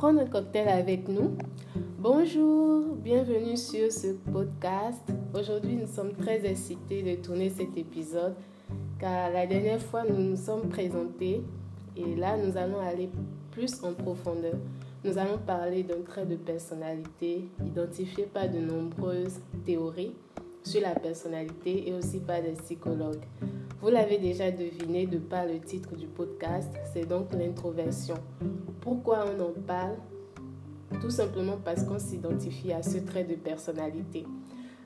Prendre 0.00 0.22
un 0.22 0.26
cocktail 0.26 0.66
avec 0.66 1.08
nous 1.08 1.36
Bonjour, 1.98 2.94
bienvenue 2.94 3.54
sur 3.54 3.92
ce 3.92 4.14
podcast. 4.32 5.02
Aujourd'hui, 5.34 5.74
nous 5.74 5.86
sommes 5.86 6.14
très 6.14 6.42
excités 6.46 7.02
de 7.02 7.22
tourner 7.22 7.50
cet 7.50 7.76
épisode 7.76 8.34
car 8.98 9.30
la 9.30 9.46
dernière 9.46 9.82
fois, 9.82 10.04
nous 10.08 10.30
nous 10.30 10.36
sommes 10.36 10.70
présentés 10.70 11.42
et 11.98 12.16
là, 12.16 12.38
nous 12.38 12.56
allons 12.56 12.80
aller 12.80 13.10
plus 13.50 13.84
en 13.84 13.92
profondeur. 13.92 14.54
Nous 15.04 15.18
allons 15.18 15.36
parler 15.36 15.82
d'un 15.82 16.00
trait 16.00 16.24
de 16.24 16.36
personnalité 16.36 17.50
identifié 17.62 18.24
par 18.24 18.48
de 18.48 18.58
nombreuses 18.58 19.38
théories 19.66 20.14
sur 20.70 20.82
la 20.82 20.94
personnalité 20.94 21.88
et 21.88 21.94
aussi 21.94 22.20
par 22.20 22.40
des 22.40 22.52
psychologues. 22.52 23.24
Vous 23.82 23.88
l'avez 23.88 24.18
déjà 24.18 24.52
deviné 24.52 25.04
de 25.04 25.18
par 25.18 25.44
le 25.44 25.58
titre 25.58 25.96
du 25.96 26.06
podcast, 26.06 26.70
c'est 26.92 27.08
donc 27.08 27.32
l'introversion. 27.32 28.14
Pourquoi 28.80 29.24
on 29.26 29.40
en 29.40 29.52
parle? 29.66 29.96
Tout 31.00 31.10
simplement 31.10 31.56
parce 31.64 31.82
qu'on 31.82 31.98
s'identifie 31.98 32.72
à 32.72 32.84
ce 32.84 32.98
trait 32.98 33.24
de 33.24 33.34
personnalité. 33.34 34.24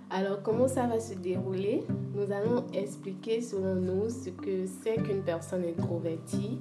Alors, 0.08 0.42
comment 0.42 0.68
ça 0.68 0.86
va 0.86 0.98
se 1.00 1.14
dérouler? 1.14 1.82
Nous 2.14 2.32
allons 2.32 2.64
expliquer 2.72 3.42
selon 3.42 3.74
nous 3.74 4.08
ce 4.08 4.30
que 4.30 4.64
c'est 4.64 4.96
qu'une 5.02 5.22
personne 5.22 5.64
introvertie 5.64 6.60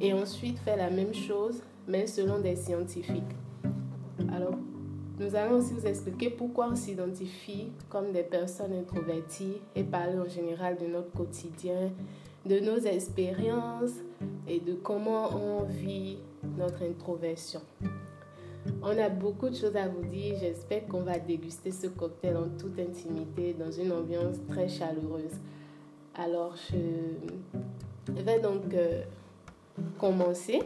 et 0.00 0.12
ensuite 0.12 0.60
faire 0.60 0.76
la 0.76 0.90
même 0.90 1.14
chose, 1.14 1.60
mais 1.88 2.06
selon 2.06 2.38
des 2.38 2.54
scientifiques. 2.54 3.34
Alors, 4.32 4.54
nous 5.20 5.36
allons 5.36 5.58
aussi 5.58 5.74
vous 5.74 5.86
expliquer 5.86 6.30
pourquoi 6.30 6.68
on 6.72 6.74
s'identifie 6.74 7.68
comme 7.90 8.10
des 8.10 8.22
personnes 8.22 8.72
introverties 8.72 9.60
et 9.76 9.84
parler 9.84 10.18
en 10.18 10.26
général 10.26 10.78
de 10.78 10.86
notre 10.86 11.12
quotidien, 11.12 11.90
de 12.46 12.58
nos 12.58 12.78
expériences 12.78 13.92
et 14.48 14.60
de 14.60 14.72
comment 14.72 15.28
on 15.36 15.64
vit 15.64 16.16
notre 16.56 16.82
introversion. 16.84 17.60
On 18.82 18.96
a 18.96 19.10
beaucoup 19.10 19.50
de 19.50 19.54
choses 19.54 19.76
à 19.76 19.88
vous 19.88 20.04
dire. 20.04 20.36
J'espère 20.40 20.86
qu'on 20.86 21.02
va 21.02 21.18
déguster 21.18 21.70
ce 21.70 21.88
cocktail 21.88 22.38
en 22.38 22.48
toute 22.58 22.78
intimité 22.78 23.54
dans 23.58 23.70
une 23.70 23.92
ambiance 23.92 24.36
très 24.48 24.68
chaleureuse. 24.68 25.36
Alors, 26.14 26.54
je 26.72 28.22
vais 28.22 28.40
donc 28.40 28.72
euh, 28.72 29.02
commencer 29.98 30.60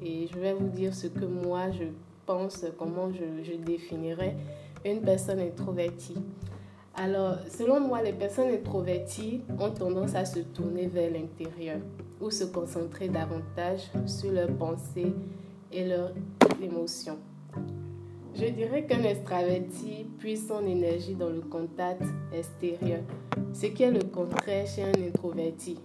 et 0.00 0.28
je 0.28 0.38
vais 0.38 0.52
vous 0.52 0.68
dire 0.68 0.94
ce 0.94 1.08
que 1.08 1.24
moi 1.24 1.70
je 1.72 1.84
pense, 2.26 2.64
comment 2.78 3.10
je, 3.12 3.56
définirais 3.56 4.36
une 4.84 5.00
personne 5.00 5.40
introvertie. 5.40 6.18
Alors, 6.94 7.36
selon 7.48 7.80
moi, 7.80 8.02
les 8.02 8.12
personnes 8.12 8.50
introverties 8.50 9.40
ont 9.58 9.70
tendance 9.70 10.14
à 10.14 10.24
se 10.24 10.40
tourner 10.40 10.86
vers 10.86 11.10
l'intérieur 11.10 11.78
ou 12.20 12.30
se 12.30 12.44
concentrer 12.44 13.08
davantage 13.08 13.90
sur 14.06 14.30
leurs 14.30 14.54
pensées 14.56 15.14
et 15.72 15.86
leurs 15.86 16.12
émotions. 16.62 17.18
Je 18.34 18.46
dirais 18.46 18.86
qu'un 18.86 19.02
extraverti 19.02 20.06
puise 20.18 20.48
son 20.48 20.64
énergie 20.66 21.14
dans 21.14 21.28
le 21.28 21.40
contact 21.40 22.02
extérieur, 22.32 23.00
ce 23.52 23.66
qui 23.66 23.82
est 23.82 23.90
le 23.90 24.04
contraire 24.04 24.66
chez 24.66 24.82
un 24.82 25.06
introverti, 25.06 25.78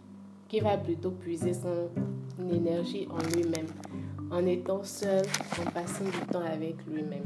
qui 0.47 0.59
va 0.59 0.77
plutôt 0.77 1.11
puiser 1.11 1.53
son 1.53 1.89
énergie 2.49 3.08
en 3.09 3.35
lui-même 3.35 3.67
en 4.31 4.45
étant 4.45 4.83
seul, 4.83 5.25
en 5.59 5.72
passant 5.72 6.06
du 6.06 6.28
temps 6.31 6.45
avec 6.45 6.76
lui-même. 6.86 7.26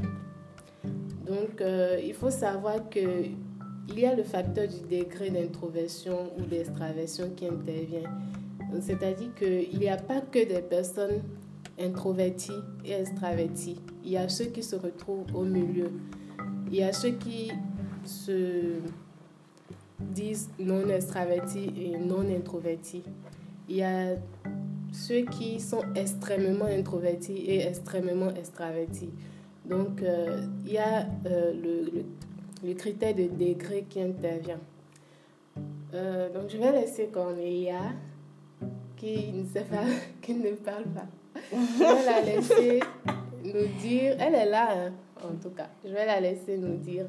Donc, 1.26 1.60
euh, 1.60 2.00
il 2.02 2.14
faut 2.14 2.30
savoir 2.30 2.88
que 2.88 3.26
il 3.88 3.98
y 3.98 4.06
a 4.06 4.14
le 4.14 4.22
facteur 4.22 4.68
du 4.68 4.80
degré 4.82 5.30
d'introversion 5.30 6.32
ou 6.38 6.42
d'extraversion 6.42 7.30
qui 7.30 7.46
intervient. 7.46 8.10
C'est-à-dire 8.80 9.34
qu'il 9.34 9.78
n'y 9.78 9.88
a 9.88 9.96
pas 9.96 10.20
que 10.20 10.46
des 10.46 10.62
personnes 10.62 11.22
introverties 11.78 12.52
et 12.84 12.92
extraverties. 12.92 13.80
Il 14.04 14.12
y 14.12 14.16
a 14.16 14.28
ceux 14.28 14.46
qui 14.46 14.62
se 14.62 14.76
retrouvent 14.76 15.26
au 15.34 15.42
milieu. 15.42 15.90
Il 16.68 16.76
y 16.76 16.82
a 16.82 16.92
ceux 16.92 17.10
qui 17.10 17.50
se 18.04 18.78
disent 20.00 20.50
non 20.58 20.88
extravertis 20.88 21.72
et 21.76 21.98
non 21.98 22.24
introvertis. 22.34 23.02
Il 23.68 23.76
y 23.76 23.82
a 23.82 24.16
ceux 24.92 25.22
qui 25.22 25.58
sont 25.58 25.82
extrêmement 25.94 26.66
introvertis 26.66 27.44
et 27.46 27.66
extrêmement 27.66 28.30
extravertis. 28.34 29.10
Donc, 29.64 30.02
euh, 30.02 30.44
il 30.66 30.72
y 30.72 30.78
a 30.78 31.06
euh, 31.26 31.52
le, 31.54 32.04
le, 32.66 32.74
critère 32.74 33.14
de 33.14 33.24
degré 33.24 33.86
qui 33.88 34.02
intervient. 34.02 34.60
Euh, 35.94 36.32
donc, 36.32 36.50
je 36.50 36.58
vais 36.58 36.72
laisser 36.72 37.06
Cornelia, 37.06 37.92
qui 38.96 39.32
ne, 39.32 40.54
parle 40.54 40.84
pas. 40.84 41.06
Je 41.50 41.78
vais 41.78 42.04
la 42.04 42.20
laisser 42.20 42.80
nous 43.44 43.66
dire, 43.80 44.16
elle 44.18 44.34
est 44.34 44.50
là, 44.50 44.68
hein, 44.72 44.92
en 45.24 45.34
tout 45.42 45.50
cas, 45.50 45.68
je 45.84 45.90
vais 45.90 46.06
la 46.06 46.20
laisser 46.20 46.56
nous 46.58 46.76
dire 46.76 47.06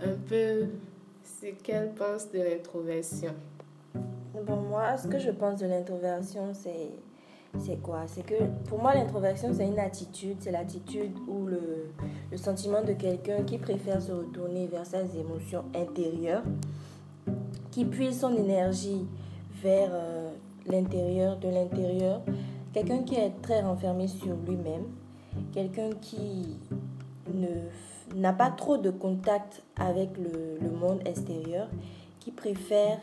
un 0.00 0.14
peu 0.28 0.66
ce 1.24 1.46
qu'elle 1.62 1.92
pense 1.92 2.30
de 2.30 2.38
l'introversion. 2.38 3.34
Bon, 4.34 4.56
moi, 4.62 4.96
ce 4.96 5.08
que 5.08 5.18
je 5.18 5.30
pense 5.30 5.60
de 5.60 5.66
l'introversion, 5.66 6.54
c'est 6.54 6.90
c'est 7.58 7.82
quoi? 7.82 8.04
C'est 8.06 8.24
que 8.24 8.44
pour 8.66 8.80
moi, 8.80 8.94
l'introversion, 8.94 9.50
c'est 9.52 9.66
une 9.66 9.78
attitude. 9.78 10.36
C'est 10.40 10.50
l'attitude 10.50 11.12
ou 11.28 11.44
le, 11.46 11.92
le, 12.30 12.36
sentiment 12.38 12.82
de 12.82 12.94
quelqu'un 12.94 13.42
qui 13.42 13.58
préfère 13.58 14.00
se 14.00 14.10
retourner 14.10 14.66
vers 14.68 14.86
ses 14.86 15.18
émotions 15.18 15.64
intérieures, 15.74 16.44
qui 17.70 17.84
puise 17.84 18.20
son 18.20 18.34
énergie 18.34 19.06
vers 19.62 19.90
euh, 19.92 20.30
l'intérieur, 20.66 21.36
de 21.36 21.48
l'intérieur. 21.50 22.22
Quelqu'un 22.72 23.02
qui 23.02 23.16
est 23.16 23.32
très 23.42 23.60
renfermé 23.60 24.08
sur 24.08 24.34
lui-même. 24.46 24.84
Quelqu'un 25.52 25.90
qui 26.00 26.58
n'a 28.16 28.32
pas 28.32 28.50
trop 28.50 28.78
de 28.78 28.90
contact 28.90 29.62
avec 29.76 30.16
le, 30.16 30.58
le 30.58 30.70
monde 30.70 31.00
extérieur, 31.06 31.68
qui 32.18 32.30
préfère 32.30 32.98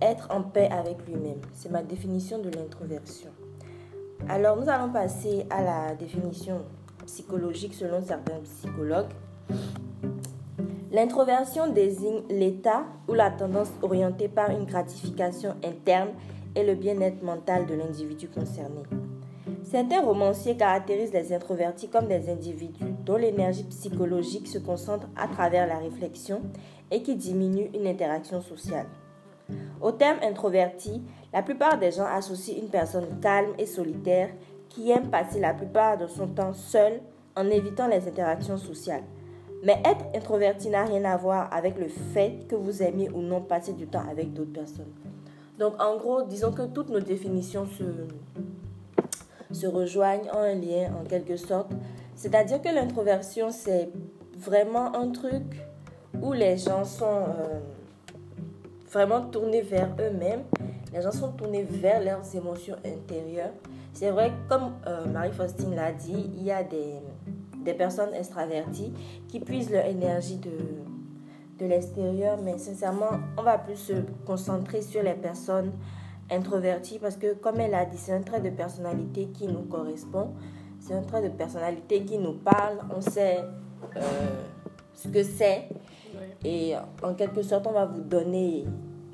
être 0.00 0.28
en 0.30 0.42
paix 0.42 0.68
avec 0.70 1.06
lui-même. 1.06 1.40
C'est 1.52 1.70
ma 1.70 1.82
définition 1.82 2.38
de 2.38 2.50
l'introversion. 2.50 3.30
Alors 4.28 4.56
nous 4.56 4.68
allons 4.68 4.90
passer 4.90 5.46
à 5.50 5.62
la 5.62 5.94
définition 5.94 6.62
psychologique 7.06 7.74
selon 7.74 8.02
certains 8.02 8.40
psychologues. 8.44 9.10
L'introversion 10.90 11.72
désigne 11.72 12.22
l'état 12.30 12.84
ou 13.08 13.14
la 13.14 13.30
tendance 13.30 13.70
orientée 13.82 14.28
par 14.28 14.50
une 14.50 14.64
gratification 14.64 15.54
interne 15.64 16.10
et 16.54 16.64
le 16.64 16.74
bien-être 16.74 17.22
mental 17.22 17.66
de 17.66 17.74
l'individu 17.74 18.28
concerné. 18.28 18.82
Certains 19.62 20.00
romanciers 20.00 20.56
caractérisent 20.56 21.12
les 21.12 21.32
introvertis 21.32 21.88
comme 21.88 22.06
des 22.06 22.30
individus 22.30 22.84
dont 23.04 23.16
l'énergie 23.16 23.64
psychologique 23.64 24.46
se 24.46 24.58
concentre 24.58 25.08
à 25.16 25.28
travers 25.28 25.66
la 25.66 25.78
réflexion 25.78 26.40
et 26.90 27.02
qui 27.02 27.16
diminue 27.16 27.70
une 27.74 27.86
interaction 27.86 28.40
sociale. 28.40 28.86
Au 29.80 29.92
terme 29.92 30.18
introverti, 30.22 31.02
la 31.32 31.42
plupart 31.42 31.78
des 31.78 31.92
gens 31.92 32.06
associent 32.06 32.56
une 32.56 32.68
personne 32.68 33.20
calme 33.20 33.52
et 33.58 33.66
solitaire 33.66 34.30
qui 34.68 34.90
aime 34.90 35.10
passer 35.10 35.40
la 35.40 35.54
plupart 35.54 35.98
de 35.98 36.06
son 36.06 36.28
temps 36.28 36.54
seule 36.54 37.00
en 37.36 37.48
évitant 37.50 37.86
les 37.86 38.08
interactions 38.08 38.56
sociales. 38.56 39.04
Mais 39.62 39.80
être 39.84 40.04
introverti 40.14 40.68
n'a 40.68 40.84
rien 40.84 41.04
à 41.04 41.16
voir 41.16 41.52
avec 41.52 41.78
le 41.78 41.88
fait 41.88 42.46
que 42.48 42.54
vous 42.54 42.82
aimiez 42.82 43.10
ou 43.10 43.20
non 43.20 43.40
passer 43.40 43.72
du 43.72 43.86
temps 43.86 44.04
avec 44.10 44.32
d'autres 44.32 44.52
personnes. 44.52 44.92
Donc 45.58 45.80
en 45.80 45.96
gros, 45.96 46.22
disons 46.22 46.52
que 46.52 46.62
toutes 46.62 46.90
nos 46.90 47.00
définitions 47.00 47.66
se, 47.66 47.84
se 49.50 49.66
rejoignent 49.66 50.30
en 50.32 50.38
un 50.38 50.54
lien 50.54 50.90
en 51.00 51.04
quelque 51.04 51.36
sorte. 51.36 51.72
C'est-à-dire 52.14 52.60
que 52.60 52.68
l'introversion, 52.68 53.50
c'est 53.50 53.90
vraiment 54.36 54.94
un 54.94 55.10
truc 55.10 55.44
où 56.22 56.32
les 56.32 56.56
gens 56.56 56.84
sont... 56.84 57.24
Euh, 57.28 57.60
vraiment 58.90 59.22
tournés 59.22 59.62
vers 59.62 59.88
eux-mêmes. 60.00 60.42
Les 60.92 61.02
gens 61.02 61.12
sont 61.12 61.32
tournés 61.32 61.64
vers 61.64 62.02
leurs 62.02 62.34
émotions 62.34 62.76
intérieures. 62.84 63.52
C'est 63.92 64.10
vrai, 64.10 64.32
comme 64.48 64.74
euh, 64.86 65.06
Marie-Faustine 65.06 65.74
l'a 65.74 65.92
dit, 65.92 66.30
il 66.36 66.44
y 66.44 66.50
a 66.50 66.62
des, 66.62 67.00
des 67.64 67.74
personnes 67.74 68.14
extraverties 68.14 68.92
qui 69.28 69.40
puisent 69.40 69.70
leur 69.70 69.86
énergie 69.86 70.36
de, 70.36 70.50
de 71.58 71.66
l'extérieur, 71.66 72.38
mais 72.42 72.58
sincèrement, 72.58 73.10
on 73.38 73.42
va 73.42 73.58
plus 73.58 73.76
se 73.76 73.94
concentrer 74.26 74.82
sur 74.82 75.02
les 75.02 75.14
personnes 75.14 75.72
introverties 76.30 76.98
parce 76.98 77.16
que, 77.16 77.34
comme 77.34 77.60
elle 77.60 77.74
a 77.74 77.84
dit, 77.84 77.96
c'est 77.96 78.12
un 78.12 78.22
trait 78.22 78.40
de 78.40 78.50
personnalité 78.50 79.28
qui 79.28 79.46
nous 79.46 79.62
correspond. 79.62 80.34
C'est 80.80 80.94
un 80.94 81.02
trait 81.02 81.22
de 81.22 81.28
personnalité 81.28 82.04
qui 82.04 82.18
nous 82.18 82.34
parle. 82.34 82.78
On 82.94 83.00
sait 83.00 83.38
euh, 83.96 84.00
ce 84.94 85.08
que 85.08 85.22
c'est. 85.22 85.68
Et 86.44 86.74
en 87.02 87.14
quelque 87.14 87.42
sorte, 87.42 87.66
on 87.66 87.72
va 87.72 87.86
vous 87.86 88.00
donner 88.00 88.64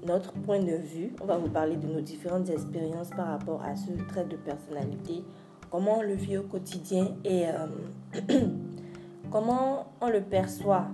notre 0.07 0.33
point 0.33 0.61
de 0.61 0.77
vue. 0.77 1.15
On 1.21 1.27
va 1.27 1.39
vous 1.39 1.49
parler 1.49 1.77
de 1.77 1.87
nos 1.87 2.01
différentes 2.01 2.49
expériences 2.51 3.11
par 3.11 3.29
rapport 3.29 3.63
à 3.63 3.77
ce 3.77 3.91
trait 4.09 4.25
de 4.25 4.37
personnalité, 4.37 5.25
comment 5.71 5.99
on 5.99 6.03
le 6.03 6.15
vit 6.15 6.37
au 6.39 6.43
quotidien 6.43 7.09
et 7.25 7.47
euh, 7.49 8.41
comment 9.31 9.87
on 10.01 10.09
le 10.09 10.21
perçoit. 10.21 10.87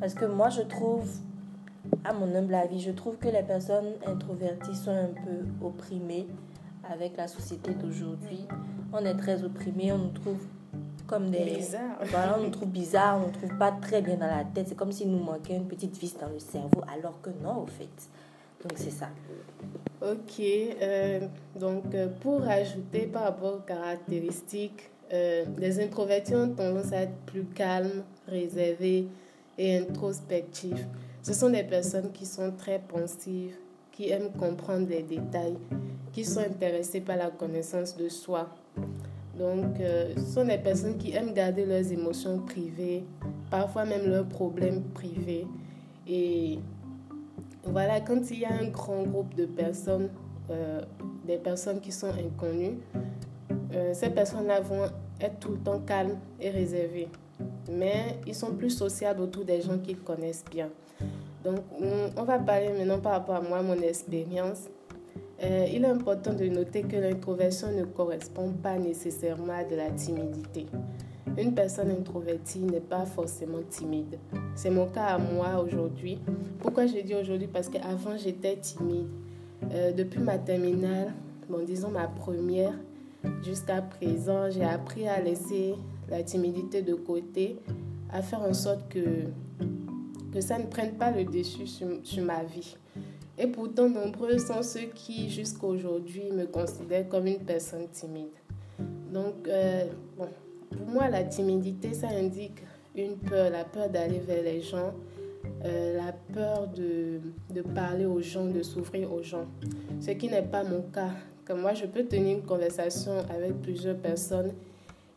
Parce 0.00 0.14
que 0.14 0.24
moi, 0.24 0.48
je 0.48 0.62
trouve, 0.62 1.08
à 2.04 2.12
mon 2.12 2.34
humble 2.34 2.54
avis, 2.54 2.80
je 2.80 2.90
trouve 2.90 3.18
que 3.18 3.28
les 3.28 3.42
personnes 3.42 3.94
introverties 4.06 4.76
sont 4.76 4.90
un 4.90 5.10
peu 5.24 5.66
opprimées 5.66 6.26
avec 6.90 7.16
la 7.16 7.28
société 7.28 7.74
d'aujourd'hui. 7.74 8.46
On 8.92 9.04
est 9.04 9.16
très 9.16 9.44
opprimé, 9.44 9.92
on 9.92 9.98
nous 9.98 10.10
trouve 10.10 10.38
comme 11.08 11.30
des. 11.30 11.44
Bizarre. 11.44 11.98
Voilà, 12.10 12.38
on 12.38 12.44
nous 12.44 12.50
trouve 12.50 12.68
bizarre, 12.68 13.16
on 13.16 13.26
nous 13.26 13.32
trouve 13.32 13.58
pas 13.58 13.72
très 13.72 14.02
bien 14.02 14.16
dans 14.16 14.28
la 14.28 14.44
tête. 14.44 14.66
C'est 14.68 14.76
comme 14.76 14.92
s'il 14.92 15.10
nous 15.10 15.22
manquait 15.22 15.56
une 15.56 15.66
petite 15.66 15.96
vis 15.98 16.16
dans 16.16 16.28
le 16.28 16.38
cerveau, 16.38 16.82
alors 16.94 17.20
que 17.20 17.30
non, 17.42 17.62
au 17.62 17.66
fait. 17.66 17.88
Donc 18.62 18.72
c'est 18.76 18.90
ça. 18.90 19.08
Ok, 20.00 20.40
euh, 20.40 21.20
donc 21.58 21.94
euh, 21.94 22.08
pour 22.20 22.46
ajouter 22.46 23.06
par 23.06 23.24
rapport 23.24 23.54
aux 23.54 23.66
caractéristiques, 23.66 24.90
euh, 25.12 25.44
les 25.56 25.80
introvertis 25.80 26.34
ont 26.34 26.50
tendance 26.50 26.92
à 26.92 27.02
être 27.02 27.16
plus 27.26 27.44
calmes, 27.44 28.04
réservés 28.26 29.06
et 29.56 29.78
introspectifs. 29.78 30.86
Ce 31.22 31.32
sont 31.32 31.50
des 31.50 31.64
personnes 31.64 32.12
qui 32.12 32.26
sont 32.26 32.52
très 32.52 32.78
pensives, 32.78 33.56
qui 33.92 34.10
aiment 34.10 34.32
comprendre 34.32 34.88
les 34.88 35.02
détails, 35.02 35.58
qui 36.12 36.24
sont 36.24 36.40
intéressées 36.40 37.00
par 37.00 37.16
la 37.16 37.30
connaissance 37.30 37.96
de 37.96 38.08
soi. 38.08 38.48
Donc, 39.38 39.78
euh, 39.80 40.14
ce 40.16 40.34
sont 40.34 40.44
des 40.44 40.58
personnes 40.58 40.98
qui 40.98 41.14
aiment 41.14 41.32
garder 41.32 41.64
leurs 41.64 41.92
émotions 41.92 42.40
privées, 42.40 43.04
parfois 43.50 43.84
même 43.84 44.10
leurs 44.10 44.26
problèmes 44.26 44.82
privés. 44.82 45.46
Et 46.08 46.58
voilà, 47.62 48.00
quand 48.00 48.30
il 48.30 48.40
y 48.40 48.44
a 48.44 48.52
un 48.52 48.68
grand 48.68 49.04
groupe 49.04 49.34
de 49.36 49.46
personnes, 49.46 50.10
euh, 50.50 50.82
des 51.24 51.36
personnes 51.36 51.80
qui 51.80 51.92
sont 51.92 52.08
inconnues, 52.08 52.78
euh, 53.74 53.94
ces 53.94 54.10
personnes-là 54.10 54.60
vont 54.60 54.86
être 55.20 55.38
tout 55.38 55.52
le 55.52 55.58
temps 55.58 55.80
calmes 55.80 56.18
et 56.40 56.50
réservées. 56.50 57.08
Mais 57.70 58.18
ils 58.26 58.34
sont 58.34 58.56
plus 58.56 58.70
sociables 58.70 59.20
autour 59.20 59.44
des 59.44 59.60
gens 59.60 59.78
qu'ils 59.78 60.00
connaissent 60.00 60.44
bien. 60.50 60.68
Donc, 61.44 61.60
on 62.16 62.24
va 62.24 62.40
parler 62.40 62.70
maintenant 62.70 62.98
par 62.98 63.12
rapport 63.12 63.36
à 63.36 63.40
moi, 63.40 63.62
mon 63.62 63.80
expérience. 63.80 64.64
Euh, 65.42 65.66
il 65.72 65.84
est 65.84 65.88
important 65.88 66.34
de 66.34 66.44
noter 66.46 66.82
que 66.82 66.96
l'introversion 66.96 67.70
ne 67.70 67.84
correspond 67.84 68.50
pas 68.50 68.76
nécessairement 68.76 69.52
à 69.52 69.64
de 69.64 69.76
la 69.76 69.90
timidité. 69.90 70.66
Une 71.36 71.54
personne 71.54 71.90
introvertie 71.90 72.58
n'est 72.58 72.80
pas 72.80 73.06
forcément 73.06 73.62
timide. 73.68 74.18
C'est 74.56 74.70
mon 74.70 74.86
cas 74.86 75.04
à 75.04 75.18
moi 75.18 75.62
aujourd'hui. 75.62 76.18
Pourquoi 76.58 76.86
je 76.86 76.98
dis 76.98 77.14
aujourd'hui? 77.14 77.46
Parce 77.46 77.68
qu'avant 77.68 78.16
j'étais 78.16 78.56
timide. 78.56 79.06
Euh, 79.72 79.92
depuis 79.92 80.20
ma 80.20 80.38
terminale, 80.38 81.12
bon 81.48 81.64
disons 81.64 81.90
ma 81.90 82.08
première, 82.08 82.72
jusqu'à 83.44 83.82
présent, 83.82 84.50
j'ai 84.50 84.64
appris 84.64 85.06
à 85.06 85.20
laisser 85.20 85.74
la 86.08 86.22
timidité 86.22 86.82
de 86.82 86.94
côté, 86.94 87.56
à 88.10 88.22
faire 88.22 88.42
en 88.42 88.54
sorte 88.54 88.88
que, 88.88 89.26
que 90.32 90.40
ça 90.40 90.58
ne 90.58 90.64
prenne 90.64 90.92
pas 90.94 91.10
le 91.10 91.24
dessus 91.24 91.66
sur 91.66 92.24
ma 92.24 92.42
vie. 92.42 92.76
Et 93.38 93.46
pourtant, 93.46 93.88
nombreux 93.88 94.36
sont 94.38 94.62
ceux 94.62 94.86
qui, 94.92 95.30
jusqu'à 95.30 95.66
aujourd'hui, 95.66 96.30
me 96.32 96.46
considèrent 96.46 97.08
comme 97.08 97.28
une 97.28 97.38
personne 97.38 97.86
timide. 97.88 98.30
Donc, 99.12 99.46
euh, 99.46 99.84
bon, 100.16 100.28
pour 100.70 100.86
moi, 100.88 101.08
la 101.08 101.22
timidité, 101.22 101.94
ça 101.94 102.08
indique 102.08 102.64
une 102.96 103.16
peur, 103.16 103.50
la 103.50 103.64
peur 103.64 103.88
d'aller 103.88 104.18
vers 104.18 104.42
les 104.42 104.60
gens, 104.60 104.92
euh, 105.64 105.96
la 105.96 106.12
peur 106.34 106.66
de, 106.68 107.20
de, 107.54 107.62
parler 107.62 108.06
aux 108.06 108.20
gens, 108.20 108.46
de 108.46 108.62
s'ouvrir 108.62 109.12
aux 109.12 109.22
gens. 109.22 109.46
Ce 110.00 110.10
qui 110.10 110.28
n'est 110.28 110.42
pas 110.42 110.64
mon 110.64 110.82
cas. 110.82 111.10
Comme 111.44 111.60
moi, 111.60 111.74
je 111.74 111.86
peux 111.86 112.04
tenir 112.04 112.38
une 112.38 112.44
conversation 112.44 113.12
avec 113.30 113.62
plusieurs 113.62 113.96
personnes 113.96 114.52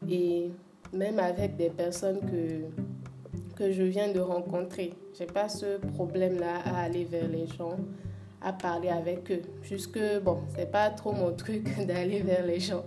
et 0.08 0.50
même 0.94 1.20
avec 1.20 1.58
des 1.58 1.70
personnes 1.70 2.20
que, 2.20 3.58
que 3.58 3.72
je 3.72 3.84
viens 3.84 4.12
de 4.12 4.20
rencontrer. 4.20 4.94
Je 5.16 5.24
n'ai 5.24 5.28
pas 5.28 5.50
ce 5.50 5.78
problème-là 5.96 6.60
à 6.64 6.84
aller 6.84 7.04
vers 7.04 7.28
les 7.28 7.48
gens 7.48 7.78
à 8.42 8.54
parler 8.54 8.90
avec 8.90 9.32
eux. 9.32 9.42
Jusque, 9.62 10.00
bon, 10.24 10.40
c'est 10.56 10.72
pas 10.72 10.90
trop 10.90 11.12
mon 11.12 11.34
truc 11.34 11.64
d'aller 11.88 12.22
vers 12.22 12.46
les 12.46 12.60
gens. 12.60 12.86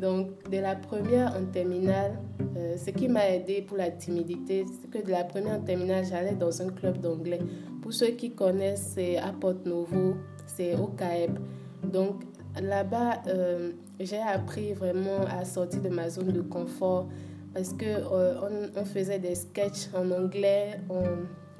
Donc, 0.00 0.48
de 0.48 0.58
la 0.58 0.76
première 0.76 1.34
en 1.36 1.44
terminale, 1.46 2.18
euh, 2.56 2.76
ce 2.76 2.90
qui 2.90 3.08
m'a 3.08 3.28
aidé 3.28 3.62
pour 3.62 3.76
la 3.76 3.90
timidité, 3.90 4.64
c'est 4.80 4.88
que 4.88 5.04
de 5.04 5.10
la 5.10 5.24
première 5.24 5.56
en 5.56 5.60
terminale, 5.60 6.04
j'allais 6.04 6.34
dans 6.34 6.62
un 6.62 6.68
club 6.70 6.98
d'anglais. 6.98 7.40
Pour 7.82 7.92
ceux 7.92 8.12
qui 8.12 8.32
connaissent, 8.32 8.92
c'est 8.94 9.16
à 9.16 9.32
Porte-Nouveau, 9.32 10.16
c'est 10.46 10.76
au 10.76 10.86
CAEB. 10.86 11.38
Donc, 11.84 12.22
là-bas, 12.60 13.22
euh, 13.26 13.72
j'ai 13.98 14.20
appris 14.20 14.72
vraiment 14.72 15.24
à 15.28 15.44
sortir 15.44 15.82
de 15.82 15.88
ma 15.88 16.08
zone 16.08 16.32
de 16.32 16.42
confort 16.42 17.08
parce 17.52 17.72
que 17.72 17.84
euh, 17.84 18.70
on, 18.76 18.84
faisait 18.84 19.18
des 19.18 19.34
sketchs 19.34 19.88
en 19.92 20.08
anglais, 20.12 20.80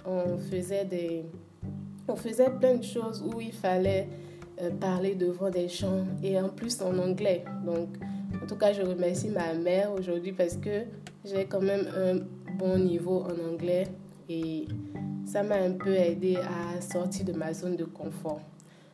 on 0.07 0.39
faisait 0.39 0.85
des 0.85 1.25
on 2.11 2.17
faisait 2.17 2.51
plein 2.51 2.77
de 2.77 2.85
choses 2.85 3.23
où 3.23 3.41
il 3.41 3.53
fallait 3.53 4.09
euh, 4.61 4.71
parler 4.71 5.15
devant 5.15 5.51
des 5.51 5.69
gens 5.69 6.05
et 6.23 6.39
en 6.39 6.49
plus 6.49 6.81
en 6.83 6.99
anglais. 6.99 7.45
Donc, 7.65 7.89
en 8.43 8.47
tout 8.47 8.57
cas, 8.57 8.73
je 8.73 8.83
remercie 8.83 9.29
ma 9.29 9.55
mère 9.55 9.93
aujourd'hui 9.93 10.33
parce 10.33 10.57
que 10.57 10.83
j'ai 11.25 11.45
quand 11.47 11.63
même 11.63 11.87
un 11.97 12.55
bon 12.57 12.79
niveau 12.79 13.23
en 13.23 13.53
anglais 13.53 13.87
et 14.29 14.67
ça 15.25 15.43
m'a 15.43 15.57
un 15.57 15.73
peu 15.73 15.95
aidé 15.95 16.37
à 16.37 16.81
sortir 16.81 17.25
de 17.25 17.33
ma 17.33 17.53
zone 17.53 17.77
de 17.77 17.85
confort. 17.85 18.41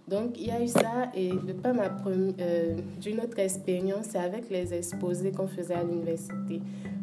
Donc, 0.07 0.39
il 0.39 0.47
y 0.47 0.51
a 0.51 0.63
eu 0.63 0.69
ça 0.69 1.11
et 1.15 1.31
de 1.31 1.53
pas 1.53 1.73
ma 1.73 1.89
euh, 2.07 2.77
d'une 3.01 3.21
autre 3.21 3.39
expérience, 3.41 4.07
c'est 4.11 4.19
avec 4.19 4.51
les 4.51 4.73
exposés 4.73 5.33
qu'on 5.33 5.49
faisait 5.49 5.75
à 5.75 5.83
l'université. 5.83 6.61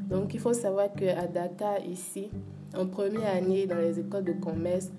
Donc, 0.09 0.33
il 0.33 0.39
faut 0.39 0.53
savoir 0.53 0.93
qu'à 0.93 1.27
Dakar, 1.27 1.83
ici, 1.85 2.29
en 2.77 2.85
première 2.85 3.35
année 3.35 3.65
dans 3.65 3.77
les 3.77 3.99
écoles 3.99 4.23
de 4.23 4.33
commerce, 4.33 4.89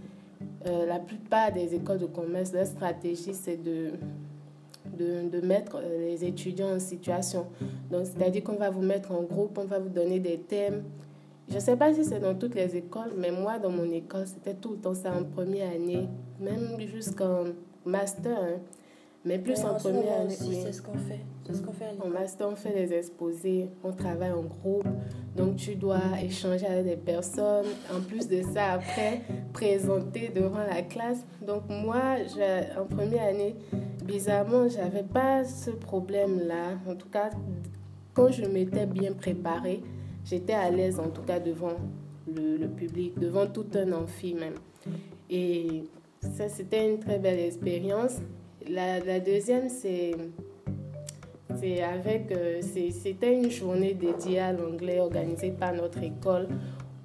euh, 0.67 0.87
la 0.87 0.99
plupart 0.99 1.53
des 1.53 1.75
écoles 1.75 1.99
de 1.99 2.07
commerce, 2.07 2.53
leur 2.53 2.67
stratégie, 2.67 3.35
c'est 3.35 3.63
de, 3.63 3.93
de, 4.97 5.41
mettre 5.41 5.77
euh, 5.77 6.07
les 6.07 6.25
étudiants 6.25 6.75
en 6.75 6.81
situation. 6.81 7.47
Donc, 7.91 8.07
c'est-à-dire 8.07 8.43
qu'on 8.43 8.57
va 8.57 8.71
vous 8.71 8.83
mettre 8.83 9.13
en 9.13 9.23
groupe, 9.23 9.59
on 9.59 9.65
va 9.65 9.79
vous 9.79 9.89
donner 9.89 10.21
des 10.21 10.39
thèmes. 10.39 10.85
Je 11.49 11.57
ne 11.57 11.61
sais 11.61 11.77
pas 11.77 11.93
si 11.93 12.05
c'est 12.05 12.21
dans 12.21 12.35
toutes 12.35 12.55
les 12.55 12.77
écoles, 12.77 13.13
mais 13.17 13.31
moi, 13.31 13.59
dans 13.59 13.71
mon 13.71 13.91
école, 13.91 14.27
c'était 14.27 14.55
tout 14.55 14.71
le 14.73 14.79
temps 14.79 14.95
ça 14.95 15.13
en 15.13 15.25
première 15.25 15.71
année, 15.71 16.09
même 16.41 16.81
jusqu'en 16.81 17.45
master. 17.85 18.39
Hein. 18.39 18.59
Mais 19.25 19.39
plus 19.39 19.59
en, 19.65 19.75
première 19.75 20.21
année. 20.21 20.35
C'est 20.35 20.73
ce 20.73 20.83
qu'on 20.83 20.99
fait. 20.99 21.21
Ce 21.51 22.03
En 22.03 22.09
master, 22.09 22.49
on 22.51 22.57
fait 22.57 22.75
des 22.75 22.93
exposés, 22.93 23.71
on 23.83 23.93
travaille 23.93 24.33
en 24.33 24.43
groupe. 24.43 24.87
Donc, 25.35 25.57
tu 25.57 25.77
dois 25.77 26.01
échanger 26.23 26.67
avec 26.67 26.85
des 26.85 26.97
personnes. 26.97 27.67
En 27.91 28.01
plus 28.01 28.29
de 28.29 28.43
ça, 28.43 28.73
après, 28.73 29.23
présenter 29.53 30.29
devant 30.29 30.65
la 30.65 30.83
classe. 30.83 31.25
Donc, 31.47 31.63
moi, 31.69 32.17
en 32.79 32.85
première 32.85 33.25
année, 33.25 33.57
bizarrement, 34.05 34.69
je 34.69 34.77
n'avais 34.77 35.03
pas 35.03 35.45
ce 35.45 35.71
problème-là. 35.71 36.79
En 36.87 36.95
tout 36.95 37.09
cas, 37.09 37.31
quand 38.13 38.31
je 38.31 38.45
m'étais 38.45 38.87
bien 38.87 39.13
préparée, 39.13 39.83
j'étais 40.25 40.53
à 40.53 40.71
l'aise, 40.71 41.01
en 41.01 41.09
tout 41.09 41.23
cas, 41.23 41.41
devant 41.41 41.77
le, 42.27 42.59
le 42.59 42.69
public, 42.69 43.19
devant 43.19 43.47
tout 43.47 43.67
un 43.75 43.91
amphi 43.93 44.35
même. 44.35 44.55
Et 45.31 45.85
ça, 46.21 46.49
c'était 46.49 46.91
une 46.91 46.99
très 46.99 47.19
belle 47.19 47.39
expérience. 47.41 48.19
La, 48.69 49.01
la 49.01 49.21
deuxième, 49.21 49.69
c'est 49.69 50.13
c'est 51.61 51.83
avec, 51.83 52.33
euh, 52.33 52.61
c'était 52.63 53.35
une 53.35 53.51
journée 53.51 53.95
dédiée 53.95 54.41
à 54.41 54.53
l'anglais 54.53 55.01
organisée 55.01 55.51
par 55.51 55.73
notre 55.73 56.03
école 56.03 56.49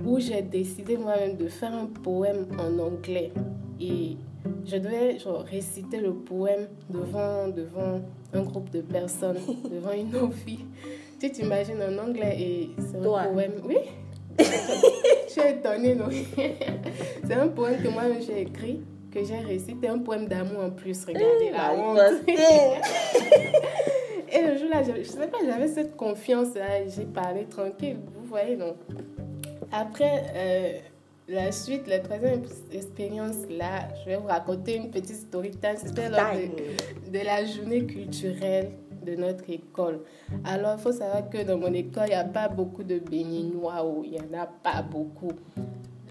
où 0.05 0.19
j'ai 0.19 0.41
décidé 0.41 0.97
moi-même 0.97 1.35
de 1.37 1.47
faire 1.47 1.73
un 1.73 1.85
poème 1.85 2.47
en 2.57 2.79
anglais. 2.79 3.31
Et 3.79 4.17
je 4.65 4.77
devais 4.77 5.19
genre, 5.19 5.41
réciter 5.43 5.99
le 5.99 6.13
poème 6.13 6.67
devant, 6.89 7.47
devant 7.47 8.01
un 8.33 8.41
groupe 8.41 8.69
de 8.71 8.81
personnes, 8.81 9.37
devant 9.71 9.91
une 9.91 10.15
autre 10.15 10.33
fille. 10.33 10.65
Tu 11.19 11.29
t'imagines 11.31 11.81
en 11.81 11.97
anglais 11.97 12.37
et 12.39 12.69
c'est 12.79 12.97
un 12.97 13.01
poème. 13.01 13.53
Oui, 13.65 13.77
je 14.39 15.31
suis 15.31 15.41
étonnée. 15.41 15.97
c'est 17.27 17.33
un 17.33 17.49
poème 17.49 17.81
que 17.83 17.89
moi-même 17.89 18.21
j'ai 18.21 18.41
écrit, 18.41 18.81
que 19.11 19.23
j'ai 19.23 19.39
récité, 19.39 19.87
un 19.87 19.99
poème 19.99 20.27
d'amour 20.27 20.63
en 20.63 20.69
plus. 20.71 21.05
Regardez 21.05 21.51
la 21.51 21.73
honte. 21.73 21.99
Et 24.31 24.41
le 24.43 24.57
jour-là, 24.57 24.83
je 24.83 24.91
ne 24.91 25.03
sais 25.03 25.27
pas, 25.27 25.39
j'avais 25.43 25.67
cette 25.67 25.95
confiance-là, 25.95 26.87
j'ai 26.87 27.05
parlé 27.05 27.45
tranquille, 27.45 27.97
vous 28.15 28.25
voyez, 28.27 28.55
donc. 28.55 28.75
Après, 29.71 30.23
euh, 30.35 30.79
la 31.27 31.51
suite, 31.51 31.87
la 31.87 31.99
troisième 31.99 32.43
expérience, 32.71 33.35
là, 33.49 33.87
je 34.01 34.09
vais 34.09 34.17
vous 34.17 34.27
raconter 34.27 34.75
une 34.75 34.91
petite 34.91 35.15
story 35.15 35.51
time. 35.51 35.77
C'était 35.77 36.09
lors 36.09 36.33
de, 36.33 37.11
de, 37.11 37.25
la 37.25 37.45
journée 37.45 37.85
culturelle 37.85 38.71
de 39.03 39.15
notre 39.15 39.49
école. 39.49 40.01
Alors, 40.43 40.75
il 40.77 40.81
faut 40.81 40.91
savoir 40.91 41.29
que 41.29 41.43
dans 41.43 41.57
mon 41.57 41.73
école, 41.73 42.05
il 42.07 42.09
n'y 42.09 42.15
a 42.15 42.23
pas 42.23 42.49
beaucoup 42.49 42.83
de 42.83 42.99
béninois, 42.99 43.83
il 44.03 44.11
n'y 44.11 44.19
en 44.19 44.41
a 44.41 44.45
pas 44.45 44.81
beaucoup. 44.81 45.31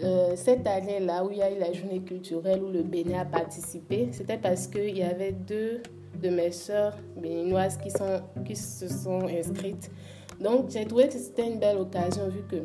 Euh, 0.01 0.33
cette 0.35 0.65
année-là, 0.65 1.25
où 1.25 1.31
il 1.31 1.37
y 1.37 1.41
a 1.41 1.51
eu 1.51 1.59
la 1.59 1.73
journée 1.73 1.99
culturelle, 1.99 2.63
où 2.63 2.69
le 2.69 2.83
Bénin 2.83 3.19
a 3.19 3.25
participé, 3.25 4.07
c'était 4.11 4.37
parce 4.37 4.67
qu'il 4.67 4.97
y 4.97 5.03
avait 5.03 5.33
deux 5.33 5.81
de 6.21 6.29
mes 6.29 6.51
sœurs 6.51 6.97
béninoises 7.17 7.77
qui, 7.77 8.55
se 8.55 8.87
sont 8.87 9.27
inscrites. 9.27 9.91
Donc, 10.39 10.69
j'ai 10.69 10.85
trouvé 10.85 11.07
que 11.07 11.15
c'était 11.15 11.47
une 11.47 11.59
belle 11.59 11.77
occasion 11.77 12.29
vu 12.29 12.41
que 12.49 12.63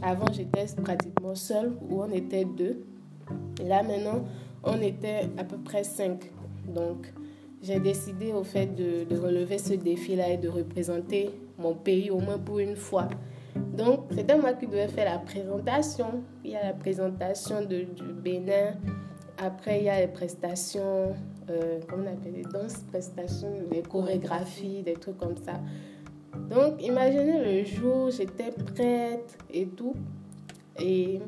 avant 0.00 0.32
j'étais 0.32 0.66
pratiquement 0.80 1.34
seule, 1.34 1.72
où 1.88 2.02
on 2.02 2.10
était 2.10 2.44
deux. 2.44 2.84
Et 3.60 3.64
là, 3.64 3.82
maintenant, 3.82 4.24
on 4.62 4.80
était 4.80 5.28
à 5.36 5.42
peu 5.42 5.58
près 5.58 5.82
cinq. 5.82 6.30
Donc, 6.68 7.12
j'ai 7.62 7.80
décidé 7.80 8.32
au 8.32 8.44
fait 8.44 8.66
de, 8.66 9.04
de 9.04 9.18
relever 9.18 9.58
ce 9.58 9.74
défi-là 9.74 10.30
et 10.30 10.36
de 10.36 10.48
représenter 10.48 11.30
mon 11.58 11.74
pays 11.74 12.10
au 12.10 12.20
moins 12.20 12.38
pour 12.38 12.60
une 12.60 12.76
fois. 12.76 13.08
Donc, 13.76 14.00
c'était 14.14 14.36
moi 14.36 14.54
qui 14.54 14.66
devais 14.66 14.88
faire 14.88 15.10
la 15.10 15.18
présentation. 15.18 16.22
Il 16.44 16.52
y 16.52 16.56
a 16.56 16.64
la 16.64 16.72
présentation 16.72 17.60
de, 17.62 17.84
du 17.84 18.12
Bénin. 18.12 18.74
Après, 19.38 19.80
il 19.80 19.84
y 19.84 19.88
a 19.88 20.00
les 20.00 20.08
prestations, 20.08 21.14
euh, 21.50 21.80
comment 21.88 22.04
on 22.04 22.12
appelle 22.12 22.34
les 22.34 22.42
danses, 22.42 22.78
prestations, 22.90 23.52
des 23.70 23.82
chorégraphies, 23.82 24.82
des 24.82 24.94
trucs 24.94 25.18
comme 25.18 25.36
ça. 25.36 25.60
Donc, 26.50 26.82
imaginez 26.82 27.60
le 27.60 27.64
jour, 27.64 28.10
j'étais 28.10 28.50
prête 28.50 29.36
et 29.52 29.66
tout. 29.66 29.94
Et 30.80 31.20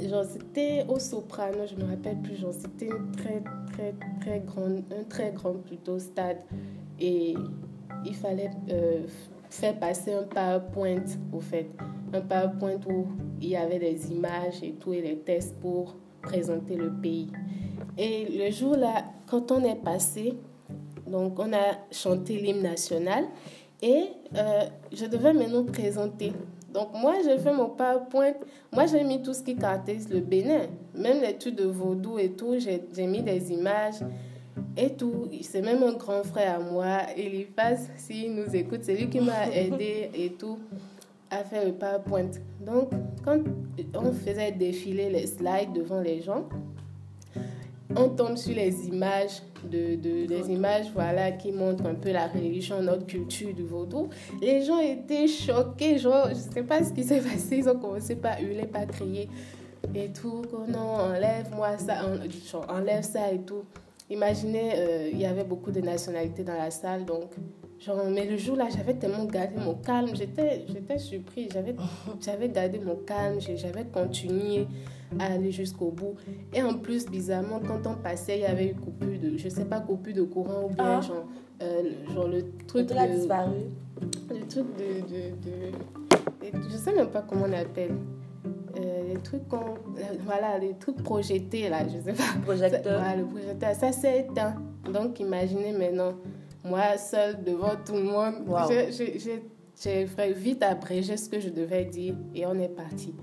genre, 0.00 0.24
c'était 0.24 0.86
au 0.88 0.98
soprano, 0.98 1.66
je 1.66 1.76
me 1.76 1.88
rappelle 1.88 2.20
plus, 2.22 2.36
genre, 2.36 2.52
c'était 2.52 2.86
une 2.86 3.12
très, 3.12 3.42
très, 3.72 3.94
très 4.20 4.40
grande, 4.40 4.82
un 4.98 5.04
très 5.04 5.32
grand 5.32 5.54
plutôt 5.54 5.98
stade. 5.98 6.38
Et 6.98 7.34
il 8.04 8.14
fallait 8.14 8.50
euh, 8.70 9.02
faire 9.54 9.78
passer 9.78 10.12
un 10.12 10.24
PowerPoint, 10.24 11.04
au 11.32 11.40
fait. 11.40 11.68
Un 12.12 12.20
PowerPoint 12.20 12.80
où 12.88 13.06
il 13.40 13.48
y 13.48 13.56
avait 13.56 13.78
des 13.78 14.10
images 14.10 14.62
et 14.62 14.72
tout, 14.72 14.92
et 14.92 15.00
les 15.00 15.18
tests 15.18 15.58
pour 15.60 15.96
présenter 16.22 16.76
le 16.76 16.92
pays. 16.92 17.28
Et 17.96 18.26
le 18.30 18.50
jour-là, 18.50 19.04
quand 19.26 19.52
on 19.52 19.64
est 19.64 19.76
passé, 19.76 20.34
donc 21.06 21.38
on 21.38 21.52
a 21.52 21.78
chanté 21.90 22.40
l'hymne 22.40 22.62
national 22.62 23.24
et 23.82 24.04
euh, 24.36 24.64
je 24.92 25.06
devais 25.06 25.32
maintenant 25.32 25.64
présenter. 25.64 26.32
Donc 26.72 26.88
moi, 26.94 27.14
j'ai 27.24 27.38
fait 27.38 27.52
mon 27.52 27.68
PowerPoint. 27.68 28.32
Moi, 28.72 28.86
j'ai 28.86 29.04
mis 29.04 29.22
tout 29.22 29.32
ce 29.32 29.42
qui 29.42 29.54
caractérise 29.54 30.08
le 30.08 30.20
Bénin. 30.20 30.62
Même 30.94 31.20
l'étude 31.20 31.56
de 31.56 31.66
vaudou 31.66 32.18
et 32.18 32.30
tout, 32.32 32.56
j'ai 32.58 33.06
mis 33.06 33.22
des 33.22 33.52
images 33.52 34.00
et 34.76 34.90
tout. 34.90 35.28
C'est 35.42 35.62
même 35.62 35.82
un 35.82 35.94
grand 35.94 36.22
frère 36.24 36.56
à 36.56 36.58
moi, 36.58 36.98
Eliphas, 37.16 37.88
s'il 37.96 38.34
nous 38.34 38.54
écoute, 38.54 38.80
c'est 38.82 38.94
lui 38.94 39.08
qui 39.08 39.20
m'a 39.20 39.48
aidé 39.52 40.10
et 40.14 40.32
tout 40.32 40.58
à 41.30 41.44
faire 41.44 41.64
le 41.64 41.72
PowerPoint. 41.72 42.30
Donc, 42.60 42.90
quand 43.24 43.40
on 43.94 44.12
faisait 44.12 44.52
défiler 44.52 45.10
les 45.10 45.26
slides 45.26 45.72
devant 45.74 46.00
les 46.00 46.20
gens, 46.22 46.44
on 47.96 48.08
tombe 48.08 48.36
sur 48.36 48.54
les 48.54 48.88
images 48.88 49.42
de, 49.70 49.94
de 49.96 50.26
des 50.26 50.50
images 50.50 50.86
voilà 50.92 51.32
qui 51.32 51.52
montrent 51.52 51.86
un 51.86 51.94
peu 51.94 52.10
la 52.12 52.26
religion 52.26 52.82
notre 52.82 53.06
culture 53.06 53.54
du 53.54 53.62
vaudou. 53.62 54.08
Les 54.40 54.62
gens 54.62 54.78
étaient 54.78 55.28
choqués 55.28 55.98
genre 55.98 56.28
je 56.30 56.34
sais 56.34 56.62
pas 56.62 56.82
ce 56.82 56.92
qui 56.92 57.04
s'est 57.04 57.20
passé. 57.20 57.58
Ils 57.58 57.68
ont 57.68 57.78
commencé 57.78 58.16
par 58.16 58.40
hurler 58.40 58.66
par 58.66 58.86
crier 58.86 59.28
et 59.94 60.08
tout. 60.08 60.42
Oh 60.52 60.64
non 60.68 60.80
enlève 60.80 61.54
moi 61.54 61.78
ça 61.78 62.00
enlève 62.68 63.04
ça 63.04 63.30
et 63.30 63.40
tout 63.40 63.64
Imaginez, 64.10 64.72
euh, 64.76 65.08
il 65.12 65.18
y 65.18 65.24
avait 65.24 65.44
beaucoup 65.44 65.70
de 65.70 65.80
nationalités 65.80 66.44
dans 66.44 66.54
la 66.56 66.70
salle, 66.70 67.04
donc 67.06 67.30
genre, 67.80 68.04
mais 68.10 68.26
le 68.26 68.36
jour-là, 68.36 68.68
j'avais 68.74 68.94
tellement 68.94 69.24
gardé 69.24 69.56
mon 69.58 69.74
calme, 69.74 70.10
j'étais, 70.14 70.64
j'étais 70.68 70.98
surprise, 70.98 71.48
j'avais, 71.52 71.74
j'avais 72.20 72.48
gardé 72.50 72.78
mon 72.78 72.96
calme, 72.96 73.38
j'avais 73.40 73.84
continué 73.86 74.66
à 75.18 75.32
aller 75.32 75.50
jusqu'au 75.52 75.90
bout. 75.90 76.16
Et 76.52 76.62
en 76.62 76.74
plus, 76.74 77.06
bizarrement, 77.06 77.60
quand 77.66 77.86
on 77.90 77.94
passait, 77.94 78.36
il 78.38 78.42
y 78.42 78.46
avait 78.46 78.68
eu 78.68 78.74
coupure 78.74 79.18
de, 79.18 79.36
je 79.38 79.48
sais 79.48 79.64
pas, 79.64 79.80
coupure 79.80 80.14
de 80.14 80.22
courant 80.22 80.64
ou 80.64 80.68
bien 80.74 80.98
Ah. 80.98 81.00
genre, 81.00 81.24
euh, 81.62 81.82
genre 82.14 82.28
le 82.28 82.44
truc 82.66 82.86
de, 82.88 83.12
disparu. 83.16 83.52
le 84.30 84.46
truc 84.46 84.66
de, 84.76 85.00
de, 85.00 85.30
de- 86.52 86.68
je 86.70 86.76
sais 86.76 86.92
même 86.92 87.08
pas 87.08 87.22
comment 87.22 87.46
on 87.48 87.52
appelle. 87.54 87.94
Euh, 88.76 89.12
les 89.14 89.20
trucs 89.20 89.46
qu'on, 89.48 89.56
euh, 89.56 90.02
voilà, 90.24 90.58
les 90.58 90.74
trucs 90.74 91.02
projetés 91.02 91.68
là, 91.68 91.80
je 91.86 92.00
sais 92.00 92.12
pas. 92.12 92.24
Projecteur. 92.44 93.00
Voilà, 93.00 93.16
le 93.16 93.24
projecteur, 93.26 93.74
ça 93.74 93.92
s'est 93.92 94.26
éteint. 94.30 94.54
Donc 94.92 95.20
imaginez 95.20 95.72
maintenant, 95.72 96.14
moi 96.64 96.96
seule 96.98 97.42
devant 97.44 97.72
tout 97.86 97.94
le 97.94 98.02
monde, 98.02 98.34
Wow. 98.46 98.68
j'ai- 98.70 100.32
vite 100.32 100.62
abrégé 100.62 101.16
ce 101.16 101.28
que 101.28 101.40
je 101.40 101.48
devais 101.50 101.84
dire 101.84 102.14
et 102.34 102.46
on 102.46 102.54
est 102.58 102.68
parti. 102.68 103.14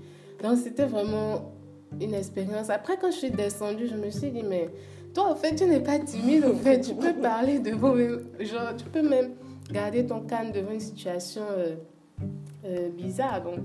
Donc 0.42 0.56
c'était 0.58 0.86
vraiment 0.86 1.52
une 2.00 2.14
expérience. 2.14 2.70
Après 2.70 2.96
quand 2.96 3.10
je 3.10 3.16
suis 3.18 3.30
descendue, 3.30 3.86
je 3.88 3.96
me 3.96 4.10
suis 4.10 4.30
dit, 4.30 4.42
mais 4.42 4.68
toi 5.14 5.30
en 5.30 5.34
fait 5.34 5.54
tu 5.54 5.64
n'es 5.66 5.80
pas 5.80 5.98
timide, 5.98 6.44
en 6.46 6.54
fait 6.56 6.80
tu 6.80 6.94
peux 6.94 7.12
parler 7.14 7.58
devant, 7.58 7.94
genre 8.40 8.74
tu 8.76 8.84
peux 8.86 9.06
même 9.06 9.32
garder 9.70 10.06
ton 10.06 10.20
calme 10.20 10.50
devant 10.52 10.72
une 10.72 10.80
situation 10.80 11.42
euh, 12.64 12.88
bizarre. 12.90 13.42
Donc 13.42 13.60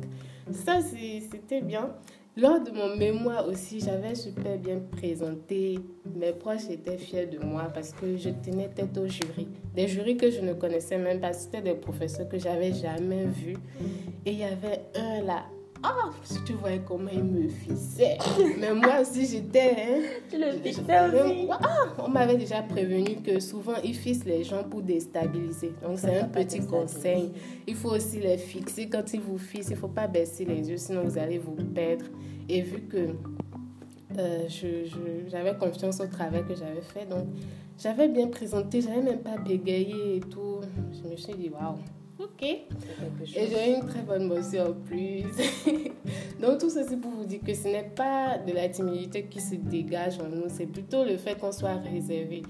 ça 0.52 0.80
c'était 0.82 1.62
bien. 1.62 1.92
Lors 2.40 2.62
de 2.64 2.70
mon 2.70 2.96
mémoire 2.96 3.48
aussi, 3.48 3.80
j'avais 3.80 4.14
super 4.14 4.60
bien 4.60 4.80
présenté. 4.92 5.80
Mes 6.16 6.34
proches 6.34 6.70
étaient 6.70 7.00
fiers 7.00 7.26
de 7.26 7.40
moi 7.40 7.64
parce 7.74 7.92
que 7.94 8.16
je 8.16 8.30
tenais 8.30 8.70
tête 8.70 8.96
au 9.00 9.08
jury. 9.08 9.48
Des 9.74 9.88
jurys 9.88 10.18
que 10.18 10.30
je 10.30 10.42
ne 10.42 10.54
connaissais 10.54 11.00
même 11.00 11.20
pas. 11.20 11.34
C'était 11.34 11.64
des 11.64 11.74
professeurs 11.74 12.30
que 12.30 12.38
j'avais 12.38 12.74
jamais 12.74 13.26
vus. 13.26 13.58
Et 14.24 14.34
il 14.34 14.38
y 14.38 14.44
avait 14.44 14.82
un 14.94 15.24
là. 15.24 15.46
Ah, 15.84 16.10
si 16.24 16.44
tu 16.44 16.54
voyais 16.54 16.82
comment 16.86 17.10
il 17.14 17.24
me 17.24 17.48
fissait. 17.48 18.18
Mais 18.60 18.74
moi 18.74 19.02
aussi, 19.02 19.26
j'étais. 19.26 19.72
hein, 19.78 20.02
Tu 20.30 20.38
le 20.38 20.52
je- 20.52 20.70
aussi. 20.70 21.48
Ah, 21.52 21.68
on 22.04 22.10
m'avait 22.10 22.38
déjà 22.38 22.62
prévenu 22.64 23.18
que 23.18 23.40
souvent 23.40 23.76
ils 23.84 23.94
fixent 23.96 24.26
les 24.26 24.44
gens 24.44 24.64
pour 24.64 24.82
déstabiliser. 24.82 25.74
Donc 25.84 26.00
c'est 26.00 26.20
un 26.20 26.28
petit 26.28 26.62
conseil. 26.66 27.32
Il 27.68 27.76
faut 27.76 27.92
aussi 27.92 28.20
les 28.20 28.38
fixer. 28.38 28.90
Quand 28.90 29.14
ils 29.14 29.22
vous 29.22 29.38
fixent, 29.38 29.68
il 29.70 29.74
ne 29.76 29.78
faut 29.80 29.88
pas 29.88 30.08
baisser 30.08 30.46
les 30.46 30.70
yeux, 30.70 30.78
sinon 30.78 31.04
vous 31.04 31.18
allez 31.18 31.38
vous 31.38 31.56
perdre. 31.56 32.06
Et 32.50 32.62
vu 32.62 32.82
que 32.82 33.10
euh, 34.18 34.48
j'avais 35.28 35.56
confiance 35.58 36.00
au 36.00 36.08
travail 36.08 36.44
que 36.48 36.56
j'avais 36.56 36.82
fait, 36.82 37.06
donc 37.06 37.26
j'avais 37.78 38.08
bien 38.08 38.28
présenté, 38.28 38.82
j'avais 38.82 39.02
même 39.02 39.20
pas 39.20 39.38
bégayé 39.38 40.16
et 40.16 40.20
tout. 40.22 40.62
Je 40.92 41.08
me 41.10 41.16
suis 41.16 41.34
dit, 41.34 41.50
waouh, 41.50 41.76
ok. 42.20 42.44
Et 42.44 42.68
j'ai 43.48 43.72
eu 43.72 43.76
une 43.76 43.86
très 43.88 44.02
bonne 44.02 44.28
motion 44.28 44.68
en 44.70 44.74
plus. 44.74 45.24
Donc 46.42 46.60
tout 46.60 46.70
ceci 46.70 46.96
pour 46.98 47.12
vous 47.12 47.26
dire 47.26 47.40
que 47.46 47.54
ce 47.54 47.68
n'est 47.68 47.92
pas 47.96 48.38
de 48.38 48.54
la 48.54 48.70
timidité 48.70 49.24
qui 49.26 49.40
se 49.42 49.56
dégage 49.56 50.20
en 50.20 50.28
nous, 50.30 50.44
c'est 50.48 50.66
plutôt 50.68 51.04
le 51.04 51.18
fait 51.18 51.38
qu'on 51.40 51.52
soit 51.52 51.76
réservé. 51.78 52.44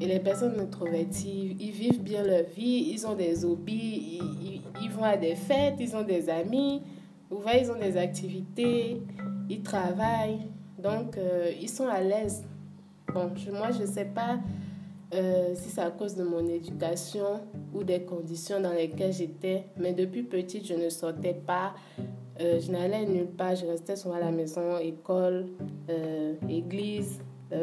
Et 0.00 0.06
les 0.06 0.20
personnes 0.20 0.58
introverties, 0.58 1.56
ils 1.60 1.70
vivent 1.70 2.02
bien 2.02 2.22
leur 2.24 2.44
vie, 2.56 2.90
ils 2.92 3.06
ont 3.06 3.14
des 3.14 3.44
hobbies, 3.44 4.18
ils, 4.20 4.46
ils- 4.46 4.62
ils 4.82 4.90
vont 4.90 5.04
à 5.04 5.16
des 5.16 5.36
fêtes, 5.36 5.74
ils 5.78 5.94
ont 5.94 6.02
des 6.02 6.28
amis, 6.28 6.82
vous 7.30 7.38
voyez, 7.38 7.62
ils 7.62 7.70
ont 7.70 7.78
des 7.78 7.96
activités, 7.96 9.00
ils 9.48 9.62
travaillent, 9.62 10.46
donc 10.82 11.16
euh, 11.16 11.50
ils 11.60 11.68
sont 11.68 11.86
à 11.86 12.00
l'aise. 12.00 12.44
Bon, 13.12 13.30
je- 13.36 13.50
moi 13.50 13.70
je 13.70 13.82
ne 13.82 13.86
sais 13.86 14.06
pas 14.06 14.38
euh, 15.14 15.54
si 15.54 15.68
c'est 15.68 15.80
à 15.80 15.90
cause 15.90 16.14
de 16.14 16.24
mon 16.24 16.46
éducation 16.46 17.40
ou 17.74 17.84
des 17.84 18.02
conditions 18.02 18.60
dans 18.60 18.72
lesquelles 18.72 19.12
j'étais. 19.12 19.66
Mais 19.76 19.92
depuis 19.92 20.22
petite, 20.22 20.66
je 20.66 20.74
ne 20.74 20.88
sortais 20.88 21.34
pas. 21.34 21.74
Euh, 22.40 22.58
je 22.60 22.70
n'allais 22.70 23.04
nulle 23.04 23.26
part. 23.26 23.54
Je 23.54 23.66
restais 23.66 23.96
souvent 23.96 24.14
à 24.14 24.20
la 24.20 24.30
maison, 24.30 24.78
école, 24.78 25.46
euh, 25.90 26.34
église. 26.48 27.20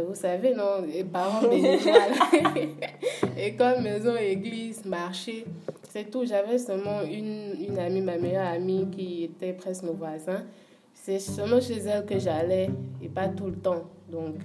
Vous 0.08 0.14
savez, 0.14 0.54
non, 0.54 0.84
les 0.86 1.04
parents 1.04 1.42
école, 3.38 3.82
maison, 3.82 4.16
église, 4.16 4.86
marché. 4.86 5.46
C'est 5.90 6.12
tout. 6.12 6.26
J'avais 6.28 6.60
seulement 6.60 7.02
une, 7.02 7.56
une 7.60 7.80
amie, 7.80 8.02
ma 8.02 8.20
meilleure 8.20 8.46
amie, 8.46 8.88
qui 8.92 9.24
était 9.24 9.54
presque 9.54 9.82
nos 9.82 9.94
voisins. 9.94 10.44
C'est 10.94 11.18
seulement 11.18 11.60
chez 11.60 11.80
elle 11.80 12.06
que 12.06 12.20
j'allais 12.20 12.70
et 13.02 13.08
pas 13.08 13.30
tout 13.30 13.48
le 13.48 13.56
temps. 13.56 13.86
Donc, 14.12 14.36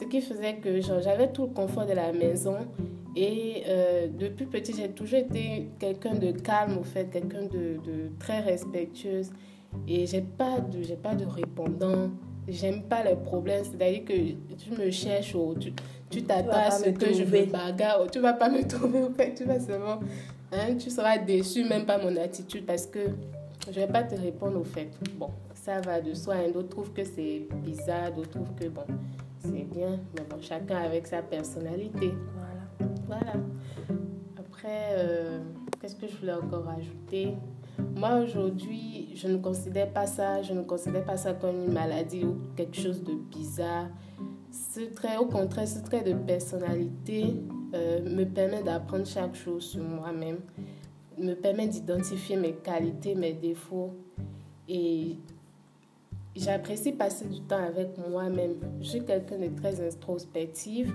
ce 0.00 0.04
qui 0.06 0.20
faisait 0.20 0.54
que 0.56 0.80
j'avais 0.80 1.28
tout 1.28 1.42
le 1.42 1.52
confort 1.52 1.86
de 1.86 1.92
la 1.92 2.12
maison. 2.12 2.56
Et 3.16 3.64
euh, 3.66 4.06
depuis 4.08 4.46
petit, 4.46 4.72
j'ai 4.74 4.88
toujours 4.88 5.18
été 5.18 5.68
quelqu'un 5.78 6.14
de 6.14 6.30
calme, 6.32 6.78
au 6.78 6.84
fait, 6.84 7.10
quelqu'un 7.10 7.42
de, 7.42 7.78
de 7.84 8.10
très 8.18 8.40
respectueuse. 8.40 9.30
Et 9.86 10.06
j'ai 10.06 10.22
pas 10.22 10.60
de, 10.60 10.82
j'ai 10.82 10.96
pas 10.96 11.14
de 11.14 11.24
répondant. 11.26 12.10
J'aime 12.48 12.82
pas 12.82 13.04
les 13.04 13.16
problèmes. 13.16 13.64
C'est-à-dire 13.64 14.04
que 14.04 14.12
tu 14.54 14.70
me 14.70 14.90
cherches 14.90 15.34
ou 15.34 15.54
tu, 15.58 15.72
tu 16.08 16.22
t'attends 16.22 16.52
à 16.52 16.70
ce 16.70 16.90
que 16.90 17.12
je 17.12 17.24
me 17.24 17.44
bagarre. 17.46 18.02
ou 18.02 18.08
Tu 18.08 18.20
vas 18.20 18.32
pas 18.32 18.48
me 18.48 18.62
trouver, 18.68 19.02
au 19.02 19.10
fait. 19.10 19.34
Tu 19.34 19.44
vas 19.44 19.60
seulement. 19.60 20.00
Hein, 20.52 20.76
tu 20.78 20.90
seras 20.90 21.18
déçu, 21.18 21.64
même 21.64 21.84
pas 21.84 21.98
mon 21.98 22.16
attitude, 22.16 22.66
parce 22.66 22.86
que 22.86 23.00
je 23.70 23.78
vais 23.78 23.86
pas 23.86 24.02
te 24.02 24.14
répondre, 24.14 24.60
au 24.60 24.64
fait. 24.64 24.88
Bon, 25.16 25.30
ça 25.54 25.80
va 25.80 26.00
de 26.00 26.14
soi. 26.14 26.34
Hein. 26.36 26.50
D'autres 26.52 26.70
trouvent 26.70 26.92
que 26.92 27.04
c'est 27.04 27.46
bizarre, 27.62 28.12
d'autres 28.12 28.30
trouvent 28.30 28.54
que 28.56 28.68
bon, 28.68 28.82
c'est 29.40 29.64
bien. 29.64 29.98
Mais 30.14 30.24
bon, 30.28 30.40
chacun 30.40 30.78
avec 30.78 31.06
sa 31.06 31.22
personnalité. 31.22 32.12
Voilà. 32.34 32.96
Voilà. 33.06 33.32
Après, 34.38 34.94
euh, 34.98 35.40
qu'est-ce 35.80 35.96
que 35.96 36.06
je 36.06 36.16
voulais 36.16 36.34
encore 36.34 36.68
ajouter? 36.68 37.34
Moi, 37.96 38.20
aujourd'hui, 38.20 39.10
je 39.14 39.28
ne 39.28 39.38
considère 39.38 39.92
pas 39.92 40.06
ça, 40.06 40.42
je 40.42 40.52
ne 40.52 40.62
considère 40.62 41.04
pas 41.04 41.16
ça 41.16 41.32
comme 41.32 41.64
une 41.64 41.72
maladie 41.72 42.24
ou 42.24 42.38
quelque 42.56 42.76
chose 42.76 43.02
de 43.02 43.14
bizarre. 43.14 43.88
Ce 44.50 44.80
trait, 44.80 45.16
au 45.16 45.26
contraire, 45.26 45.66
ce 45.66 45.80
trait 45.80 46.02
de 46.02 46.12
personnalité 46.12 47.34
euh, 47.74 48.00
me 48.02 48.24
permet 48.24 48.62
d'apprendre 48.62 49.06
chaque 49.06 49.34
chose 49.34 49.64
sur 49.64 49.82
moi-même, 49.82 50.38
me 51.18 51.34
permet 51.34 51.68
d'identifier 51.68 52.36
mes 52.36 52.52
qualités, 52.52 53.14
mes 53.14 53.32
défauts. 53.32 53.94
Et 54.68 55.18
j'apprécie 56.36 56.92
passer 56.92 57.26
du 57.26 57.40
temps 57.40 57.62
avec 57.62 57.96
moi-même. 58.08 58.56
Je 58.80 58.88
suis 58.88 59.04
quelqu'un 59.04 59.38
de 59.38 59.48
très 59.48 59.80
introspective. 59.86 60.92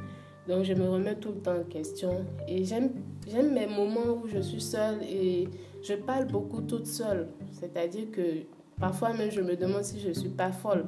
Donc 0.48 0.64
je 0.64 0.74
me 0.74 0.88
remets 0.88 1.16
tout 1.16 1.30
le 1.30 1.40
temps 1.40 1.58
en 1.58 1.64
question. 1.64 2.26
Et 2.48 2.64
j'aime 2.66 2.92
mes 3.28 3.68
moments 3.68 4.22
où 4.24 4.28
je 4.28 4.40
suis 4.40 4.62
seule 4.62 5.02
et 5.04 5.48
je 5.84 5.94
parle 5.94 6.26
beaucoup 6.26 6.62
toute 6.62 6.86
seule. 6.88 7.30
C'est-à-dire 7.52 8.12
que 8.12 8.22
parfois 8.80 9.14
même 9.14 9.32
je 9.32 9.42
me 9.42 9.56
demande 9.56 9.84
si 9.84 10.00
je 10.00 10.10
ne 10.10 10.14
suis 10.14 10.30
pas 10.30 10.52
folle. 10.52 10.86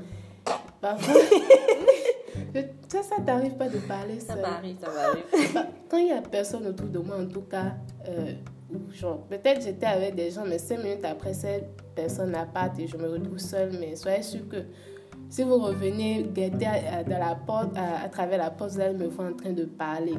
Parfois... 0.79 1.21
ça, 2.87 3.03
ça 3.03 3.15
t'arrive 3.25 3.55
pas 3.55 3.67
de 3.67 3.79
parler 3.79 4.19
seule. 4.19 4.27
Ça 4.27 4.35
m'arrive, 4.35 4.77
ça 4.79 4.89
m'arrive. 4.91 5.65
Quand 5.89 5.97
il 5.97 6.05
n'y 6.05 6.11
a 6.11 6.21
personne 6.21 6.67
autour 6.67 6.87
de 6.87 6.99
moi, 6.99 7.17
en 7.17 7.25
tout 7.25 7.41
cas, 7.41 7.73
euh, 8.07 8.33
genre, 8.91 9.23
peut-être 9.27 9.61
j'étais 9.61 9.85
avec 9.85 10.15
des 10.15 10.31
gens, 10.31 10.45
mais 10.45 10.57
cinq 10.57 10.83
minutes 10.83 11.05
après, 11.05 11.33
cette 11.33 11.81
personne 11.95 12.31
n'a 12.31 12.45
pas 12.45 12.71
et 12.77 12.87
je 12.87 12.97
me 12.97 13.09
retrouve 13.09 13.37
seule. 13.37 13.71
Mais 13.79 13.95
soyez 13.95 14.21
sûr 14.23 14.47
que 14.47 14.57
si 15.29 15.43
vous 15.43 15.57
revenez 15.57 16.23
guetter 16.33 16.65
à, 16.65 17.03
dans 17.03 17.19
la 17.19 17.35
porte, 17.35 17.75
à, 17.75 18.07
travers 18.09 18.37
la 18.37 18.49
porte, 18.49 18.71
vous 18.71 18.79
allez 18.79 18.97
me 18.97 19.07
voir 19.07 19.31
en 19.31 19.33
train 19.33 19.51
de 19.51 19.65
parler. 19.65 20.15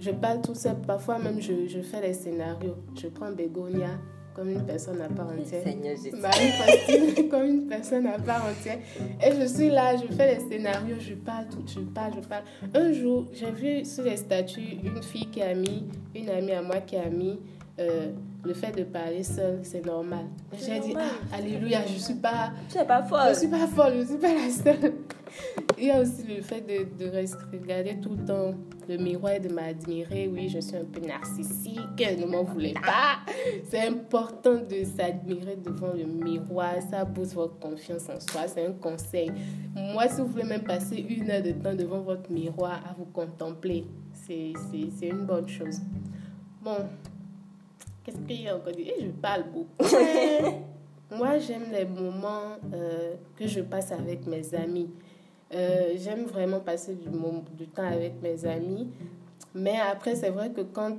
Je 0.00 0.10
parle 0.10 0.40
tout 0.40 0.54
seul. 0.54 0.76
Parfois 0.86 1.18
même, 1.18 1.40
je, 1.40 1.66
je 1.68 1.80
fais 1.80 2.00
les 2.00 2.14
scénarios. 2.14 2.76
Je 3.00 3.08
prends 3.08 3.30
Bégonia 3.30 3.90
comme 4.34 4.48
une 4.50 4.64
personne 4.64 5.00
à 5.00 5.08
part 5.08 5.28
entière. 5.28 5.62
Marie-Christine 6.20 7.28
comme 7.30 7.44
une 7.44 7.66
personne 7.66 8.06
à 8.06 8.18
part 8.18 8.44
entière. 8.46 8.78
Et 9.24 9.32
je 9.38 9.46
suis 9.46 9.68
là, 9.68 9.96
je 9.96 10.12
fais 10.14 10.34
les 10.34 10.40
scénarios, 10.40 10.96
je 10.98 11.14
parle 11.14 11.46
tout, 11.48 11.62
je 11.66 11.80
parle, 11.80 12.14
je 12.14 12.26
parle. 12.26 12.44
Un 12.74 12.92
jour, 12.92 13.26
j'ai 13.32 13.50
vu 13.50 13.84
sur 13.84 14.04
les 14.04 14.16
statuts 14.16 14.78
une 14.82 15.02
fille 15.02 15.26
qui 15.26 15.42
a 15.42 15.54
mis, 15.54 15.84
une 16.14 16.30
amie 16.30 16.52
à 16.52 16.62
moi 16.62 16.76
qui 16.80 16.96
a 16.96 17.08
mis 17.08 17.38
euh, 17.82 18.12
le 18.44 18.54
fait 18.54 18.72
de 18.76 18.84
parler 18.84 19.22
seul, 19.22 19.60
c'est 19.62 19.84
normal. 19.84 20.26
J'ai 20.52 20.80
dit, 20.80 20.94
ah, 20.96 21.36
alléluia, 21.36 21.80
je 21.86 21.98
suis 21.98 22.14
pas... 22.14 22.52
Je 22.68 22.76
suis 22.78 22.86
pas 22.86 23.02
folle. 23.02 23.28
Je 23.30 23.38
suis 23.38 23.48
pas 23.48 23.66
folle, 23.66 23.94
je 23.98 24.04
suis 24.04 24.18
pas 24.18 24.34
la 24.34 24.50
seule. 24.50 24.94
Il 25.78 25.84
y 25.84 25.90
a 25.90 26.00
aussi 26.00 26.22
le 26.28 26.42
fait 26.42 26.60
de, 26.60 27.04
de 27.04 27.10
regarder 27.52 27.98
tout 28.00 28.10
le 28.10 28.24
temps 28.24 28.54
le 28.88 28.96
miroir 28.98 29.32
et 29.34 29.40
de 29.40 29.52
m'admirer. 29.52 30.28
Oui, 30.32 30.48
je 30.48 30.58
suis 30.58 30.76
un 30.76 30.84
peu 30.84 31.00
narcissique, 31.00 31.78
ne 31.98 32.26
m'en 32.26 32.44
voulez 32.44 32.74
pas. 32.74 33.20
C'est 33.68 33.86
important 33.86 34.56
de 34.56 34.84
s'admirer 34.84 35.56
devant 35.56 35.92
le 35.92 36.04
miroir. 36.04 36.74
Ça 36.90 37.04
booste 37.04 37.34
votre 37.34 37.58
confiance 37.58 38.08
en 38.08 38.20
soi. 38.20 38.46
C'est 38.48 38.66
un 38.66 38.72
conseil. 38.72 39.32
Moi, 39.74 40.08
si 40.08 40.20
vous 40.20 40.26
voulez 40.26 40.44
même 40.44 40.64
passer 40.64 40.96
une 40.96 41.30
heure 41.30 41.42
de 41.42 41.52
temps 41.52 41.74
devant 41.74 42.00
votre 42.00 42.30
miroir 42.30 42.82
à 42.88 42.94
vous 42.96 43.06
contempler, 43.06 43.86
c'est 44.12 44.52
une 45.02 45.24
bonne 45.24 45.48
chose. 45.48 45.80
Bon, 46.62 46.76
Qu'est-ce 48.04 48.18
qu'il 48.18 48.42
y 48.42 48.48
a 48.48 48.56
encore 48.56 48.72
dit? 48.72 48.90
Je 49.00 49.10
parle 49.10 49.44
beaucoup. 49.44 49.94
Moi, 51.10 51.38
j'aime 51.38 51.70
les 51.70 51.84
moments 51.84 52.56
euh, 52.72 53.14
que 53.36 53.46
je 53.46 53.60
passe 53.60 53.92
avec 53.92 54.26
mes 54.26 54.54
amis. 54.54 54.90
Euh, 55.54 55.92
j'aime 55.96 56.24
vraiment 56.24 56.60
passer 56.60 56.94
du, 56.94 57.08
du 57.56 57.68
temps 57.68 57.86
avec 57.86 58.20
mes 58.22 58.44
amis. 58.46 58.88
Mais 59.54 59.78
après, 59.78 60.16
c'est 60.16 60.30
vrai 60.30 60.50
que 60.50 60.62
quand 60.62 60.96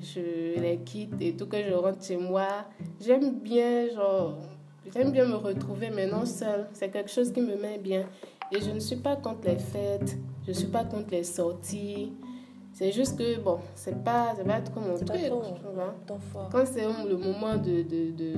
je 0.00 0.58
les 0.58 0.78
quitte 0.78 1.14
et 1.20 1.36
tout, 1.36 1.46
que 1.46 1.58
je 1.62 1.74
rentre 1.74 2.02
chez 2.02 2.16
moi, 2.16 2.64
j'aime 3.00 3.38
bien, 3.38 3.88
genre, 3.94 4.38
j'aime 4.92 5.12
bien 5.12 5.26
me 5.26 5.36
retrouver, 5.36 5.90
mais 5.94 6.06
non 6.06 6.24
seule. 6.24 6.66
C'est 6.72 6.88
quelque 6.90 7.10
chose 7.10 7.32
qui 7.32 7.42
me 7.42 7.56
met 7.56 7.78
bien. 7.78 8.06
Et 8.50 8.60
je 8.60 8.70
ne 8.70 8.80
suis 8.80 8.96
pas 8.96 9.16
contre 9.16 9.46
les 9.48 9.58
fêtes, 9.58 10.16
je 10.44 10.48
ne 10.48 10.54
suis 10.54 10.68
pas 10.68 10.84
contre 10.84 11.10
les 11.10 11.24
sorties. 11.24 12.12
C'est 12.76 12.92
juste 12.92 13.16
que, 13.16 13.40
bon, 13.40 13.58
c'est 13.74 14.04
pas, 14.04 14.34
pas 14.46 14.60
trop 14.60 14.80
mon 14.80 14.96
truc. 14.96 15.08
Quand 16.52 16.66
c'est 16.66 16.82
le 16.82 17.16
moment 17.16 17.56
de, 17.56 17.82
de, 17.82 18.10
de, 18.10 18.34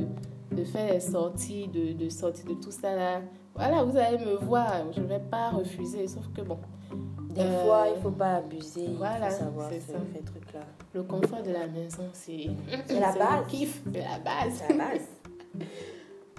de, 0.55 0.65
faire 0.65 0.93
les 0.93 1.01
sorties, 1.01 1.67
de, 1.67 1.93
de 1.93 2.09
sortir 2.09 2.45
de 2.47 2.55
tout 2.55 2.71
ça 2.71 2.95
là, 2.95 3.21
voilà, 3.53 3.83
vous 3.83 3.97
allez 3.97 4.25
me 4.25 4.37
voir. 4.37 4.93
Je 4.93 5.01
ne 5.01 5.07
vais 5.07 5.19
pas 5.19 5.51
refuser, 5.51 6.07
sauf 6.07 6.29
que, 6.33 6.43
bon. 6.43 6.57
Des 7.31 7.43
fois, 7.43 7.87
il 7.89 7.97
ne 7.97 8.01
faut 8.01 8.13
pas 8.13 8.37
abuser. 8.37 8.87
Voilà, 8.97 9.27
il 9.27 9.33
faut 9.33 9.39
savoir 9.39 9.71
faire 9.71 9.81
ces 10.15 10.23
trucs-là. 10.23 10.61
Le 10.95 11.03
confort 11.03 11.43
de 11.43 11.51
la 11.51 11.67
maison, 11.67 12.05
c'est 12.13 12.47
la 12.91 13.13
base. 13.19 13.47
kiff, 13.49 13.83
c'est 13.93 13.99
la 13.99 14.19
base. 14.21 14.63
La 14.69 14.77
base. 14.77 15.09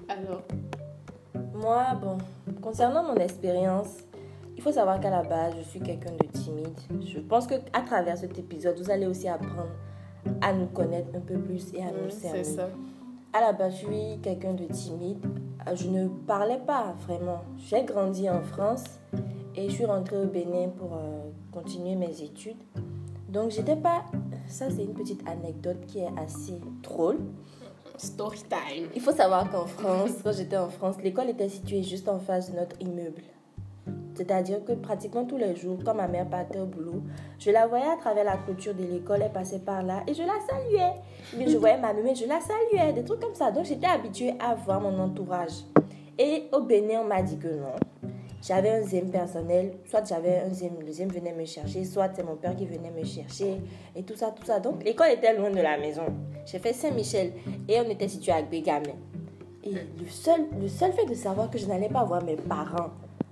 Alors 0.08 0.44
Moi, 1.54 1.84
bon, 2.02 2.18
concernant 2.62 3.04
mon 3.04 3.16
expérience, 3.16 3.98
il 4.60 4.62
faut 4.62 4.74
savoir 4.74 5.00
qu'à 5.00 5.10
la 5.10 5.24
base, 5.24 5.54
je 5.58 5.64
suis 5.64 5.80
quelqu'un 5.80 6.12
de 6.12 6.28
timide. 6.38 6.78
Je 7.06 7.20
pense 7.20 7.48
que 7.48 7.56
à 7.72 7.82
travers 7.82 8.18
cet 8.18 8.38
épisode, 8.38 8.78
vous 8.78 8.92
allez 8.92 9.08
aussi 9.08 9.30
apprendre 9.30 9.72
à 10.42 10.52
nous 10.52 10.66
connaître 10.66 11.16
un 11.16 11.22
peu 11.22 11.40
plus 11.40 11.74
et 11.74 11.82
à 11.82 11.92
nous 11.94 12.10
cerner. 12.10 12.44
C'est 12.44 12.56
ça. 12.58 12.68
À 13.32 13.40
la 13.40 13.54
base, 13.54 13.76
je 13.76 13.86
suis 13.86 14.20
quelqu'un 14.22 14.52
de 14.52 14.66
timide. 14.66 15.26
Je 15.74 15.88
ne 15.88 16.10
parlais 16.10 16.60
pas 16.60 16.94
vraiment. 17.08 17.40
J'ai 17.56 17.86
grandi 17.86 18.30
en 18.30 18.42
France 18.42 18.84
et 19.56 19.70
je 19.70 19.76
suis 19.76 19.86
rentrée 19.86 20.18
au 20.18 20.26
Bénin 20.26 20.68
pour 20.78 20.94
euh, 20.94 21.22
continuer 21.54 21.96
mes 21.96 22.22
études. 22.22 22.62
Donc, 23.30 23.52
j'étais 23.52 23.78
pas. 23.78 24.04
Ça, 24.50 24.70
c'est 24.70 24.84
une 24.84 24.94
petite 24.94 25.26
anecdote 25.26 25.86
qui 25.88 26.00
est 26.00 26.10
assez 26.18 26.60
drôle. 26.84 27.20
Story 27.96 28.40
time. 28.40 28.90
Il 28.94 29.02
faut 29.02 29.14
savoir 29.14 29.50
qu'en 29.50 29.68
France, 29.68 30.16
quand 30.22 30.34
j'étais 30.34 30.58
en 30.58 30.68
France, 30.68 30.98
l'école 31.02 31.30
était 31.30 31.48
située 31.48 31.82
juste 31.82 32.10
en 32.10 32.20
face 32.20 32.52
de 32.52 32.58
notre 32.58 32.76
immeuble. 32.82 33.22
C'est-à-dire 34.20 34.66
que 34.66 34.74
pratiquement 34.74 35.24
tous 35.24 35.38
les 35.38 35.56
jours, 35.56 35.78
quand 35.86 35.94
ma 35.96 36.10
mère 36.10 36.30
partait 36.30 36.60
au 36.60 36.66
boulot, 36.66 37.02
je 37.40 37.52
la 37.52 37.68
voyais 37.68 37.86
à 37.86 37.96
travers 37.96 38.26
la 38.26 38.36
clôture 38.36 38.74
de 38.74 38.84
l'école, 38.84 39.22
elle 39.24 39.32
passait 39.32 39.60
par 39.60 39.82
là 39.82 40.04
et 40.08 40.14
je 40.14 40.24
la 40.24 40.34
saluais. 40.46 40.92
Mais 41.38 41.48
je 41.48 41.56
voyais 41.56 41.78
ma 41.78 41.94
mère, 41.94 42.14
je 42.14 42.26
la 42.26 42.42
saluais, 42.42 42.92
des 42.92 43.06
trucs 43.06 43.22
comme 43.22 43.34
ça. 43.34 43.50
Donc 43.50 43.64
j'étais 43.64 43.88
habituée 43.88 44.34
à 44.42 44.56
voir 44.56 44.82
mon 44.82 45.00
entourage. 45.00 45.64
Et 46.18 46.50
au 46.52 46.60
Bénin, 46.60 47.00
on 47.00 47.06
m'a 47.06 47.22
dit 47.22 47.38
que 47.38 47.48
non. 47.48 47.72
J'avais 48.42 48.72
un 48.72 48.82
zème 48.82 49.10
personnel, 49.10 49.76
soit 49.86 50.06
j'avais 50.06 50.40
un 50.40 50.54
zème, 50.54 50.82
le 50.86 50.92
zème 50.92 51.08
venait 51.08 51.34
me 51.34 51.46
chercher, 51.46 51.86
soit 51.86 52.10
c'est 52.14 52.24
mon 52.24 52.36
père 52.36 52.58
qui 52.58 52.66
venait 52.66 52.92
me 52.92 53.06
chercher, 53.06 53.62
et 53.96 54.04
tout 54.04 54.18
ça, 54.18 54.34
tout 54.38 54.46
ça. 54.46 54.60
Donc 54.60 54.84
l'école 54.84 55.12
était 55.12 55.34
loin 55.34 55.50
de 55.50 55.62
la 55.62 55.78
maison. 55.78 56.08
J'ai 56.46 56.60
fait 56.60 56.74
Saint-Michel 56.74 57.32
et 57.70 57.80
on 57.80 57.90
était 57.90 58.10
situé 58.10 58.34
à 58.34 58.42
Bégamé. 58.42 58.96
Et 59.64 59.72
le 59.72 60.10
seul, 60.10 60.42
le 60.60 60.68
seul 60.68 60.92
fait 60.92 61.06
de 61.06 61.14
savoir 61.14 61.50
que 61.50 61.58
je 61.58 61.68
n'allais 61.68 61.88
pas 61.88 62.04
voir 62.04 62.22
mes 62.22 62.36
parents 62.36 62.90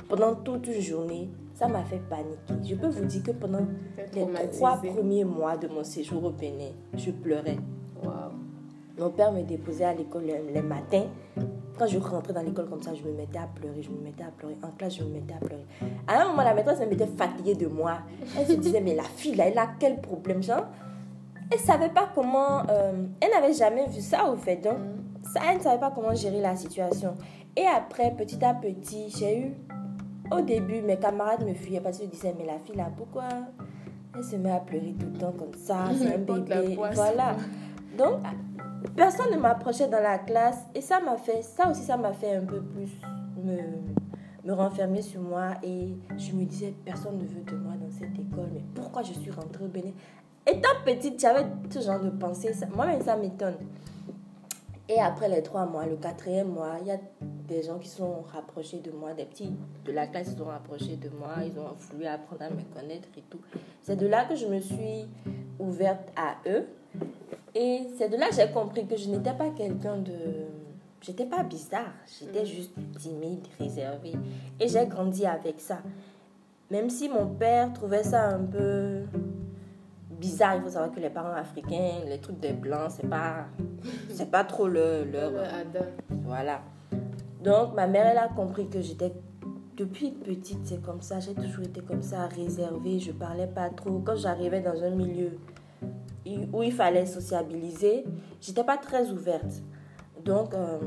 pendant 0.07 0.35
toute 0.35 0.67
une 0.67 0.81
journée, 0.81 1.29
ça 1.53 1.67
m'a 1.67 1.83
fait 1.83 2.01
paniquer. 2.09 2.69
Je 2.69 2.75
peux 2.75 2.87
vous 2.87 3.05
dire 3.05 3.23
que 3.23 3.31
pendant 3.31 3.65
les 4.13 4.49
trois 4.51 4.77
premiers 4.77 5.23
mois 5.23 5.57
de 5.57 5.67
mon 5.67 5.83
séjour 5.83 6.23
au 6.23 6.29
Bénin, 6.31 6.71
je 6.95 7.11
pleurais. 7.11 7.57
Mon 8.99 9.11
père 9.11 9.31
me 9.31 9.43
déposait 9.43 9.85
à 9.85 9.93
l'école 9.93 10.23
les, 10.25 10.61
matins. 10.61 11.05
Quand 11.77 11.85
je 11.85 11.99
rentrais 11.99 12.33
dans 12.33 12.41
l'école 12.41 12.67
comme 12.67 12.81
ça, 12.81 12.95
je 12.95 13.03
me 13.03 13.11
mettais 13.11 13.37
à 13.37 13.47
pleurer, 13.47 13.83
je 13.83 13.91
me 13.91 13.99
mettais 14.01 14.23
à 14.23 14.31
pleurer. 14.35 14.57
En 14.63 14.71
classe, 14.71 14.95
je 14.95 15.03
me 15.03 15.09
mettais 15.09 15.35
à 15.35 15.37
pleurer. 15.37 15.65
À 16.07 16.19
un 16.19 16.29
moment, 16.29 16.41
la 16.41 16.55
maîtresse 16.55 16.79
elle 16.81 16.89
m'était 16.89 17.05
fatiguée 17.05 17.53
de 17.53 17.67
moi. 17.67 17.99
Elle 18.35 18.47
se 18.47 18.53
disait, 18.53 18.81
mais 18.81 18.95
la 18.95 19.03
fille 19.03 19.35
là, 19.35 19.47
elle 19.47 19.57
a 19.59 19.67
quel 19.79 20.01
problème, 20.01 20.41
genre? 20.41 20.65
Elle 21.51 21.59
savait 21.59 21.89
pas 21.89 22.09
comment. 22.13 22.63
Euh, 22.69 23.05
elle 23.21 23.29
n'avait 23.29 23.53
jamais 23.53 23.87
vu 23.87 24.01
ça, 24.01 24.27
au 24.31 24.35
fait. 24.35 24.57
Donc, 24.57 24.79
mm. 24.79 25.31
ça, 25.31 25.41
elle 25.47 25.57
ne 25.57 25.61
savait 25.63 25.79
pas 25.79 25.91
comment 25.91 26.15
gérer 26.15 26.41
la 26.41 26.55
situation. 26.55 27.13
Et 27.55 27.65
après, 27.65 28.11
petit 28.11 28.43
à 28.43 28.55
petit, 28.55 29.13
j'ai 29.15 29.39
eu 29.39 29.53
au 30.31 30.41
début, 30.41 30.81
mes 30.81 30.97
camarades 30.97 31.45
me 31.45 31.53
fuyaient 31.53 31.81
parce 31.81 31.97
qu'ils 31.97 32.09
disaient, 32.09 32.35
mais 32.37 32.45
la 32.45 32.59
fille 32.59 32.75
là, 32.75 32.89
pourquoi 32.95 33.27
elle 34.15 34.23
se 34.23 34.35
met 34.35 34.51
à 34.51 34.59
pleurer 34.59 34.95
tout 34.99 35.07
le 35.13 35.19
temps 35.19 35.33
comme 35.33 35.53
ça? 35.53 35.85
C'est 35.97 36.15
un 36.15 36.17
bébé. 36.17 36.77
Voilà. 36.93 37.35
Donc, 37.97 38.19
personne 38.95 39.31
ne 39.31 39.37
m'approchait 39.37 39.87
dans 39.87 40.01
la 40.01 40.19
classe 40.19 40.65
et 40.75 40.81
ça 40.81 40.99
m'a 40.99 41.17
fait, 41.17 41.41
ça 41.41 41.69
aussi, 41.69 41.83
ça 41.83 41.97
m'a 41.97 42.13
fait 42.13 42.35
un 42.35 42.45
peu 42.45 42.61
plus 42.61 42.91
me, 43.43 43.57
me 44.43 44.53
renfermer 44.53 45.01
sur 45.01 45.21
moi 45.21 45.53
et 45.63 45.97
je 46.17 46.33
me 46.33 46.45
disais, 46.45 46.73
personne 46.85 47.17
ne 47.17 47.25
veut 47.25 47.43
de 47.43 47.55
moi 47.55 47.73
dans 47.73 47.91
cette 47.91 48.13
école, 48.13 48.49
mais 48.53 48.63
pourquoi 48.75 49.03
je 49.03 49.13
suis 49.13 49.31
rentrée 49.31 49.65
au 49.65 49.67
Bénin? 49.67 49.91
Étant 50.45 50.69
petite, 50.85 51.19
j'avais 51.19 51.45
ce 51.69 51.81
genre 51.81 51.99
de 51.99 52.09
pensée. 52.09 52.53
Moi-même, 52.73 53.01
ça 53.01 53.17
m'étonne. 53.17 53.55
Et 54.89 54.99
après 54.99 55.27
les 55.27 55.43
trois 55.43 55.65
mois, 55.65 55.85
le 55.85 55.97
quatrième 55.97 56.47
mois, 56.47 56.75
il 56.81 56.87
y 56.87 56.91
a 56.91 56.97
des 57.21 57.63
gens 57.63 57.77
qui 57.77 57.89
sont 57.89 58.21
rapprochés 58.33 58.79
de 58.79 58.91
moi, 58.91 59.13
des 59.13 59.25
petits 59.25 59.51
de 59.85 59.91
la 59.91 60.07
classe 60.07 60.29
qui 60.29 60.37
sont 60.37 60.45
rapprochés 60.45 60.95
de 60.95 61.09
moi, 61.09 61.35
ils 61.45 61.59
ont 61.59 61.73
voulu 61.91 62.05
apprendre 62.05 62.43
à 62.43 62.49
me 62.49 62.61
connaître 62.73 63.09
et 63.17 63.23
tout. 63.29 63.39
C'est 63.83 63.97
de 63.97 64.07
là 64.07 64.25
que 64.25 64.35
je 64.35 64.45
me 64.47 64.59
suis 64.59 65.05
ouverte 65.59 66.07
à 66.15 66.37
eux. 66.49 66.67
Et 67.53 67.87
c'est 67.97 68.09
de 68.09 68.15
là 68.17 68.29
que 68.29 68.35
j'ai 68.35 68.49
compris 68.51 68.85
que 68.85 68.95
je 68.95 69.09
n'étais 69.09 69.33
pas 69.33 69.49
quelqu'un 69.49 69.97
de... 69.97 70.13
J'étais 71.01 71.25
pas 71.25 71.43
bizarre, 71.43 71.93
j'étais 72.19 72.43
mm. 72.43 72.45
juste 72.45 72.73
timide, 72.97 73.45
réservée. 73.59 74.13
Et 74.59 74.67
j'ai 74.67 74.85
grandi 74.87 75.25
avec 75.25 75.59
ça. 75.59 75.79
Même 76.71 76.89
si 76.89 77.07
mon 77.07 77.27
père 77.27 77.71
trouvait 77.73 78.03
ça 78.03 78.29
un 78.29 78.43
peu 78.43 79.03
bizarre. 80.19 80.55
Il 80.55 80.61
faut 80.61 80.69
savoir 80.69 80.91
que 80.91 80.99
les 80.99 81.09
parents 81.09 81.35
africains, 81.35 82.03
les 82.05 82.19
trucs 82.19 82.39
des 82.39 82.53
blancs, 82.53 82.91
c'est 82.91 83.09
pas, 83.09 83.45
c'est 84.09 84.29
pas 84.31 84.43
trop 84.43 84.67
leur. 84.67 85.05
leur 85.05 85.31
voilà. 86.09 86.61
Donc, 87.43 87.75
ma 87.75 87.87
mère, 87.87 88.07
elle 88.07 88.17
a 88.17 88.27
compris 88.27 88.67
que 88.69 88.81
j'étais. 88.81 89.13
Depuis 89.75 90.09
petite, 90.09 90.65
c'est 90.65 90.81
comme 90.81 91.01
ça. 91.01 91.19
J'ai 91.19 91.35
toujours 91.35 91.63
été 91.63 91.81
comme 91.81 92.01
ça, 92.01 92.25
réservée. 92.27 92.99
Je 92.99 93.11
parlais 93.11 93.47
pas 93.47 93.69
trop. 93.69 93.99
Quand 93.99 94.15
j'arrivais 94.15 94.59
dans 94.59 94.83
un 94.83 94.89
milieu 94.89 95.37
où 96.51 96.63
il 96.63 96.71
fallait 96.71 97.05
sociabiliser, 97.05 98.05
j'étais 98.41 98.63
pas 98.63 98.77
très 98.77 99.11
ouverte. 99.11 99.61
Donc, 100.25 100.53
euh, 100.53 100.79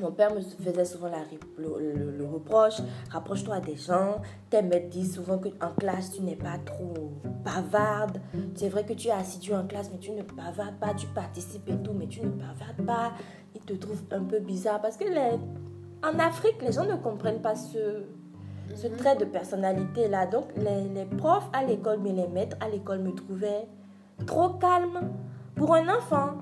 mon 0.00 0.12
père 0.12 0.34
me 0.34 0.40
faisait 0.40 0.84
souvent 0.84 1.08
la, 1.08 1.18
le, 1.58 2.16
le, 2.16 2.26
reproche, 2.26 2.80
rapproche-toi 3.10 3.60
des 3.60 3.76
gens. 3.76 4.20
Tes 4.50 4.62
maîtres 4.62 4.88
disent 4.88 5.14
souvent 5.14 5.38
qu'en 5.38 5.70
classe, 5.78 6.12
tu 6.12 6.22
n'es 6.22 6.36
pas 6.36 6.58
trop 6.64 7.12
bavarde. 7.44 8.20
C'est 8.54 8.68
vrai 8.68 8.84
que 8.84 8.92
tu 8.92 9.08
es 9.08 9.12
assis 9.12 9.54
en 9.54 9.66
classe, 9.66 9.90
mais 9.92 9.98
tu 9.98 10.12
ne 10.12 10.22
bavardes 10.22 10.78
pas, 10.78 10.94
tu 10.94 11.06
participes 11.08 11.68
et 11.68 11.76
tout, 11.78 11.92
mais 11.92 12.06
tu 12.06 12.20
ne 12.20 12.28
bavardes 12.28 12.84
pas. 12.86 13.12
Ils 13.54 13.62
te 13.62 13.72
trouvent 13.74 14.04
un 14.10 14.22
peu 14.22 14.40
bizarre 14.40 14.80
parce 14.82 14.96
que 14.96 15.04
les, 15.04 15.38
en 16.04 16.18
Afrique, 16.18 16.60
les 16.62 16.72
gens 16.72 16.84
ne 16.84 16.96
comprennent 16.96 17.40
pas 17.40 17.54
ce, 17.54 18.04
ce 18.74 18.86
mhm. 18.88 18.96
trait 18.96 19.16
de 19.16 19.24
personnalité-là. 19.24 20.26
Donc, 20.26 20.44
les, 20.56 20.88
les 20.88 21.04
profs 21.04 21.48
à 21.52 21.64
l'école, 21.64 22.00
mais 22.02 22.12
les 22.12 22.28
maîtres 22.28 22.56
à 22.60 22.68
l'école 22.68 22.98
me 23.00 23.12
trouvaient 23.12 23.66
trop 24.26 24.50
calme 24.50 25.10
pour 25.54 25.74
un 25.74 25.88
enfant. 25.88 26.34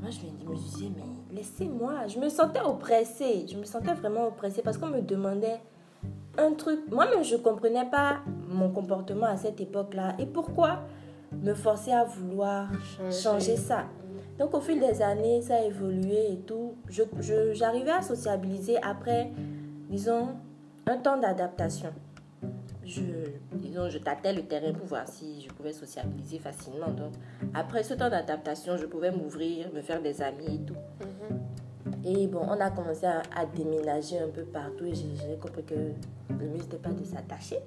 Moi, 0.00 0.10
je 0.10 0.26
me 0.48 0.56
disais, 0.56 0.90
mais 0.94 1.11
laissez-moi. 1.34 2.06
Je 2.08 2.18
me 2.18 2.28
sentais 2.28 2.60
oppressée. 2.60 3.46
Je 3.50 3.56
me 3.56 3.64
sentais 3.64 3.94
vraiment 3.94 4.26
oppressée 4.26 4.62
parce 4.62 4.78
qu'on 4.78 4.88
me 4.88 5.00
demandait 5.00 5.60
un 6.38 6.52
truc. 6.52 6.80
Moi-même, 6.90 7.24
je 7.24 7.36
ne 7.36 7.40
comprenais 7.40 7.88
pas 7.90 8.20
mon 8.48 8.70
comportement 8.70 9.26
à 9.26 9.36
cette 9.36 9.60
époque-là. 9.60 10.14
Et 10.18 10.26
pourquoi 10.26 10.80
me 11.32 11.54
forcer 11.54 11.92
à 11.92 12.04
vouloir 12.04 12.68
changer, 13.10 13.56
ça? 13.56 13.84
Donc, 14.38 14.54
au 14.54 14.60
fil 14.60 14.80
des 14.80 15.02
années, 15.02 15.42
ça 15.42 15.56
a 15.56 15.62
évolué 15.62 16.32
et 16.32 16.38
tout. 16.38 16.74
J'arrivais 16.88 17.90
je, 17.90 17.98
à 17.98 18.02
sociabiliser 18.02 18.76
après, 18.82 19.30
disons, 19.88 20.28
un 20.86 20.96
temps 20.96 21.18
d'adaptation. 21.18 21.90
Je, 22.84 23.02
disons, 23.72 23.88
je 23.88 23.98
tâtais 23.98 24.32
le 24.32 24.42
terrain 24.42 24.72
pour 24.72 24.86
voir 24.86 25.08
si 25.08 25.40
je 25.42 25.48
pouvais 25.48 25.72
sociabiliser 25.72 26.38
facilement. 26.38 26.88
Donc, 26.88 27.12
après 27.54 27.82
ce 27.82 27.94
temps 27.94 28.10
d'adaptation, 28.10 28.76
je 28.76 28.86
pouvais 28.86 29.10
m'ouvrir, 29.10 29.72
me 29.72 29.80
faire 29.80 30.02
des 30.02 30.20
amis 30.20 30.56
et 30.56 30.66
tout. 30.66 30.76
Mhm. 31.00 31.38
Et 32.04 32.26
bon, 32.26 32.40
on 32.42 32.60
a 32.60 32.70
commencé 32.70 33.06
à, 33.06 33.46
déménager 33.46 34.18
un 34.18 34.28
peu 34.28 34.42
partout 34.42 34.84
et 34.84 34.94
j'ai 34.94 35.36
compris 35.40 35.64
que 35.64 35.74
le 35.74 36.46
mieux, 36.46 36.58
n'était 36.58 36.76
pas 36.76 36.90
de 36.90 37.04
s'attacher. 37.04 37.58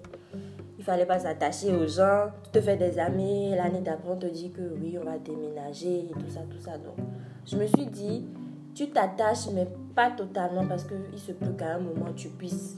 Il 0.78 0.84
fallait 0.84 1.06
pas 1.06 1.20
s'attacher 1.20 1.74
aux 1.74 1.88
gens. 1.88 2.28
Tu 2.44 2.52
te 2.52 2.62
fais 2.62 2.76
des 2.76 3.00
amis, 3.00 3.52
l'année 3.56 3.82
d'après, 3.82 4.10
on 4.10 4.18
te 4.18 4.26
dit 4.26 4.52
que 4.52 4.62
oui, 4.80 4.98
on 5.02 5.06
va 5.06 5.18
déménager 5.18 6.00
et 6.00 6.12
tout 6.12 6.30
ça, 6.30 6.42
tout 6.50 6.60
ça. 6.60 6.78
Donc, 6.78 6.98
je 7.46 7.58
me 7.58 7.66
suis 7.66 7.88
dit, 7.88 8.26
tu 8.74 8.90
t'attaches, 8.90 9.48
mais 9.54 9.68
pas 9.96 10.12
totalement 10.12 10.68
parce 10.68 10.84
qu'il 10.84 11.20
se 11.20 11.32
peut 11.32 11.54
qu'à 11.58 11.76
un 11.76 11.80
moment, 11.80 12.12
tu 12.14 12.30
puisses 12.30 12.78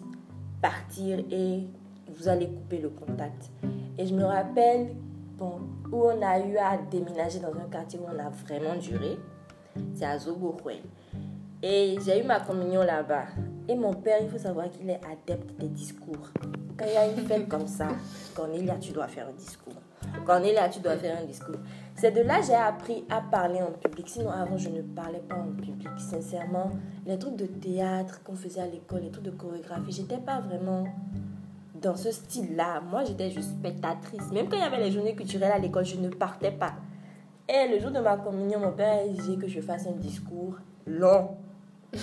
partir 0.62 1.20
et 1.32 1.68
vous 2.17 2.27
allez 2.27 2.47
couper 2.47 2.80
le 2.80 2.89
contact. 2.89 3.49
Et 3.97 4.06
je 4.06 4.13
me 4.13 4.23
rappelle 4.23 4.95
bon, 5.38 5.60
où 5.91 6.06
on 6.06 6.21
a 6.21 6.39
eu 6.39 6.58
à 6.58 6.77
déménager 6.77 7.39
dans 7.39 7.53
un 7.53 7.69
quartier 7.69 7.99
où 7.99 8.06
on 8.06 8.19
a 8.19 8.30
vraiment 8.30 8.75
duré. 8.75 9.17
C'est 9.93 10.06
à 10.06 10.17
Zobohue. 10.17 10.82
Et 11.62 11.97
j'ai 12.03 12.21
eu 12.21 12.23
ma 12.23 12.39
communion 12.39 12.84
là-bas. 12.84 13.25
Et 13.67 13.75
mon 13.75 13.93
père, 13.93 14.19
il 14.21 14.30
faut 14.30 14.38
savoir 14.38 14.69
qu'il 14.69 14.89
est 14.89 15.01
adepte 15.03 15.60
des 15.60 15.67
discours. 15.67 16.32
Quand 16.77 16.86
il 16.86 16.93
y 16.93 16.97
a 16.97 17.08
une 17.08 17.27
fête 17.27 17.47
comme 17.47 17.67
ça, 17.67 17.88
Cornelia, 18.36 18.75
tu 18.80 18.91
dois 18.91 19.08
faire 19.08 19.27
un 19.27 19.34
discours. 19.34 19.73
Cornelia, 20.25 20.69
tu 20.69 20.80
dois 20.80 20.97
faire 20.97 21.17
un 21.19 21.25
discours. 21.25 21.58
C'est 21.95 22.12
de 22.12 22.21
là 22.21 22.39
que 22.39 22.45
j'ai 22.45 22.53
appris 22.53 23.03
à 23.10 23.21
parler 23.21 23.62
en 23.62 23.71
public. 23.71 24.08
Sinon, 24.08 24.30
avant, 24.30 24.58
je 24.58 24.69
ne 24.69 24.82
parlais 24.82 25.21
pas 25.27 25.36
en 25.36 25.51
public. 25.56 25.88
Sincèrement, 25.97 26.69
les 27.06 27.17
trucs 27.17 27.36
de 27.36 27.47
théâtre 27.47 28.21
qu'on 28.23 28.36
faisait 28.36 28.62
à 28.62 28.67
l'école, 28.67 29.01
les 29.01 29.12
trucs 29.12 29.25
de 29.25 29.32
chorégraphie, 29.32 29.91
j'étais 29.91 30.19
pas 30.19 30.39
vraiment 30.39 30.86
dans 31.82 31.96
ce 31.96 32.12
style-là. 32.12 32.82
Moi, 32.82 33.04
j'étais 33.06 33.30
juste 33.30 33.52
spectatrice. 33.52 34.32
Même 34.32 34.48
quand 34.50 34.58
il 34.58 34.62
y 34.62 34.66
avait 34.66 34.84
les 34.84 34.92
journées 34.92 35.16
culturelles 35.16 35.52
à 35.52 35.60
l'école, 35.60 35.86
je 35.86 35.98
ne 35.98 36.10
partais 36.10 36.52
pas. 36.52 36.74
Et 37.48 37.68
le 37.70 37.80
jour 37.80 37.92
de 37.92 38.00
ma 38.00 38.18
communion, 38.18 38.60
mon 38.60 38.72
père 38.72 39.00
a 39.00 39.06
exigé 39.06 39.38
que 39.38 39.48
je 39.48 39.62
fasse 39.62 39.88
un 39.88 39.94
discours 39.94 40.56
long. 40.86 41.30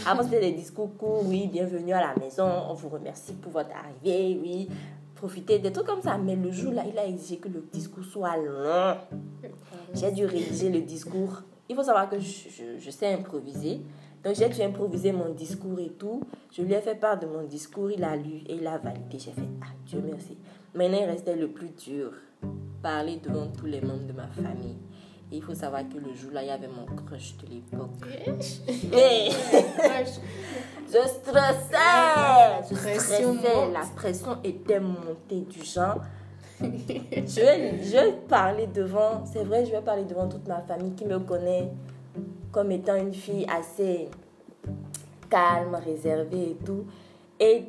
Avant, 0.06 0.22
c'était 0.22 0.40
des 0.40 0.52
discours 0.52 0.96
courts, 0.96 1.22
oui, 1.26 1.48
bienvenue 1.52 1.92
à 1.92 2.00
la 2.00 2.14
maison, 2.18 2.48
on 2.70 2.74
vous 2.74 2.88
remercie 2.88 3.34
pour 3.34 3.52
votre 3.52 3.70
arrivée, 3.76 4.40
oui, 4.42 4.68
profitez, 5.14 5.58
des 5.58 5.70
trucs 5.70 5.86
comme 5.86 6.00
ça. 6.00 6.16
Mais 6.16 6.36
le 6.36 6.50
jour-là, 6.50 6.84
il 6.90 6.98
a 6.98 7.06
exigé 7.06 7.36
que 7.36 7.48
le 7.48 7.62
discours 7.70 8.04
soit 8.04 8.36
long. 8.38 8.96
J'ai 9.92 10.10
dû 10.10 10.24
rédiger 10.24 10.70
le 10.70 10.80
discours. 10.80 11.42
Il 11.68 11.76
faut 11.76 11.82
savoir 11.82 12.08
que 12.08 12.18
je, 12.18 12.78
je 12.78 12.90
sais 12.90 13.12
improviser. 13.12 13.82
Donc 14.24 14.34
j'ai 14.36 14.48
dû 14.48 14.62
improviser 14.62 15.12
mon 15.12 15.28
discours 15.30 15.78
et 15.78 15.90
tout. 15.90 16.22
Je 16.50 16.62
lui 16.62 16.72
ai 16.72 16.80
fait 16.80 16.94
part 16.94 17.18
de 17.18 17.26
mon 17.26 17.42
discours, 17.42 17.90
il 17.90 18.02
a 18.02 18.16
lu 18.16 18.40
et 18.46 18.54
il 18.54 18.66
a 18.66 18.78
validé. 18.78 19.18
J'ai 19.18 19.32
fait, 19.32 19.42
ah 19.62 19.66
Dieu 19.86 20.02
merci. 20.04 20.38
Maintenant, 20.74 20.98
il 21.02 21.04
restait 21.06 21.36
le 21.36 21.48
plus 21.48 21.68
dur, 21.68 22.10
parler 22.82 23.20
devant 23.22 23.48
tous 23.48 23.66
les 23.66 23.80
membres 23.80 24.06
de 24.06 24.12
ma 24.12 24.26
famille. 24.28 24.78
Et 25.30 25.36
il 25.36 25.42
faut 25.42 25.54
savoir 25.54 25.82
que 25.88 25.98
le 25.98 26.14
jour-là, 26.14 26.42
il 26.42 26.48
y 26.48 26.50
avait 26.50 26.68
mon 26.68 26.86
crush 27.04 27.36
de 27.38 27.46
l'époque. 27.48 27.90
je 30.86 31.08
stressais. 31.08 31.76
Je 32.70 32.74
stressais. 32.74 33.22
La 33.72 33.82
pression 33.94 34.38
était 34.42 34.80
montée 34.80 35.40
du 35.40 35.62
genre. 35.64 36.00
je, 36.60 37.40
vais, 37.40 37.82
je 37.82 38.12
parler 38.28 38.68
devant, 38.68 39.24
c'est 39.26 39.44
vrai, 39.44 39.66
je 39.66 39.72
vais 39.72 39.82
parler 39.82 40.04
devant 40.04 40.28
toute 40.28 40.46
ma 40.46 40.60
famille 40.62 40.94
qui 40.94 41.04
me 41.04 41.18
connaît 41.18 41.70
comme 42.54 42.70
étant 42.70 42.94
une 42.94 43.12
fille 43.12 43.44
assez 43.52 44.08
calme, 45.28 45.76
réservée 45.84 46.50
et 46.50 46.56
tout. 46.64 46.84
Et 47.40 47.64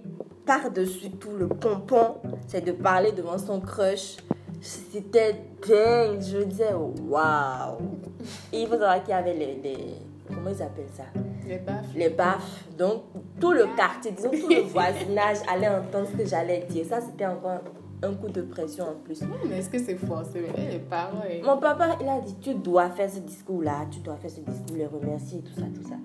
par-dessus 0.45 1.09
tout, 1.09 1.35
le 1.35 1.47
pompon, 1.47 2.17
c'est 2.47 2.63
de 2.63 2.71
parler 2.71 3.11
devant 3.11 3.39
son 3.39 3.59
crush. 3.59 4.17
C'était 4.61 5.33
dingue. 5.67 6.21
Je 6.21 6.37
me 6.37 6.45
disais, 6.45 6.73
waouh. 6.73 7.77
Et 8.53 8.61
il 8.61 8.67
faut 8.67 8.73
savoir 8.73 9.01
qu'il 9.01 9.09
y 9.09 9.13
avait 9.13 9.33
les, 9.33 9.55
les, 9.55 9.77
Comment 10.27 10.51
ils 10.51 10.61
appellent 10.61 10.85
ça? 10.95 11.03
Les 11.47 11.57
baffes. 11.57 11.85
Les 11.95 12.09
baffes. 12.09 12.63
Donc, 12.77 13.03
tout 13.39 13.53
le 13.53 13.65
quartier, 13.75 14.11
disons, 14.11 14.29
tout 14.29 14.49
le 14.49 14.61
voisinage 14.71 15.37
allait 15.51 15.67
entendre 15.67 16.07
ce 16.11 16.17
que 16.17 16.27
j'allais 16.27 16.65
dire. 16.69 16.85
Ça, 16.85 17.01
c'était 17.01 17.25
encore 17.25 17.61
un 18.03 18.13
coup 18.13 18.29
de 18.29 18.41
pression 18.41 18.85
en 18.85 18.95
plus. 18.95 19.21
mais 19.47 19.59
est-ce 19.59 19.69
que 19.69 19.79
c'est 19.79 19.95
forcé? 19.95 20.45
Les 20.57 20.79
parents 20.79 21.23
Mon 21.43 21.57
papa, 21.57 21.97
il 22.01 22.07
a 22.07 22.19
dit, 22.19 22.35
tu 22.41 22.55
dois 22.55 22.89
faire 22.89 23.09
ce 23.09 23.19
discours-là, 23.19 23.85
tu 23.91 23.99
dois 23.99 24.15
faire 24.15 24.31
ce 24.31 24.41
discours, 24.41 24.75
les 24.75 24.85
remercier, 24.85 25.41
tout 25.41 25.53
ça, 25.53 25.65
tout 25.73 25.87
ça. 25.87 25.95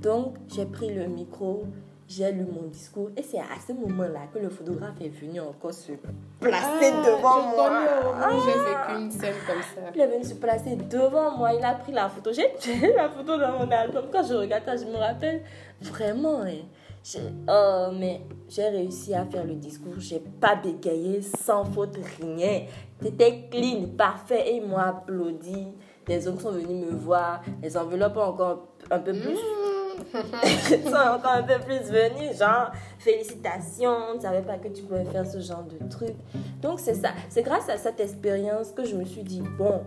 Donc, 0.00 0.36
j'ai 0.48 0.64
pris 0.64 0.94
le 0.94 1.06
micro, 1.06 1.64
j'ai 2.08 2.32
lu 2.32 2.44
mon 2.44 2.66
discours 2.68 3.10
et 3.16 3.22
c'est 3.22 3.38
à 3.38 3.60
ce 3.64 3.72
moment-là 3.72 4.20
que 4.34 4.38
le 4.38 4.48
photographe 4.48 5.00
est 5.00 5.10
venu 5.10 5.40
encore 5.40 5.72
se 5.72 5.92
placer 6.40 6.90
ah, 6.92 7.06
devant 7.06 7.42
moi. 7.42 7.70
Ah, 8.20 8.30
j'ai 8.44 8.58
vécu 8.58 9.02
une 9.04 9.10
scène 9.10 9.34
comme 9.46 9.62
ça. 9.62 9.90
Il 9.94 10.00
est 10.00 10.06
venu 10.08 10.24
se 10.24 10.34
placer 10.34 10.76
devant 10.76 11.36
moi, 11.36 11.52
il 11.52 11.64
a 11.64 11.74
pris 11.74 11.92
la 11.92 12.08
photo. 12.08 12.32
J'ai 12.32 12.50
la 12.96 13.08
photo 13.10 13.38
dans 13.38 13.58
mon 13.58 13.70
album. 13.70 14.06
Quand 14.10 14.24
je 14.24 14.34
regarde 14.34 14.64
ça, 14.64 14.76
je 14.76 14.86
me 14.86 14.96
rappelle 14.96 15.42
vraiment. 15.80 16.42
Hein, 16.42 16.64
oh, 17.48 17.88
mais 17.98 18.22
j'ai 18.48 18.68
réussi 18.68 19.14
à 19.14 19.24
faire 19.24 19.44
le 19.44 19.54
discours. 19.54 19.94
J'ai 19.98 20.20
pas 20.40 20.54
bégayé, 20.56 21.22
sans 21.22 21.64
faute, 21.64 21.96
rien. 22.20 22.66
C'était 23.02 23.48
clean, 23.50 23.88
parfait. 23.96 24.50
Et 24.50 24.56
ils 24.56 24.66
m'ont 24.66 24.76
applaudi. 24.76 25.68
Les 26.08 26.26
autres 26.28 26.42
sont 26.42 26.52
venus 26.52 26.86
me 26.86 26.96
voir. 26.96 27.42
Les 27.62 27.76
enveloppes 27.76 28.16
ont 28.16 28.22
encore 28.22 28.68
un 28.90 28.98
peu 28.98 29.12
plus. 29.12 29.38
Ils 30.70 30.82
sont 30.84 30.94
encore 30.94 31.32
un 31.32 31.42
peu 31.42 31.58
plus 31.64 31.90
venus. 31.90 32.38
Genre, 32.38 32.70
félicitations. 32.98 34.12
Tu 34.12 34.16
ne 34.16 34.22
savais 34.22 34.42
pas 34.42 34.58
que 34.58 34.68
tu 34.68 34.82
pouvais 34.82 35.04
faire 35.04 35.26
ce 35.26 35.40
genre 35.40 35.64
de 35.64 35.88
truc. 35.88 36.14
Donc, 36.60 36.80
c'est 36.80 36.94
ça. 36.94 37.10
C'est 37.28 37.42
grâce 37.42 37.68
à 37.68 37.76
cette 37.76 38.00
expérience 38.00 38.72
que 38.72 38.84
je 38.84 38.96
me 38.96 39.04
suis 39.04 39.22
dit 39.22 39.42
bon, 39.58 39.82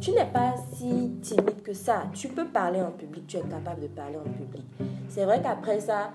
tu 0.00 0.12
n'es 0.12 0.26
pas 0.26 0.54
si 0.74 1.18
timide 1.22 1.62
que 1.62 1.72
ça. 1.72 2.04
Tu 2.12 2.28
peux 2.28 2.46
parler 2.46 2.80
en 2.80 2.90
public, 2.90 3.26
tu 3.26 3.36
es 3.36 3.40
capable 3.40 3.82
de 3.82 3.88
parler 3.88 4.16
en 4.16 4.30
public. 4.30 4.64
C'est 5.08 5.24
vrai 5.24 5.40
qu'après 5.42 5.80
ça, 5.80 6.10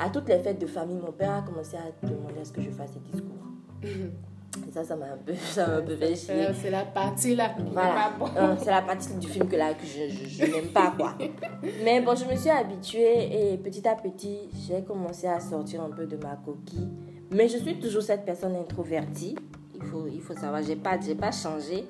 à 0.00 0.08
toutes 0.08 0.28
les 0.28 0.38
fêtes 0.38 0.58
de 0.58 0.66
famille, 0.66 0.96
mon 0.96 1.12
père 1.12 1.34
a 1.34 1.42
commencé 1.42 1.76
à 1.76 2.06
demander 2.06 2.40
à 2.40 2.44
ce 2.44 2.52
que 2.52 2.62
je 2.62 2.70
fasse 2.70 2.92
des 2.94 3.00
discours. 3.00 3.36
Et 4.66 4.72
ça, 4.72 4.82
ça 4.82 4.96
m'a 4.96 5.06
un 5.06 5.16
peu, 5.16 5.32
un 5.32 5.80
peu 5.82 5.96
chier. 6.14 6.48
C'est 6.60 6.70
la 6.70 6.84
partie 6.84 7.36
là. 7.36 7.54
Voilà. 7.72 8.10
Euh, 8.36 8.56
c'est 8.58 8.70
la 8.70 8.82
partie 8.82 9.14
du 9.14 9.28
film 9.28 9.46
que 9.46 9.54
là 9.54 9.74
que 9.74 9.86
je, 9.86 10.08
je, 10.28 10.44
n'aime 10.44 10.68
pas 10.68 10.92
quoi. 10.96 11.14
Mais 11.84 12.00
bon, 12.00 12.16
je 12.16 12.24
me 12.24 12.34
suis 12.34 12.50
habituée 12.50 13.52
et 13.52 13.58
petit 13.58 13.86
à 13.86 13.94
petit, 13.94 14.48
j'ai 14.66 14.82
commencé 14.82 15.28
à 15.28 15.38
sortir 15.38 15.82
un 15.82 15.90
peu 15.90 16.04
de 16.06 16.16
ma 16.16 16.34
coquille. 16.34 16.88
Mais 17.30 17.46
je 17.48 17.58
suis 17.58 17.78
toujours 17.78 18.02
cette 18.02 18.24
personne 18.24 18.56
introvertie. 18.56 19.36
Il 19.76 19.82
faut, 19.82 20.08
il 20.08 20.20
faut 20.20 20.34
savoir, 20.34 20.62
j'ai 20.64 20.76
pas, 20.76 20.98
j'ai 21.00 21.14
pas 21.14 21.30
changé. 21.30 21.84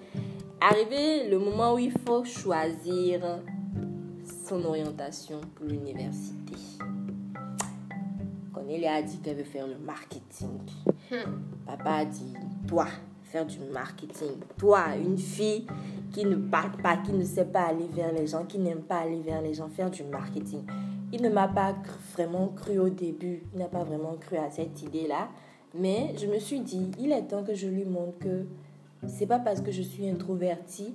Arrivé 0.61 1.31
le 1.31 1.39
moment 1.39 1.75
où 1.75 1.79
il 1.79 1.93
faut 2.07 2.25
choisir 2.25 3.41
son 4.47 4.63
orientation 4.67 5.41
pour 5.55 5.65
l'université. 5.65 6.55
Elle 8.73 8.85
a 8.87 9.03
dit 9.03 9.19
qu'elle 9.19 9.37
veut 9.37 9.45
faire 9.45 9.67
le 9.67 9.79
marketing. 9.79 10.61
Hmm. 11.11 11.41
Papa 11.67 11.91
a 11.91 12.05
dit, 12.05 12.35
toi, 12.69 12.87
faire 13.25 13.45
du 13.45 13.59
marketing. 13.73 14.33
Toi, 14.57 14.97
une 14.97 15.19
fille 15.19 15.67
qui 16.13 16.25
ne 16.25 16.37
parle 16.37 16.73
pas, 16.81 16.97
qui 16.99 17.13
ne 17.13 17.25
sait 17.25 17.47
pas 17.47 17.63
aller 17.63 17.89
vers 17.93 18.13
les 18.13 18.27
gens, 18.29 18.45
qui 18.45 18.59
n'aime 18.59 18.83
pas 18.83 18.99
aller 18.99 19.21
vers 19.21 19.43
les 19.43 19.55
gens, 19.55 19.69
faire 19.69 19.91
du 19.91 20.05
marketing. 20.05 20.63
Il 21.13 21.21
ne 21.23 21.29
m'a 21.29 21.49
pas 21.49 21.75
vraiment 22.13 22.49
cru 22.49 22.79
au 22.79 22.89
début. 22.89 23.43
Il 23.53 23.59
n'a 23.59 23.67
pas 23.67 23.83
vraiment 23.83 24.15
cru 24.21 24.37
à 24.37 24.51
cette 24.51 24.81
idée-là. 24.83 25.29
Mais 25.75 26.15
je 26.17 26.27
me 26.27 26.39
suis 26.39 26.61
dit, 26.61 26.91
il 26.99 27.11
est 27.11 27.23
temps 27.23 27.43
que 27.43 27.55
je 27.55 27.67
lui 27.67 27.85
montre 27.85 28.19
que 28.19 28.47
c'est 29.07 29.27
pas 29.27 29.39
parce 29.39 29.61
que 29.61 29.73
je 29.73 29.83
suis 29.83 30.09
introvertie 30.09 30.95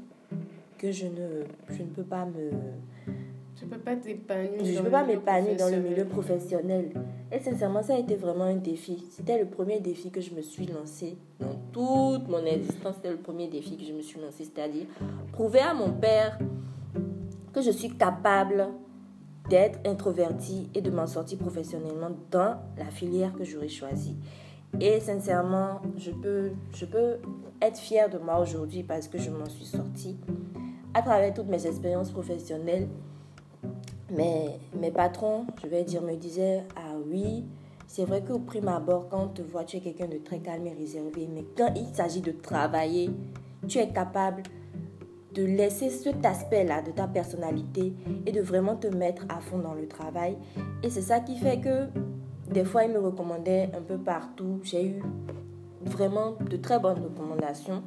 que 0.78 0.92
je 0.92 1.08
ne, 1.08 1.44
je 1.70 1.82
ne 1.82 1.88
peux 1.88 2.04
pas 2.04 2.26
me 2.26 2.52
Tu 3.56 3.66
peux 3.66 3.78
pas 3.78 3.96
t'épanouir. 3.96 4.66
Je 4.66 4.78
ne 4.78 4.84
peux 4.84 4.92
pas 4.92 5.06
m'épanouir 5.06 5.56
dans 5.56 5.70
le 5.70 5.80
milieu 5.80 6.06
professionnel. 6.06 6.92
Et 7.32 7.40
sincèrement, 7.40 7.82
ça 7.82 7.96
a 7.96 8.00
été 8.00 8.16
vraiment 8.16 8.44
un 8.44 8.58
défi. 8.58 9.06
C'était 9.10 9.40
le 9.40 9.46
premier 9.46 9.80
défi 9.80 10.12
que 10.12 10.20
je 10.20 10.34
me 10.34 10.42
suis 10.42 10.66
lancé 10.66 11.18
dans 11.40 11.56
toute 11.72 12.28
mon 12.28 12.46
existence. 12.46 12.96
C'était 12.96 13.12
le 13.12 13.18
premier 13.18 13.48
défi 13.48 13.78
que 13.78 13.84
je 13.84 13.94
me 13.94 14.02
suis 14.02 14.20
lancé, 14.20 14.44
c'est-à-dire 14.44 14.86
prouver 15.32 15.60
à 15.60 15.74
mon 15.74 15.92
père 15.92 16.38
que 17.54 17.62
je 17.62 17.72
suis 17.72 17.90
capable 17.96 18.68
d'être 19.50 19.80
introvertie 19.86 20.70
et 20.74 20.82
de 20.82 20.90
m'en 20.90 21.08
sortir 21.08 21.38
professionnellement 21.38 22.10
dans 22.32 22.58
la 22.78 22.86
filière 22.92 23.34
que 23.34 23.46
j'aurais 23.46 23.70
choisie. 23.70 24.18
Et 24.82 25.00
sincèrement, 25.00 25.82
je 25.98 26.12
peux, 26.12 26.52
je 26.74 26.86
peux 26.86 27.18
être 27.62 27.78
fière 27.78 28.10
de 28.10 28.18
moi 28.18 28.40
aujourd'hui 28.40 28.84
parce 28.84 29.08
que 29.08 29.18
je 29.18 29.30
m'en 29.30 29.46
suis 29.46 29.66
sortie 29.66 30.18
à 30.94 31.02
travers 31.02 31.34
toutes 31.34 31.48
mes 31.48 31.66
expériences 31.66 32.12
professionnelles. 32.12 32.90
Mais 34.10 34.60
mes 34.80 34.92
patrons, 34.92 35.46
je 35.62 35.68
vais 35.68 35.84
dire, 35.84 36.02
me 36.02 36.16
disaient 36.16 36.64
Ah 36.76 36.96
oui, 37.08 37.46
c'est 37.88 38.06
vrai 38.06 38.24
qu'au 38.24 38.40
prime 38.40 38.68
abord, 38.68 39.08
quand 39.10 39.24
on 39.24 39.28
te 39.30 39.42
voit, 39.42 39.64
tu 39.64 39.78
es 39.78 39.80
quelqu'un 39.80 40.08
de 40.08 40.18
très 40.18 40.40
calme 40.40 40.68
et 40.68 40.74
réservé. 40.74 41.28
Mais 41.34 41.46
quand 41.58 41.74
il 41.76 41.88
s'agit 41.96 42.22
de 42.22 42.32
travailler, 42.32 43.10
tu 43.68 43.80
es 43.80 43.90
capable 43.90 44.44
de 45.34 45.44
laisser 45.44 45.90
cet 45.90 46.26
aspect-là 46.26 46.82
de 46.82 46.92
ta 46.92 47.08
personnalité 47.08 47.94
et 48.26 48.32
de 48.32 48.42
vraiment 48.42 48.76
te 48.76 48.88
mettre 48.88 49.26
à 49.28 49.42
fond 49.42 49.58
dans 49.58 49.74
le 49.74 49.88
travail. 49.88 50.38
Et 50.82 50.90
c'est 50.90 51.02
ça 51.02 51.20
qui 51.20 51.38
fait 51.38 51.60
que 51.60 51.88
des 52.50 52.64
fois, 52.64 52.84
il 52.84 52.92
me 52.92 53.00
recommandait 53.00 53.70
un 53.76 53.82
peu 53.82 53.98
partout. 53.98 54.60
J'ai 54.64 54.86
eu 54.86 55.04
vraiment 55.82 56.36
de 56.50 56.58
très 56.58 56.80
bonnes 56.80 57.02
recommandations. 57.02 57.84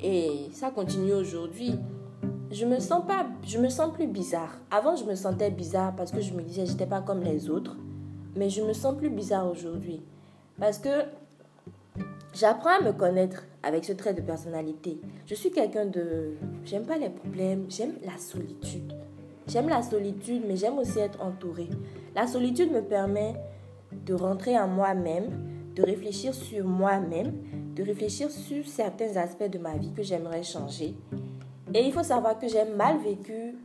Et 0.00 0.48
ça 0.52 0.70
continue 0.70 1.12
aujourd'hui. 1.12 1.78
Je 2.54 2.66
me 2.66 2.78
sens 2.78 3.04
pas, 3.04 3.26
je 3.44 3.58
me 3.58 3.68
sens 3.68 3.92
plus 3.92 4.06
bizarre. 4.06 4.60
Avant, 4.70 4.94
je 4.94 5.04
me 5.04 5.16
sentais 5.16 5.50
bizarre 5.50 5.92
parce 5.96 6.12
que 6.12 6.20
je 6.20 6.32
me 6.34 6.40
disais 6.40 6.66
j'étais 6.66 6.86
pas 6.86 7.00
comme 7.00 7.20
les 7.20 7.50
autres. 7.50 7.76
Mais 8.36 8.48
je 8.48 8.62
me 8.62 8.72
sens 8.72 8.96
plus 8.96 9.10
bizarre 9.10 9.50
aujourd'hui 9.50 10.00
parce 10.60 10.78
que 10.78 11.02
j'apprends 12.32 12.78
à 12.78 12.80
me 12.80 12.92
connaître 12.92 13.42
avec 13.64 13.84
ce 13.84 13.92
trait 13.92 14.14
de 14.14 14.20
personnalité. 14.20 15.00
Je 15.26 15.34
suis 15.34 15.50
quelqu'un 15.50 15.86
de, 15.86 16.34
j'aime 16.64 16.86
pas 16.86 16.96
les 16.96 17.10
problèmes, 17.10 17.66
j'aime 17.68 17.94
la 18.04 18.16
solitude. 18.18 18.92
J'aime 19.48 19.68
la 19.68 19.82
solitude, 19.82 20.44
mais 20.46 20.54
j'aime 20.54 20.78
aussi 20.78 21.00
être 21.00 21.20
entourée. 21.20 21.70
La 22.14 22.28
solitude 22.28 22.70
me 22.70 22.82
permet 22.82 23.34
de 23.90 24.14
rentrer 24.14 24.56
en 24.56 24.68
moi-même, 24.68 25.72
de 25.74 25.82
réfléchir 25.82 26.32
sur 26.32 26.64
moi-même, 26.64 27.32
de 27.74 27.82
réfléchir 27.82 28.30
sur 28.30 28.64
certains 28.68 29.16
aspects 29.16 29.50
de 29.50 29.58
ma 29.58 29.76
vie 29.76 29.92
que 29.92 30.04
j'aimerais 30.04 30.44
changer. 30.44 30.94
Et 31.74 31.84
il 31.84 31.92
faut 31.92 32.04
savoir 32.04 32.38
que 32.38 32.46
j'ai 32.46 32.64
mal 32.64 32.98
vécu 32.98 33.56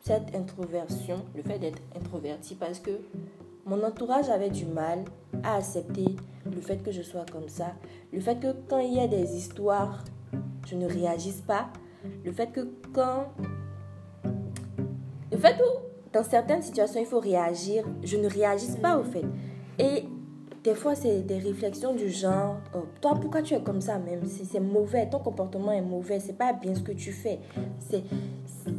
cette 0.00 0.34
introversion, 0.34 1.24
le 1.36 1.42
fait 1.42 1.60
d'être 1.60 1.80
introverti, 1.96 2.56
parce 2.56 2.80
que 2.80 2.90
mon 3.64 3.80
entourage 3.84 4.28
avait 4.28 4.50
du 4.50 4.66
mal 4.66 5.04
à 5.44 5.56
accepter 5.56 6.16
le 6.44 6.60
fait 6.60 6.82
que 6.82 6.90
je 6.90 7.02
sois 7.02 7.24
comme 7.30 7.48
ça, 7.48 7.74
le 8.12 8.20
fait 8.20 8.40
que 8.40 8.48
quand 8.68 8.80
il 8.80 8.94
y 8.94 9.00
a 9.00 9.06
des 9.06 9.36
histoires, 9.36 10.02
je 10.66 10.74
ne 10.74 10.86
réagisse 10.86 11.40
pas, 11.42 11.68
le 12.24 12.32
fait 12.32 12.48
que 12.48 12.68
quand... 12.92 13.26
Le 15.30 15.38
fait 15.38 15.54
où, 15.60 16.12
dans 16.12 16.24
certaines 16.24 16.62
situations, 16.62 17.00
il 17.00 17.06
faut 17.06 17.20
réagir, 17.20 17.84
je 18.02 18.16
ne 18.16 18.28
réagisse 18.28 18.76
pas 18.76 18.98
au 18.98 19.04
fait. 19.04 19.24
Et 19.78 20.04
des 20.62 20.74
fois, 20.74 20.94
c'est 20.94 21.22
des 21.22 21.38
réflexions 21.38 21.94
du 21.94 22.08
genre, 22.08 22.56
oh, 22.74 22.84
toi, 23.00 23.14
pourquoi 23.20 23.42
tu 23.42 23.54
es 23.54 23.60
comme 23.60 23.80
ça 23.80 23.98
même? 23.98 24.20
C'est 24.26 24.60
mauvais, 24.60 25.08
ton 25.08 25.18
comportement 25.18 25.72
est 25.72 25.82
mauvais, 25.82 26.20
c'est 26.20 26.38
pas 26.38 26.52
bien 26.52 26.74
ce 26.74 26.82
que 26.82 26.92
tu 26.92 27.10
fais. 27.10 27.40
C'est 27.80 28.04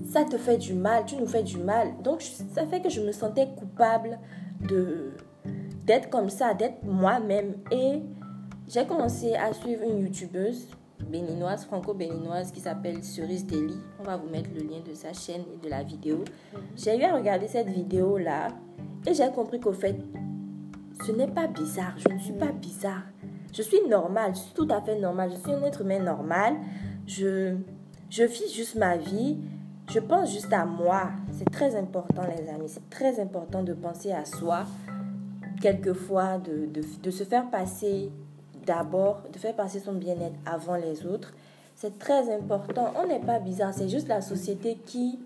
ça 0.09 0.23
te 0.23 0.37
fait 0.37 0.57
du 0.57 0.73
mal, 0.73 1.03
tu 1.05 1.15
nous 1.17 1.27
fais 1.27 1.43
du 1.43 1.57
mal. 1.57 1.89
Donc, 2.01 2.21
ça 2.21 2.65
fait 2.65 2.81
que 2.81 2.89
je 2.89 3.01
me 3.01 3.11
sentais 3.11 3.47
coupable 3.57 4.17
de 4.61 5.11
d'être 5.85 6.09
comme 6.09 6.29
ça, 6.29 6.53
d'être 6.53 6.83
moi-même. 6.83 7.55
Et 7.69 8.01
j'ai 8.69 8.85
commencé 8.85 9.35
à 9.35 9.51
suivre 9.51 9.83
une 9.83 9.99
youtubeuse 9.99 10.67
béninoise, 11.09 11.65
franco-béninoise, 11.65 12.53
qui 12.53 12.61
s'appelle 12.61 13.03
Cerise 13.03 13.45
Deli. 13.45 13.75
On 13.99 14.03
va 14.03 14.15
vous 14.15 14.29
mettre 14.29 14.49
le 14.55 14.61
lien 14.61 14.79
de 14.87 14.93
sa 14.93 15.11
chaîne 15.11 15.43
et 15.53 15.57
de 15.65 15.69
la 15.69 15.83
vidéo. 15.83 16.23
J'ai 16.77 16.97
eu 16.97 17.03
à 17.03 17.13
regarder 17.13 17.47
cette 17.47 17.67
vidéo-là 17.67 18.47
et 19.05 19.13
j'ai 19.13 19.29
compris 19.31 19.59
qu'au 19.59 19.73
fait, 19.73 19.97
ce 21.05 21.11
n'est 21.11 21.27
pas 21.27 21.47
bizarre. 21.47 21.93
Je 21.97 22.09
ne 22.09 22.19
suis 22.19 22.33
pas 22.33 22.51
bizarre. 22.51 23.03
Je 23.53 23.61
suis 23.61 23.81
normale. 23.87 24.33
Je 24.33 24.39
suis 24.39 24.53
tout 24.53 24.67
à 24.69 24.81
fait 24.81 24.99
normale. 24.99 25.31
Je 25.31 25.37
suis 25.37 25.51
un 25.51 25.63
être 25.63 25.81
humain 25.81 25.99
normal. 25.99 26.55
Je, 27.05 27.55
je 28.09 28.23
vis 28.23 28.53
juste 28.53 28.75
ma 28.75 28.97
vie. 28.97 29.37
Je 29.91 29.99
pense 29.99 30.31
juste 30.31 30.53
à 30.53 30.65
moi. 30.65 31.11
C'est 31.31 31.49
très 31.49 31.75
important, 31.75 32.23
les 32.23 32.49
amis. 32.49 32.67
C'est 32.69 32.89
très 32.89 33.19
important 33.19 33.63
de 33.63 33.73
penser 33.73 34.11
à 34.11 34.25
soi. 34.25 34.65
Quelquefois, 35.61 36.37
de, 36.37 36.65
de, 36.67 36.81
de 37.01 37.11
se 37.11 37.23
faire 37.23 37.49
passer 37.49 38.11
d'abord, 38.65 39.23
de 39.31 39.37
faire 39.37 39.55
passer 39.55 39.79
son 39.79 39.93
bien-être 39.93 40.35
avant 40.45 40.75
les 40.75 41.05
autres. 41.05 41.33
C'est 41.75 41.99
très 41.99 42.33
important. 42.33 42.93
On 43.01 43.07
n'est 43.07 43.19
pas 43.19 43.39
bizarre. 43.39 43.73
C'est 43.73 43.89
juste 43.89 44.07
la 44.07 44.21
société 44.21 44.77
qui, 44.85 45.19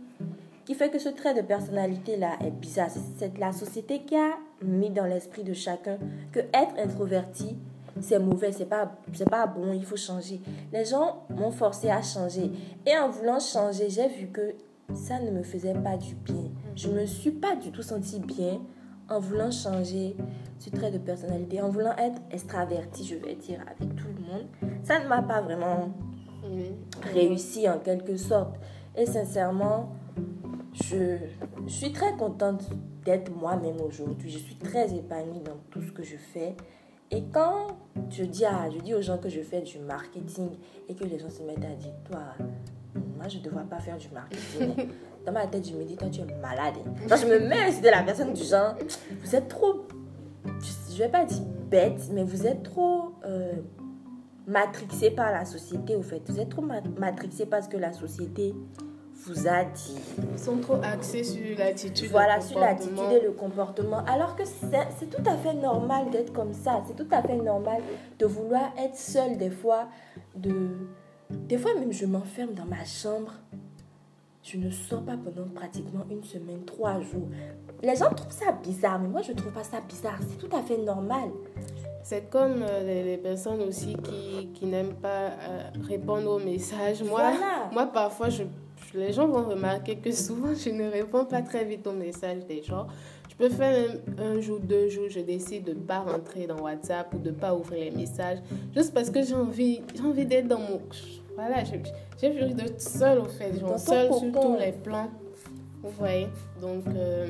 qui 0.65 0.73
fait 0.73 0.89
que 0.89 0.97
ce 0.99 1.09
trait 1.09 1.35
de 1.35 1.41
personnalité-là 1.41 2.31
est 2.43 2.51
bizarre. 2.51 2.89
C'est 3.17 3.37
la 3.37 3.51
société 3.51 4.01
qui 4.01 4.15
a 4.15 4.31
mis 4.61 4.89
dans 4.89 5.05
l'esprit 5.05 5.43
de 5.43 5.53
chacun 5.53 5.97
que 6.31 6.39
être 6.39 6.77
introverti, 6.77 7.57
c'est 8.01 8.19
mauvais, 8.19 8.51
c'est 8.51 8.65
pas, 8.65 8.91
c'est 9.13 9.29
pas 9.29 9.47
bon, 9.47 9.73
il 9.73 9.83
faut 9.83 9.97
changer. 9.97 10.39
Les 10.71 10.85
gens 10.85 11.23
m'ont 11.29 11.51
forcé 11.51 11.89
à 11.89 12.01
changer. 12.01 12.51
Et 12.85 12.97
en 12.97 13.09
voulant 13.09 13.39
changer, 13.39 13.89
j'ai 13.89 14.07
vu 14.07 14.27
que 14.27 14.55
ça 14.93 15.19
ne 15.19 15.31
me 15.31 15.43
faisait 15.43 15.73
pas 15.73 15.97
du 15.97 16.15
bien. 16.15 16.51
Je 16.75 16.89
me 16.89 17.05
suis 17.05 17.31
pas 17.31 17.55
du 17.55 17.71
tout 17.71 17.81
senti 17.81 18.19
bien 18.19 18.61
en 19.09 19.19
voulant 19.19 19.51
changer 19.51 20.15
ce 20.59 20.69
trait 20.69 20.91
de 20.91 20.97
personnalité, 20.97 21.61
en 21.61 21.69
voulant 21.69 21.95
être 21.97 22.21
extraverti, 22.31 23.05
je 23.05 23.15
vais 23.15 23.35
dire, 23.35 23.59
avec 23.61 23.95
tout 23.95 24.07
le 24.07 24.25
monde. 24.25 24.47
Ça 24.83 24.99
ne 24.99 25.07
m'a 25.07 25.21
pas 25.21 25.41
vraiment 25.41 25.89
réussi 27.13 27.69
en 27.69 27.79
quelque 27.79 28.17
sorte. 28.17 28.55
Et 28.95 29.05
sincèrement, 29.05 29.89
je, 30.73 31.17
je 31.65 31.71
suis 31.71 31.91
très 31.91 32.13
contente 32.13 32.63
d'être 33.07 33.31
moi-même 33.33 33.79
aujourd'hui. 33.79 34.29
Je 34.29 34.37
suis 34.37 34.55
très 34.55 34.93
épanouie 34.93 35.39
dans 35.39 35.55
tout 35.71 35.81
ce 35.81 35.93
que 35.93 36.03
je 36.03 36.17
fais. 36.17 36.57
Et 37.09 37.23
quand 37.31 37.67
je 38.09 38.25
dis, 38.25 38.43
à, 38.43 38.69
je 38.69 38.79
dis 38.79 38.93
aux 38.93 39.01
gens 39.01 39.17
que 39.17 39.29
je 39.29 39.39
fais 39.39 39.61
du 39.61 39.79
marketing 39.79 40.49
et 40.89 40.93
que 40.93 41.05
les 41.05 41.17
gens 41.17 41.29
se 41.29 41.41
mettent 41.41 41.63
à 41.63 41.73
dire, 41.75 41.93
toi, 42.03 42.19
moi 43.15 43.29
je 43.29 43.37
ne 43.37 43.43
devrais 43.43 43.63
pas 43.63 43.79
faire 43.79 43.97
du 43.97 44.09
marketing. 44.09 44.89
Dans 45.25 45.31
ma 45.31 45.47
tête, 45.47 45.65
je 45.65 45.73
me 45.73 45.85
dis, 45.85 45.95
toi 45.95 46.09
tu 46.09 46.19
es 46.19 46.25
malade. 46.41 46.75
Quand 47.07 47.15
je 47.15 47.27
me 47.27 47.39
mets 47.39 47.79
de 47.79 47.87
la 47.87 48.03
personne 48.03 48.33
du 48.33 48.43
genre, 48.43 48.75
vous 49.23 49.35
êtes 49.35 49.47
trop, 49.47 49.87
je 50.45 50.91
ne 50.91 50.97
vais 50.97 51.09
pas 51.09 51.23
dire 51.23 51.43
bête, 51.69 52.09
mais 52.11 52.25
vous 52.25 52.45
êtes 52.45 52.63
trop 52.63 53.13
euh, 53.25 53.53
matrixé 54.47 55.11
par 55.11 55.31
la 55.31 55.45
société, 55.45 55.95
au 55.95 56.01
fait. 56.01 56.21
Vous 56.29 56.41
êtes 56.41 56.49
trop 56.49 56.65
matrixé 56.99 57.45
parce 57.45 57.69
que 57.69 57.77
la 57.77 57.93
société 57.93 58.53
vous 59.25 59.47
a 59.47 59.63
dit. 59.63 59.95
Ils 60.33 60.39
sont 60.39 60.57
trop 60.57 60.77
axés 60.83 61.23
sur 61.23 61.57
l'attitude. 61.57 62.09
Voilà, 62.11 62.39
sur 62.41 62.59
l'attitude 62.59 63.11
et 63.11 63.21
le 63.21 63.31
comportement. 63.31 64.03
Alors 64.05 64.35
que 64.35 64.43
c'est 64.45 65.09
tout 65.09 65.29
à 65.29 65.37
fait 65.37 65.53
normal 65.53 66.09
d'être 66.11 66.33
comme 66.33 66.53
ça. 66.53 66.83
C'est 66.87 66.95
tout 66.95 67.07
à 67.11 67.21
fait 67.21 67.35
normal 67.35 67.81
de 68.19 68.25
vouloir 68.25 68.71
être 68.77 68.95
seul 68.95 69.37
des 69.37 69.49
fois. 69.49 69.87
De... 70.35 70.69
Des 71.29 71.57
fois 71.57 71.73
même, 71.75 71.91
je 71.91 72.05
m'enferme 72.05 72.53
dans 72.53 72.65
ma 72.65 72.85
chambre. 72.85 73.33
Je 74.43 74.57
ne 74.57 74.69
sors 74.69 75.03
pas 75.03 75.17
pendant 75.17 75.49
pratiquement 75.53 76.05
une 76.09 76.23
semaine, 76.23 76.63
trois 76.63 77.01
jours. 77.01 77.27
Les 77.83 77.95
gens 77.97 78.09
trouvent 78.11 78.31
ça 78.31 78.53
bizarre, 78.53 78.97
mais 78.99 79.09
moi 79.09 79.21
je 79.21 79.33
ne 79.33 79.37
trouve 79.37 79.51
pas 79.51 79.63
ça 79.63 79.81
bizarre. 79.81 80.19
C'est 80.21 80.37
tout 80.37 80.55
à 80.55 80.61
fait 80.61 80.77
normal. 80.77 81.31
C'est 82.01 82.29
comme 82.29 82.61
euh, 82.61 83.03
les, 83.03 83.17
personnes 83.17 83.61
aussi 83.63 83.97
qui, 83.97 84.49
qui 84.53 84.65
n'aiment 84.65 84.95
pas 84.95 85.31
euh, 85.41 85.63
répondre 85.85 86.31
aux 86.31 86.39
messages. 86.39 87.03
Moi, 87.03 87.33
moi 87.73 87.87
parfois, 87.87 88.29
je 88.29 88.43
les 88.93 89.11
gens 89.13 89.27
vont 89.27 89.47
remarquer 89.47 89.97
que 89.97 90.11
souvent, 90.11 90.53
je 90.53 90.69
ne 90.69 90.89
réponds 90.89 91.25
pas 91.25 91.41
très 91.41 91.65
vite 91.65 91.85
aux 91.87 91.93
messages 91.93 92.45
des 92.45 92.63
gens. 92.63 92.87
Je 93.29 93.35
peux 93.35 93.49
faire 93.49 93.91
un, 94.17 94.39
jour, 94.39 94.59
deux 94.59 94.89
jours, 94.89 95.09
je 95.09 95.19
décide 95.19 95.65
de 95.65 95.73
ne 95.73 95.79
pas 95.79 95.99
rentrer 95.99 96.47
dans 96.47 96.59
WhatsApp 96.59 97.13
ou 97.13 97.19
de 97.19 97.29
ne 97.29 97.35
pas 97.35 97.53
ouvrir 97.53 97.83
les 97.83 97.91
messages, 97.91 98.39
juste 98.75 98.93
parce 98.93 99.09
que 99.09 99.21
j'ai 99.21 99.35
envie, 99.35 99.81
j'ai 99.95 100.03
envie 100.03 100.25
d'être 100.25 100.47
dans 100.47 100.59
mon... 100.59 100.81
Voilà, 101.35 101.63
j'ai 101.63 102.27
envie 102.27 102.53
d'être 102.55 102.81
seule 102.81 103.19
au 103.19 103.25
fait, 103.25 103.59
genre 103.59 103.77
seule 103.77 104.11
sur 104.11 104.31
tous 104.31 104.57
les 104.57 104.71
plans. 104.71 105.09
Vous 105.83 105.91
voyez 105.91 106.27
Donc... 106.61 106.83
Euh, 106.95 107.27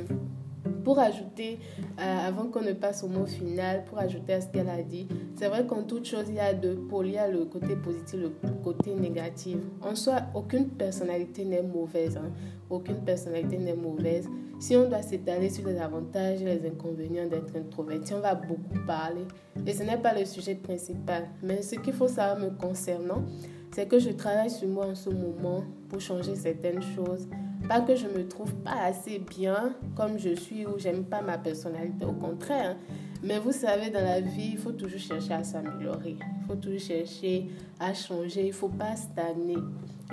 pour 0.67 0.99
ajouter, 0.99 1.59
euh, 1.99 2.27
avant 2.27 2.47
qu'on 2.47 2.61
ne 2.61 2.73
passe 2.73 3.03
au 3.03 3.07
mot 3.07 3.25
final, 3.25 3.85
pour 3.85 3.99
ajouter 3.99 4.33
à 4.33 4.41
ce 4.41 4.47
qu'elle 4.47 4.69
a 4.69 4.81
dit, 4.81 5.07
c'est 5.35 5.47
vrai 5.47 5.65
qu'en 5.65 5.83
toute 5.83 6.05
chose, 6.05 6.25
il 6.29 6.35
y 6.35 6.39
a 6.39 6.53
deux 6.53 6.75
pôles. 6.75 7.07
Il 7.07 7.19
le 7.31 7.45
côté 7.45 7.75
positif, 7.75 8.19
le 8.19 8.31
côté 8.63 8.93
négatif. 8.93 9.57
En 9.81 9.95
soi, 9.95 10.21
aucune 10.33 10.67
personnalité 10.69 11.45
n'est 11.45 11.63
mauvaise. 11.63 12.17
Hein. 12.17 12.31
Aucune 12.69 12.97
personnalité 12.97 13.57
n'est 13.57 13.75
mauvaise. 13.75 14.29
Si 14.59 14.75
on 14.75 14.89
doit 14.89 15.01
s'étaler 15.01 15.49
sur 15.49 15.67
les 15.67 15.77
avantages 15.77 16.41
et 16.41 16.45
les 16.45 16.67
inconvénients 16.67 17.27
d'être 17.27 17.55
introverti, 17.55 18.13
on 18.13 18.19
va 18.19 18.35
beaucoup 18.35 18.79
parler. 18.85 19.25
Et 19.65 19.73
ce 19.73 19.83
n'est 19.83 19.97
pas 19.97 20.17
le 20.17 20.25
sujet 20.25 20.55
principal. 20.55 21.27
Mais 21.43 21.61
ce 21.61 21.75
qu'il 21.75 21.93
faut 21.93 22.07
savoir 22.07 22.39
me 22.39 22.49
concernant, 22.49 23.23
c'est 23.71 23.87
que 23.87 23.99
je 23.99 24.09
travaille 24.09 24.49
sur 24.49 24.67
moi 24.67 24.87
en 24.87 24.95
ce 24.95 25.09
moment 25.09 25.63
pour 25.89 26.01
changer 26.01 26.35
certaines 26.35 26.81
choses 26.81 27.27
Pas 27.67 27.81
que 27.81 27.95
je 27.95 28.07
me 28.07 28.25
trouve 28.27 28.53
pas 28.55 28.79
assez 28.83 29.19
bien 29.19 29.73
comme 29.95 30.17
je 30.17 30.35
suis 30.35 30.65
ou 30.65 30.79
j'aime 30.79 31.03
pas 31.03 31.21
ma 31.21 31.37
personnalité, 31.37 32.05
au 32.05 32.13
contraire. 32.13 32.77
Mais 33.23 33.39
vous 33.39 33.51
savez, 33.51 33.89
dans 33.89 34.03
la 34.03 34.21
vie, 34.21 34.51
il 34.53 34.57
faut 34.57 34.71
toujours 34.71 34.99
chercher 34.99 35.33
à 35.33 35.43
s'améliorer. 35.43 36.15
Il 36.41 36.47
faut 36.47 36.55
toujours 36.55 36.79
chercher 36.79 37.49
à 37.79 37.93
changer. 37.93 38.47
Il 38.47 38.53
faut 38.53 38.69
pas 38.69 38.95
stagner. 38.95 39.57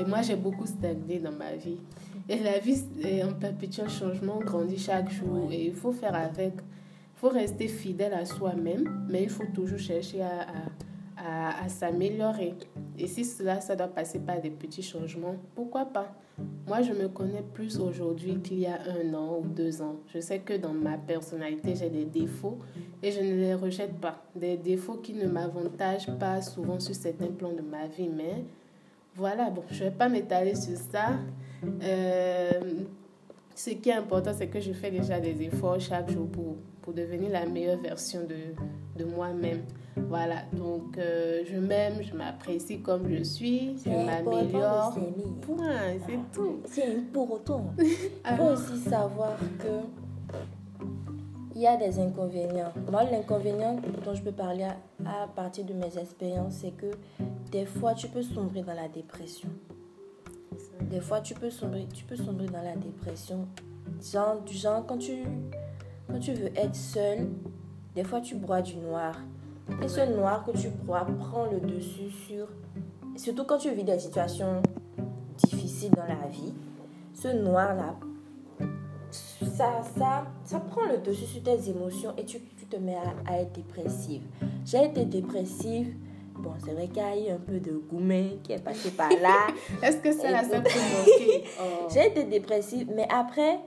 Et 0.01 0.05
moi, 0.05 0.23
j'ai 0.23 0.35
beaucoup 0.35 0.67
stagné 0.67 1.21
dans 1.21 1.33
ma 1.33 1.55
vie. 1.55 1.79
Et 2.29 2.41
la 2.41 2.59
vie 2.59 2.83
est 3.03 3.21
un 3.21 3.33
perpétuel 3.33 3.89
changement, 3.89 4.39
on 4.41 4.45
grandit 4.45 4.79
chaque 4.79 5.11
jour. 5.11 5.49
Et 5.53 5.67
il 5.67 5.75
faut 5.75 5.93
faire 5.93 6.15
avec. 6.15 6.55
Il 6.55 7.21
faut 7.21 7.29
rester 7.29 7.69
fidèle 7.69 8.15
à 8.15 8.25
soi-même, 8.25 9.07
mais 9.09 9.23
il 9.23 9.31
faut 9.31 9.47
toujours 9.55 9.79
chercher 9.79 10.23
à 10.23 10.41
à, 10.43 10.84
s'améliorer. 11.69 12.55
Et 12.99 13.07
si 13.07 13.25
cela, 13.25 13.61
ça 13.61 13.77
doit 13.77 13.89
passer 13.89 14.19
par 14.19 14.41
des 14.41 14.51
petits 14.51 14.83
changements, 14.83 15.37
pourquoi 15.55 15.87
pas? 15.87 16.15
Moi, 16.67 16.83
je 16.83 16.93
me 16.93 17.09
connais 17.09 17.43
plus 17.43 17.79
aujourd'hui 17.79 18.41
qu'il 18.41 18.59
y 18.59 18.67
a 18.67 18.79
un 18.89 19.15
an 19.15 19.39
ou 19.41 19.47
deux 19.47 19.81
ans. 19.83 19.97
Je 20.13 20.19
sais 20.19 20.41
que 20.41 20.55
dans 20.55 20.73
ma 20.73 20.99
personnalité, 20.99 21.75
j'ai 21.77 21.91
des 21.91 22.05
défauts 22.05 22.59
et 23.03 23.13
je 23.13 23.21
ne 23.21 23.35
les 23.37 23.55
rejette 23.55 23.95
pas. 24.01 24.23
Des 24.35 24.57
défauts 24.57 24.97
qui 24.97 25.15
ne 25.15 25.29
m'avantagent 25.29 26.13
pas 26.19 26.43
souvent 26.43 26.81
sur 26.81 26.95
certains 26.95 27.29
plans 27.29 27.53
de 27.53 27.63
ma 27.63 27.87
vie, 27.87 28.09
mais 28.09 28.45
voilà, 29.15 29.49
bon, 29.49 29.63
je 29.71 29.85
ne 29.85 29.91
vais 29.91 29.95
pas 29.95 30.09
m'étaler 30.09 30.57
sur 30.57 30.77
ça. 30.77 31.13
Euh, 31.83 32.51
ce 33.55 33.71
qui 33.71 33.91
est 33.91 33.95
important, 33.95 34.33
c'est 34.37 34.49
que 34.49 34.61
je 34.61 34.73
fais 34.73 34.91
déjà 34.91 35.21
des 35.21 35.41
efforts 35.43 35.79
chaque 35.79 36.11
jour 36.11 36.27
pour, 36.27 36.57
pour 36.83 36.93
devenir 36.93 37.31
la 37.31 37.47
meilleure 37.47 37.81
version 37.81 38.23
de, 38.23 38.55
de 38.99 39.05
moi-même. 39.09 39.63
Voilà, 39.97 40.43
donc 40.53 40.99
euh, 40.99 41.43
je 41.47 41.57
m'aime, 41.57 42.03
je 42.03 42.15
m'apprécie 42.15 42.81
comme 42.81 43.09
je 43.09 43.23
suis, 43.23 43.77
je 43.85 43.91
m'améliore. 43.91 44.97
Point, 45.43 45.99
c'est 46.07 46.19
tout. 46.33 46.61
C'est 46.67 47.13
pour 47.13 47.31
autant. 47.33 47.67
Il 47.79 48.37
faut 48.37 48.45
aussi 48.45 48.79
savoir 48.79 49.37
que 49.59 49.87
il 51.55 51.61
y 51.61 51.67
a 51.67 51.77
des 51.77 52.01
inconvénients. 52.01 52.73
Moi, 52.91 53.05
l'inconvénient 53.05 53.81
dont 54.05 54.15
je 54.15 54.23
peux 54.23 54.33
parler 54.33 54.67
à, 55.07 55.29
partir 55.29 55.65
de 55.65 55.73
mes 55.73 55.97
expériences, 55.99 56.55
c'est 56.55 56.73
que 56.73 56.91
des 57.53 57.65
fois, 57.65 57.95
tu 57.95 58.09
peux 58.09 58.23
sombrer 58.23 58.63
dans 58.63 58.75
la 58.75 58.89
dépression. 58.89 59.49
Des 60.91 61.01
fois, 61.01 61.21
tu 61.21 61.35
peux 61.35 61.51
sombrer, 61.51 61.87
tu 61.95 62.05
peux 62.05 62.17
sombrer 62.17 62.47
dans 62.47 62.63
la 62.63 62.75
dépression. 62.75 63.47
Genre, 64.03 64.41
du 64.41 64.55
genre, 64.55 64.85
quand 64.85 64.99
tu, 64.99 65.23
quand 66.09 66.19
tu 66.19 66.33
veux 66.33 66.51
être 66.59 66.75
seul, 66.75 67.29
des 67.95 68.03
fois, 68.03 68.21
tu 68.21 68.35
bois 68.35 68.61
du 68.61 68.77
noir. 68.77 69.15
Et 69.83 69.89
ce 69.89 70.01
noir 70.01 70.45
que 70.45 70.57
tu 70.57 70.69
crois 70.85 71.07
prend 71.19 71.47
le 71.47 71.61
dessus 71.61 72.11
sur... 72.11 72.49
Surtout 73.17 73.45
quand 73.45 73.59
tu 73.59 73.71
vis 73.73 73.85
des 73.85 73.99
situations 73.99 74.61
difficiles 75.37 75.93
dans 75.93 76.07
la 76.07 76.29
vie, 76.29 76.55
ce 77.13 77.29
noir-là, 77.29 77.97
ça, 79.11 79.83
ça, 79.97 80.27
ça 80.45 80.61
prend 80.61 80.87
le 80.87 80.99
dessus 80.99 81.27
sur 81.27 81.43
tes 81.43 81.71
émotions 81.71 82.13
et 82.17 82.25
tu, 82.25 82.41
tu 82.41 82.67
te 82.67 82.77
mets 82.77 82.97
à, 83.27 83.41
être 83.41 83.53
dépressive. 83.53 84.23
J'ai 84.65 84.85
été 84.85 85.05
dépressive. 85.05 85.95
Bon, 86.39 86.53
c'est 86.65 86.73
vrai 86.73 86.89
qu'il 86.89 86.97
y 86.97 87.01
a 87.01 87.17
eu 87.17 87.35
un 87.35 87.39
peu 87.39 87.61
de 87.61 87.73
gourmet 87.73 88.39
qui 88.43 88.53
est 88.53 88.59
passé 88.63 88.91
par 88.91 89.09
là. 89.11 89.47
Est-ce 89.83 89.99
que 89.99 90.13
c'est 90.13 90.31
la 90.31 90.43
seule 90.43 90.65
oh. 90.67 91.89
J'ai 91.93 92.09
été 92.09 92.25
dépressive, 92.25 92.91
mais 92.95 93.07
après, 93.09 93.61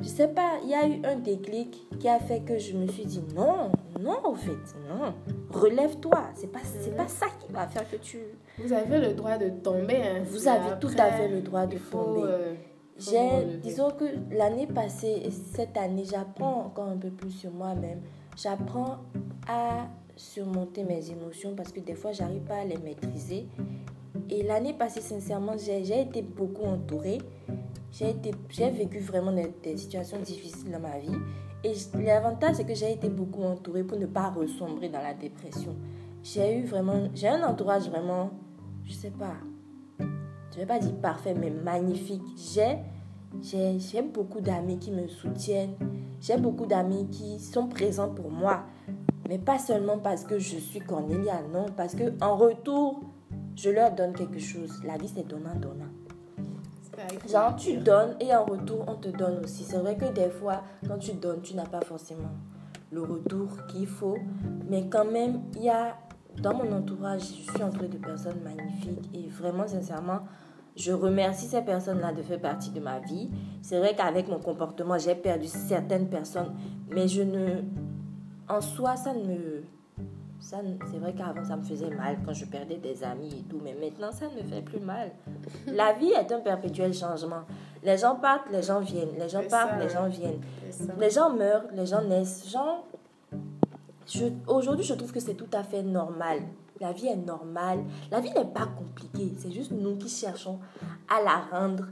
je 0.00 0.08
sais 0.08 0.28
pas, 0.28 0.58
il 0.62 0.70
y 0.70 0.74
a 0.74 0.86
eu 0.86 1.00
un 1.04 1.16
déclic 1.16 1.86
qui 1.98 2.08
a 2.08 2.18
fait 2.18 2.40
que 2.40 2.58
je 2.58 2.76
me 2.76 2.86
suis 2.86 3.04
dit 3.04 3.22
non, 3.34 3.70
non, 4.00 4.18
en 4.24 4.34
fait, 4.34 4.52
non. 4.88 5.14
Relève-toi. 5.50 6.30
C'est 6.34 6.52
pas, 6.52 6.60
c'est 6.64 6.96
pas 6.96 7.08
ça 7.08 7.26
qui 7.40 7.52
va 7.52 7.66
faire 7.66 7.88
que 7.90 7.96
tu. 7.96 8.18
Vous 8.58 8.72
avez 8.72 8.98
le 8.98 9.14
droit 9.14 9.38
de 9.38 9.50
tomber. 9.50 9.96
Hein, 9.96 10.22
Vous 10.24 10.46
avez 10.48 10.78
tout 10.80 10.90
à 10.98 11.10
fait 11.12 11.28
le 11.28 11.40
droit 11.40 11.66
de 11.66 11.78
tomber. 11.78 12.20
Euh, 12.24 12.54
J'ai, 12.96 13.58
disons 13.62 13.90
que 13.90 14.04
l'année 14.32 14.66
passée 14.66 15.22
et 15.24 15.30
cette 15.30 15.76
année, 15.76 16.04
j'apprends 16.04 16.66
encore 16.66 16.88
un 16.88 16.96
peu 16.96 17.10
plus 17.10 17.30
sur 17.30 17.50
moi-même. 17.52 18.00
J'apprends 18.36 18.98
à 19.48 19.88
surmonter 20.16 20.84
mes 20.84 21.10
émotions 21.10 21.54
parce 21.56 21.72
que 21.72 21.80
des 21.80 21.94
fois, 21.94 22.12
j'arrive 22.12 22.42
pas 22.42 22.56
à 22.56 22.64
les 22.64 22.78
maîtriser. 22.78 23.46
Et 24.30 24.42
l'année 24.42 24.74
passée, 24.74 25.00
sincèrement, 25.00 25.54
j'ai 25.56 26.00
été 26.00 26.22
beaucoup 26.22 26.64
entourée. 26.64 27.18
J'ai 27.90 28.70
vécu 28.70 28.98
vraiment 29.00 29.32
des, 29.32 29.76
situations 29.76 30.20
difficiles 30.20 30.70
dans 30.70 30.80
ma 30.80 30.98
vie. 30.98 31.16
Et 31.64 31.72
l'avantage, 32.00 32.56
c'est 32.56 32.64
que 32.64 32.74
j'ai 32.74 32.92
été 32.92 33.08
beaucoup 33.08 33.42
entourée 33.42 33.82
pour 33.82 33.98
ne 33.98 34.06
pas 34.06 34.30
ressombrer 34.30 34.88
dans 34.88 35.02
la 35.02 35.14
dépression. 35.14 35.74
J'ai 36.22 36.58
eu 36.58 36.64
vraiment, 36.64 37.08
j'ai 37.14 37.28
un 37.28 37.42
entourage 37.42 37.88
vraiment, 37.88 38.30
je 38.84 38.92
sais 38.92 39.10
pas, 39.10 39.34
je 40.52 40.56
vais 40.58 40.66
pas 40.66 40.78
dire 40.78 40.94
parfait, 40.96 41.34
mais 41.34 41.50
magnifique. 41.50 42.22
J'ai, 42.36 42.78
j'ai, 43.78 44.02
beaucoup 44.02 44.40
d'amis 44.40 44.78
qui 44.78 44.90
me 44.90 45.06
soutiennent. 45.06 45.74
J'ai 46.20 46.36
beaucoup 46.36 46.66
d'amis 46.66 47.08
qui 47.10 47.38
sont 47.38 47.68
présents 47.68 48.12
pour 48.12 48.30
moi. 48.30 48.64
Mais 49.28 49.38
pas 49.38 49.58
seulement 49.58 49.98
parce 49.98 50.24
que 50.24 50.38
je 50.38 50.56
suis 50.56 50.80
Cornelia, 50.80 51.42
non, 51.52 51.66
parce 51.76 51.94
que 51.94 52.12
en 52.20 52.36
retour, 52.36 53.02
je 53.54 53.70
leur 53.70 53.92
donne 53.92 54.14
quelque 54.14 54.40
chose. 54.40 54.82
La 54.84 54.96
vie, 54.96 55.08
c'est 55.14 55.26
donnant-donnant. 55.26 55.92
Genre, 57.30 57.56
tu 57.56 57.76
donnes 57.78 58.16
et 58.20 58.34
en 58.34 58.44
retour, 58.44 58.84
on 58.86 58.94
te 58.94 59.08
donne 59.08 59.44
aussi. 59.44 59.64
C'est 59.64 59.78
vrai 59.78 59.96
que 59.96 60.06
des 60.06 60.30
fois, 60.30 60.62
quand 60.86 60.98
tu 60.98 61.12
donnes, 61.12 61.40
tu 61.40 61.54
n'as 61.54 61.66
pas 61.66 61.80
forcément 61.80 62.30
le 62.90 63.02
retour 63.02 63.48
qu'il 63.68 63.86
faut. 63.86 64.18
Mais 64.68 64.88
quand 64.88 65.04
même, 65.04 65.42
il 65.56 65.64
y 65.64 65.70
a, 65.70 65.96
dans 66.40 66.54
mon 66.54 66.70
entourage, 66.72 67.20
je 67.20 67.52
suis 67.52 67.62
entourée 67.62 67.88
de 67.88 67.98
personnes 67.98 68.40
magnifiques. 68.42 69.10
Et 69.14 69.28
vraiment, 69.28 69.66
sincèrement, 69.66 70.20
je 70.76 70.92
remercie 70.92 71.46
ces 71.46 71.62
personnes-là 71.62 72.12
de 72.12 72.22
faire 72.22 72.40
partie 72.40 72.70
de 72.70 72.80
ma 72.80 73.00
vie. 73.00 73.30
C'est 73.62 73.78
vrai 73.78 73.94
qu'avec 73.96 74.28
mon 74.28 74.38
comportement, 74.38 74.98
j'ai 74.98 75.14
perdu 75.14 75.46
certaines 75.46 76.08
personnes. 76.08 76.54
Mais 76.90 77.08
je 77.08 77.22
ne. 77.22 77.62
En 78.48 78.60
soi, 78.60 78.96
ça 78.96 79.12
ne 79.12 79.24
me 79.24 79.62
c'est 80.48 80.98
vrai 80.98 81.12
qu'avant, 81.12 81.44
ça 81.44 81.56
me 81.56 81.62
faisait 81.62 81.90
mal 81.90 82.18
quand 82.24 82.32
je 82.32 82.46
perdais 82.46 82.76
des 82.78 83.04
amis 83.04 83.40
et 83.40 83.42
tout, 83.42 83.60
mais 83.62 83.74
maintenant, 83.74 84.10
ça 84.10 84.26
ne 84.28 84.42
me 84.42 84.48
fait 84.48 84.62
plus 84.62 84.80
mal. 84.80 85.10
La 85.66 85.92
vie 85.92 86.12
est 86.12 86.32
un 86.32 86.40
perpétuel 86.40 86.94
changement. 86.94 87.42
Les 87.82 87.98
gens 87.98 88.16
partent, 88.16 88.50
les 88.50 88.62
gens 88.62 88.80
viennent. 88.80 89.18
Les 89.18 89.28
gens 89.28 89.42
partent, 89.48 89.78
les 89.78 89.90
gens 89.90 90.08
viennent. 90.08 90.40
Les 90.98 91.10
gens 91.10 91.30
meurent, 91.30 91.66
les 91.72 91.84
gens 91.84 92.02
naissent. 92.02 92.50
Genre, 92.50 92.86
aujourd'hui, 94.46 94.84
je 94.84 94.94
trouve 94.94 95.12
que 95.12 95.20
c'est 95.20 95.34
tout 95.34 95.50
à 95.52 95.62
fait 95.62 95.82
normal. 95.82 96.40
La 96.80 96.92
vie 96.92 97.08
est 97.08 97.16
normale. 97.16 97.80
La 98.10 98.20
vie 98.20 98.30
n'est 98.30 98.46
pas 98.46 98.66
compliquée. 98.66 99.34
C'est 99.36 99.50
juste 99.50 99.72
nous 99.72 99.96
qui 99.96 100.08
cherchons 100.08 100.58
à 101.08 101.22
la 101.22 101.58
rendre 101.58 101.84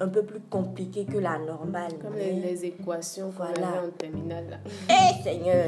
un 0.00 0.08
peu 0.08 0.22
plus 0.22 0.40
compliquée 0.40 1.04
que 1.04 1.18
la 1.18 1.38
normale. 1.38 1.92
Comme 2.00 2.14
les, 2.14 2.64
équations 2.64 3.32
qu'on 3.32 3.44
voilà. 3.44 3.82
en 3.82 3.90
terminale. 3.90 4.60
Eh 4.88 5.22
Seigneur 5.22 5.66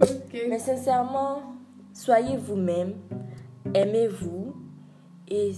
Mais 0.48 0.58
sincèrement, 0.58 1.55
soyez 1.96 2.36
vous-même, 2.36 2.94
aimez-vous 3.74 4.54
et 5.28 5.52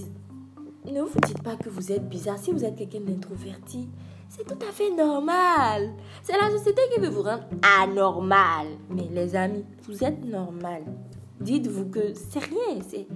ne 0.86 1.02
vous 1.02 1.20
dites 1.26 1.42
pas 1.42 1.56
que 1.56 1.68
vous 1.68 1.92
êtes 1.92 2.08
bizarre. 2.08 2.38
Si 2.38 2.52
vous 2.52 2.64
êtes 2.64 2.76
quelqu'un 2.76 3.00
d'introverti, 3.00 3.88
c'est 4.28 4.44
tout 4.46 4.58
à 4.66 4.72
fait 4.72 4.90
normal. 4.90 5.92
C'est 6.22 6.36
la 6.40 6.50
société 6.50 6.80
qui 6.94 7.00
veut 7.00 7.08
vous 7.08 7.22
rendre 7.22 7.44
anormal. 7.82 8.68
Mais 8.88 9.08
les 9.10 9.34
amis, 9.34 9.64
vous 9.82 10.04
êtes 10.04 10.24
normal. 10.24 10.84
Dites-vous 11.40 11.86
que 11.90 12.14
c'est 12.14 12.38
rien. 12.38 12.80
C'est 12.88 13.06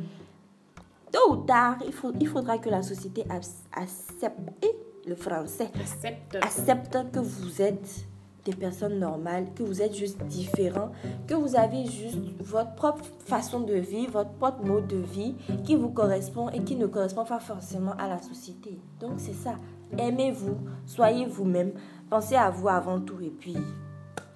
tôt 1.12 1.32
ou 1.32 1.36
tard, 1.36 1.76
il, 1.86 1.92
faut, 1.92 2.12
il 2.20 2.26
faudra 2.26 2.58
que 2.58 2.70
la 2.70 2.82
société 2.82 3.24
accepte, 3.72 4.40
et 4.62 4.74
le 5.08 5.14
français, 5.14 5.70
accepte. 5.78 6.36
accepte 6.36 7.10
que 7.12 7.20
vous 7.20 7.62
êtes 7.62 8.06
des 8.44 8.52
personnes 8.52 8.98
normales, 8.98 9.46
que 9.54 9.62
vous 9.62 9.82
êtes 9.82 9.94
juste 9.94 10.22
différents, 10.24 10.90
que 11.26 11.34
vous 11.34 11.56
avez 11.56 11.84
juste 11.84 12.18
votre 12.40 12.74
propre 12.74 13.04
façon 13.24 13.60
de 13.60 13.74
vivre, 13.74 14.12
votre 14.12 14.32
propre 14.32 14.64
mode 14.64 14.88
de 14.88 14.96
vie 14.96 15.34
qui 15.64 15.76
vous 15.76 15.90
correspond 15.90 16.48
et 16.50 16.62
qui 16.62 16.76
ne 16.76 16.86
correspond 16.86 17.24
pas 17.24 17.38
forcément 17.38 17.92
à 17.98 18.08
la 18.08 18.20
société. 18.20 18.78
Donc 19.00 19.12
c'est 19.18 19.34
ça. 19.34 19.54
Aimez-vous, 19.96 20.56
soyez 20.86 21.26
vous-même, 21.26 21.72
pensez 22.10 22.34
à 22.34 22.50
vous 22.50 22.68
avant 22.68 23.00
tout 23.00 23.20
et 23.22 23.30
puis 23.30 23.56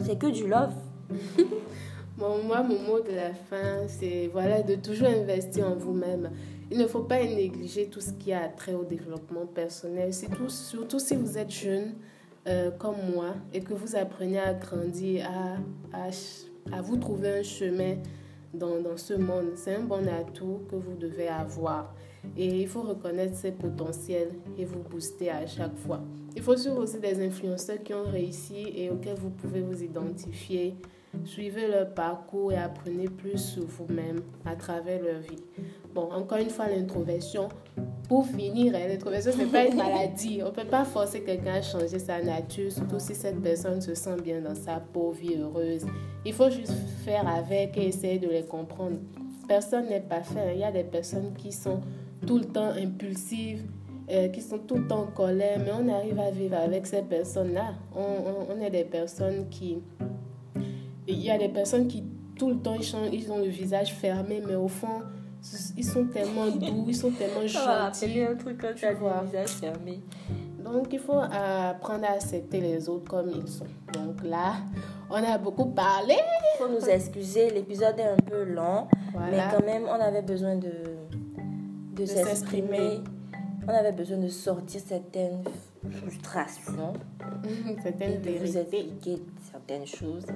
c'est 0.01 0.19
que 0.19 0.27
du 0.27 0.47
love. 0.47 0.75
bon, 2.19 2.43
moi, 2.45 2.63
mon 2.63 2.79
mot 2.83 3.01
de 3.01 3.13
la 3.15 3.33
fin, 3.33 3.89
c'est 3.89 4.29
voilà, 4.33 4.63
de 4.63 4.77
toujours 4.77 5.09
investir 5.09 5.67
en 5.67 5.75
vous-même. 5.75 6.31
Il 6.71 6.79
ne 6.79 6.87
faut 6.87 7.03
pas 7.03 7.23
négliger 7.23 7.89
tout 7.89 8.01
ce 8.01 8.11
qui 8.13 8.33
a 8.33 8.49
trait 8.49 8.75
au 8.75 8.85
développement 8.85 9.47
personnel, 9.47 10.13
surtout, 10.13 10.49
surtout 10.49 10.99
si 10.99 11.17
vous 11.17 11.39
êtes 11.39 11.51
jeune 11.51 11.95
euh, 12.47 12.71
comme 12.73 12.97
moi 13.15 13.35
et 13.53 13.61
que 13.61 13.75
vous 13.75 13.97
apprenez 13.97 14.39
à 14.39 14.55
grandir, 14.55 15.29
à, 15.29 15.57
à, 15.97 16.77
à 16.77 16.83
vous 16.83 16.97
trouver 16.97 17.39
un 17.39 17.43
chemin 17.43 17.97
dans, 18.55 18.81
dans 18.81 18.97
ce 18.97 19.15
monde. 19.15 19.53
C'est 19.57 19.75
un 19.77 19.83
bon 19.83 20.07
atout 20.09 20.63
que 20.71 20.77
vous 20.77 20.95
devez 20.95 21.29
avoir. 21.29 21.95
Et 22.37 22.63
il 22.63 22.69
faut 22.69 22.83
reconnaître 22.83 23.37
ses 23.37 23.53
potentiels 23.53 24.31
et 24.59 24.65
vous 24.65 24.81
booster 24.81 25.31
à 25.31 25.47
chaque 25.47 25.77
fois. 25.77 26.01
Il 26.35 26.43
faut 26.43 26.57
suivre 26.57 26.79
aussi 26.79 26.99
des 26.99 27.25
influenceurs 27.25 27.83
qui 27.83 27.95
ont 27.95 28.05
réussi 28.05 28.73
et 28.75 28.91
auxquels 28.91 29.17
vous 29.17 29.31
pouvez 29.31 29.61
vous 29.61 29.83
identifier. 29.83 30.75
Suivez 31.25 31.69
leur 31.69 31.95
parcours 31.95 32.53
et 32.53 32.57
apprenez 32.57 33.09
plus 33.09 33.39
sur 33.39 33.65
vous-même 33.65 34.21
à 34.45 34.55
travers 34.55 35.03
leur 35.03 35.21
vie. 35.21 35.43
Bon, 35.95 36.11
encore 36.13 36.39
une 36.39 36.51
fois, 36.51 36.69
l'introversion, 36.69 37.49
pour 38.09 38.27
finir, 38.27 38.75
hein, 38.75 38.89
l'introversion, 38.89 39.33
ce 39.33 39.39
n'est 39.39 39.47
pas 39.47 39.67
une 39.67 39.77
maladie. 39.77 40.41
On 40.43 40.47
ne 40.47 40.51
peut 40.51 40.67
pas 40.67 40.85
forcer 40.85 41.23
quelqu'un 41.23 41.55
à 41.55 41.63
changer 41.63 41.99
sa 41.99 42.23
nature, 42.23 42.71
surtout 42.71 42.99
si 42.99 43.15
cette 43.15 43.41
personne 43.41 43.81
se 43.81 43.95
sent 43.95 44.21
bien 44.23 44.41
dans 44.41 44.55
sa 44.55 44.79
peau, 44.79 45.11
vie 45.11 45.37
heureuse. 45.37 45.87
Il 46.25 46.33
faut 46.33 46.51
juste 46.51 46.75
faire 47.05 47.27
avec 47.27 47.77
et 47.77 47.89
essayer 47.89 48.19
de 48.19 48.29
les 48.29 48.45
comprendre. 48.45 48.97
Personne 49.49 49.89
n'est 49.89 50.01
pas 50.01 50.23
fait. 50.23 50.55
Il 50.55 50.61
y 50.61 50.65
a 50.65 50.73
des 50.73 50.85
personnes 50.85 51.33
qui 51.37 51.53
sont 51.53 51.81
tout 52.27 52.39
le 52.39 52.45
temps 52.45 52.73
impulsives, 52.77 53.65
euh, 54.11 54.29
qui 54.29 54.41
sont 54.41 54.59
tout 54.59 54.77
le 54.77 54.87
temps 54.87 55.03
en 55.03 55.07
colère, 55.07 55.59
mais 55.59 55.73
on 55.73 55.89
arrive 55.89 56.19
à 56.21 56.31
vivre 56.31 56.57
avec 56.57 56.87
ces 56.87 57.03
personnes-là. 57.03 57.75
On, 57.95 58.01
on, 58.01 58.55
on, 58.55 58.61
est 58.61 58.71
des 58.71 58.85
personnes 58.85 59.49
qui... 59.49 59.79
Il 61.09 61.21
y 61.21 61.31
a 61.31 61.39
des 61.39 61.49
personnes 61.49 61.87
qui 61.87 62.05
tout 62.37 62.51
le 62.51 62.59
temps 62.59 62.75
ils, 62.75 62.85
sont, 62.85 63.05
ils 63.13 63.31
ont 63.33 63.39
le 63.39 63.49
visage 63.49 63.95
fermé, 63.95 64.43
mais 64.47 64.55
au 64.55 64.69
fond, 64.69 65.03
ils 65.77 65.85
sont 65.85 66.05
tellement 66.07 66.49
doux, 66.49 66.85
ils 66.89 66.97
sont 66.97 67.11
tellement 67.11 67.47
gentils. 67.47 68.23
un 68.23 68.35
truc 68.35 68.61
quand 68.61 68.75
tu 68.75 68.85
as 68.85 68.93
le 68.93 69.27
visage 69.27 69.49
fermé. 69.49 70.01
Donc, 70.63 70.93
il 70.93 70.99
faut 70.99 71.19
apprendre 71.19 72.05
à 72.05 72.15
accepter 72.15 72.61
les 72.61 72.89
autres 72.89 73.09
comme 73.09 73.31
ils 73.31 73.49
sont. 73.49 73.67
Donc 73.93 74.23
là, 74.25 74.57
on 75.11 75.15
a 75.15 75.39
beaucoup 75.39 75.67
parlé. 75.67 76.15
Il 76.15 76.59
faut 76.59 76.69
nous 76.69 76.89
excuser, 76.89 77.51
l'épisode 77.51 77.99
est 77.99 78.09
un 78.09 78.17
peu 78.17 78.43
long, 78.43 78.89
mais 79.15 79.39
quand 79.51 79.65
même, 79.65 79.85
on 79.85 80.01
avait 80.01 80.23
besoin 80.23 80.57
de, 80.57 80.73
de, 81.95 82.05
s'exprimer. 82.05 83.01
On 83.69 83.71
avait 83.71 83.93
besoin 83.93 84.19
de 84.19 84.29
sortir 84.29 84.81
certaines 84.85 85.43
frustrations, 85.89 86.95
certaines 87.83 88.21
de 88.21 88.31
vous 88.31 88.57
expliquer 88.57 89.23
certaines 89.53 89.87
choses 89.87 90.27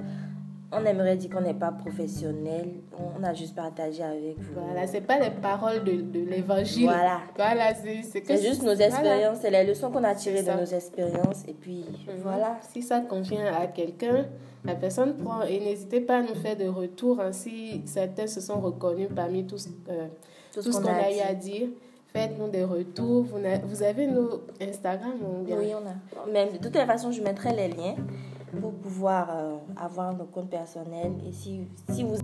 on 0.71 0.85
aimerait 0.85 1.17
dire 1.17 1.29
qu'on 1.29 1.41
n'est 1.41 1.53
pas 1.53 1.71
professionnel, 1.71 2.69
on 2.97 3.23
a 3.23 3.33
juste 3.33 3.55
partagé 3.55 4.03
avec 4.03 4.37
vous. 4.39 4.53
Voilà, 4.53 4.87
c'est 4.87 5.01
pas 5.01 5.19
les 5.19 5.29
paroles 5.29 5.83
de, 5.83 6.01
de 6.01 6.19
l'évangile. 6.21 6.85
Voilà. 6.85 7.19
Voilà, 7.35 7.73
c'est 7.73 8.41
juste 8.41 8.63
nos 8.63 8.73
expériences, 8.73 9.39
c'est 9.41 9.49
les 9.49 9.65
leçons 9.65 9.91
qu'on 9.91 10.03
a 10.03 10.15
tirées 10.15 10.43
de 10.43 10.51
nos 10.51 10.65
expériences. 10.65 11.43
Et 11.47 11.53
puis, 11.53 11.85
mhm. 12.07 12.21
voilà. 12.23 12.57
Si 12.71 12.81
ça 12.81 13.01
convient 13.01 13.53
à 13.53 13.67
quelqu'un, 13.67 14.25
la 14.63 14.75
personne 14.75 15.15
prend. 15.17 15.41
Et 15.43 15.59
n'hésitez 15.59 16.01
pas 16.01 16.19
à 16.19 16.21
nous 16.21 16.35
faire 16.35 16.55
des 16.55 16.69
retours 16.69 17.19
hein, 17.19 17.31
si 17.31 17.81
certains 17.85 18.27
se 18.27 18.39
sont 18.39 18.61
reconnus 18.61 19.09
parmi 19.13 19.45
tout, 19.45 19.57
euh, 19.89 20.07
tout, 20.53 20.61
ce 20.61 20.69
qu'on 20.69 20.87
a, 20.87 21.11
eu 21.11 21.19
à 21.19 21.33
dire. 21.33 21.67
Faites-nous 22.13 22.49
des 22.49 22.63
retours. 22.63 23.23
Vous, 23.23 23.39
vous 23.65 23.83
avez 23.83 24.07
nos 24.07 24.41
Instagram 24.61 25.13
ou 25.21 25.43
bien? 25.43 25.57
Oui, 25.57 25.71
on 25.73 25.87
a. 25.87 26.25
Mais 26.31 26.49
de 26.51 26.57
toute 26.57 26.77
façon, 26.77 27.11
je 27.11 27.21
mettrai 27.21 27.53
les 27.55 27.69
liens 27.69 27.95
pour 28.59 28.73
pouvoir 28.73 29.29
euh, 29.31 29.57
avoir 29.77 30.13
nos 30.15 30.25
comptes 30.25 30.49
personnels. 30.49 31.13
Et 31.27 31.31
si, 31.31 31.67
si 31.89 32.03
vous 32.03 32.17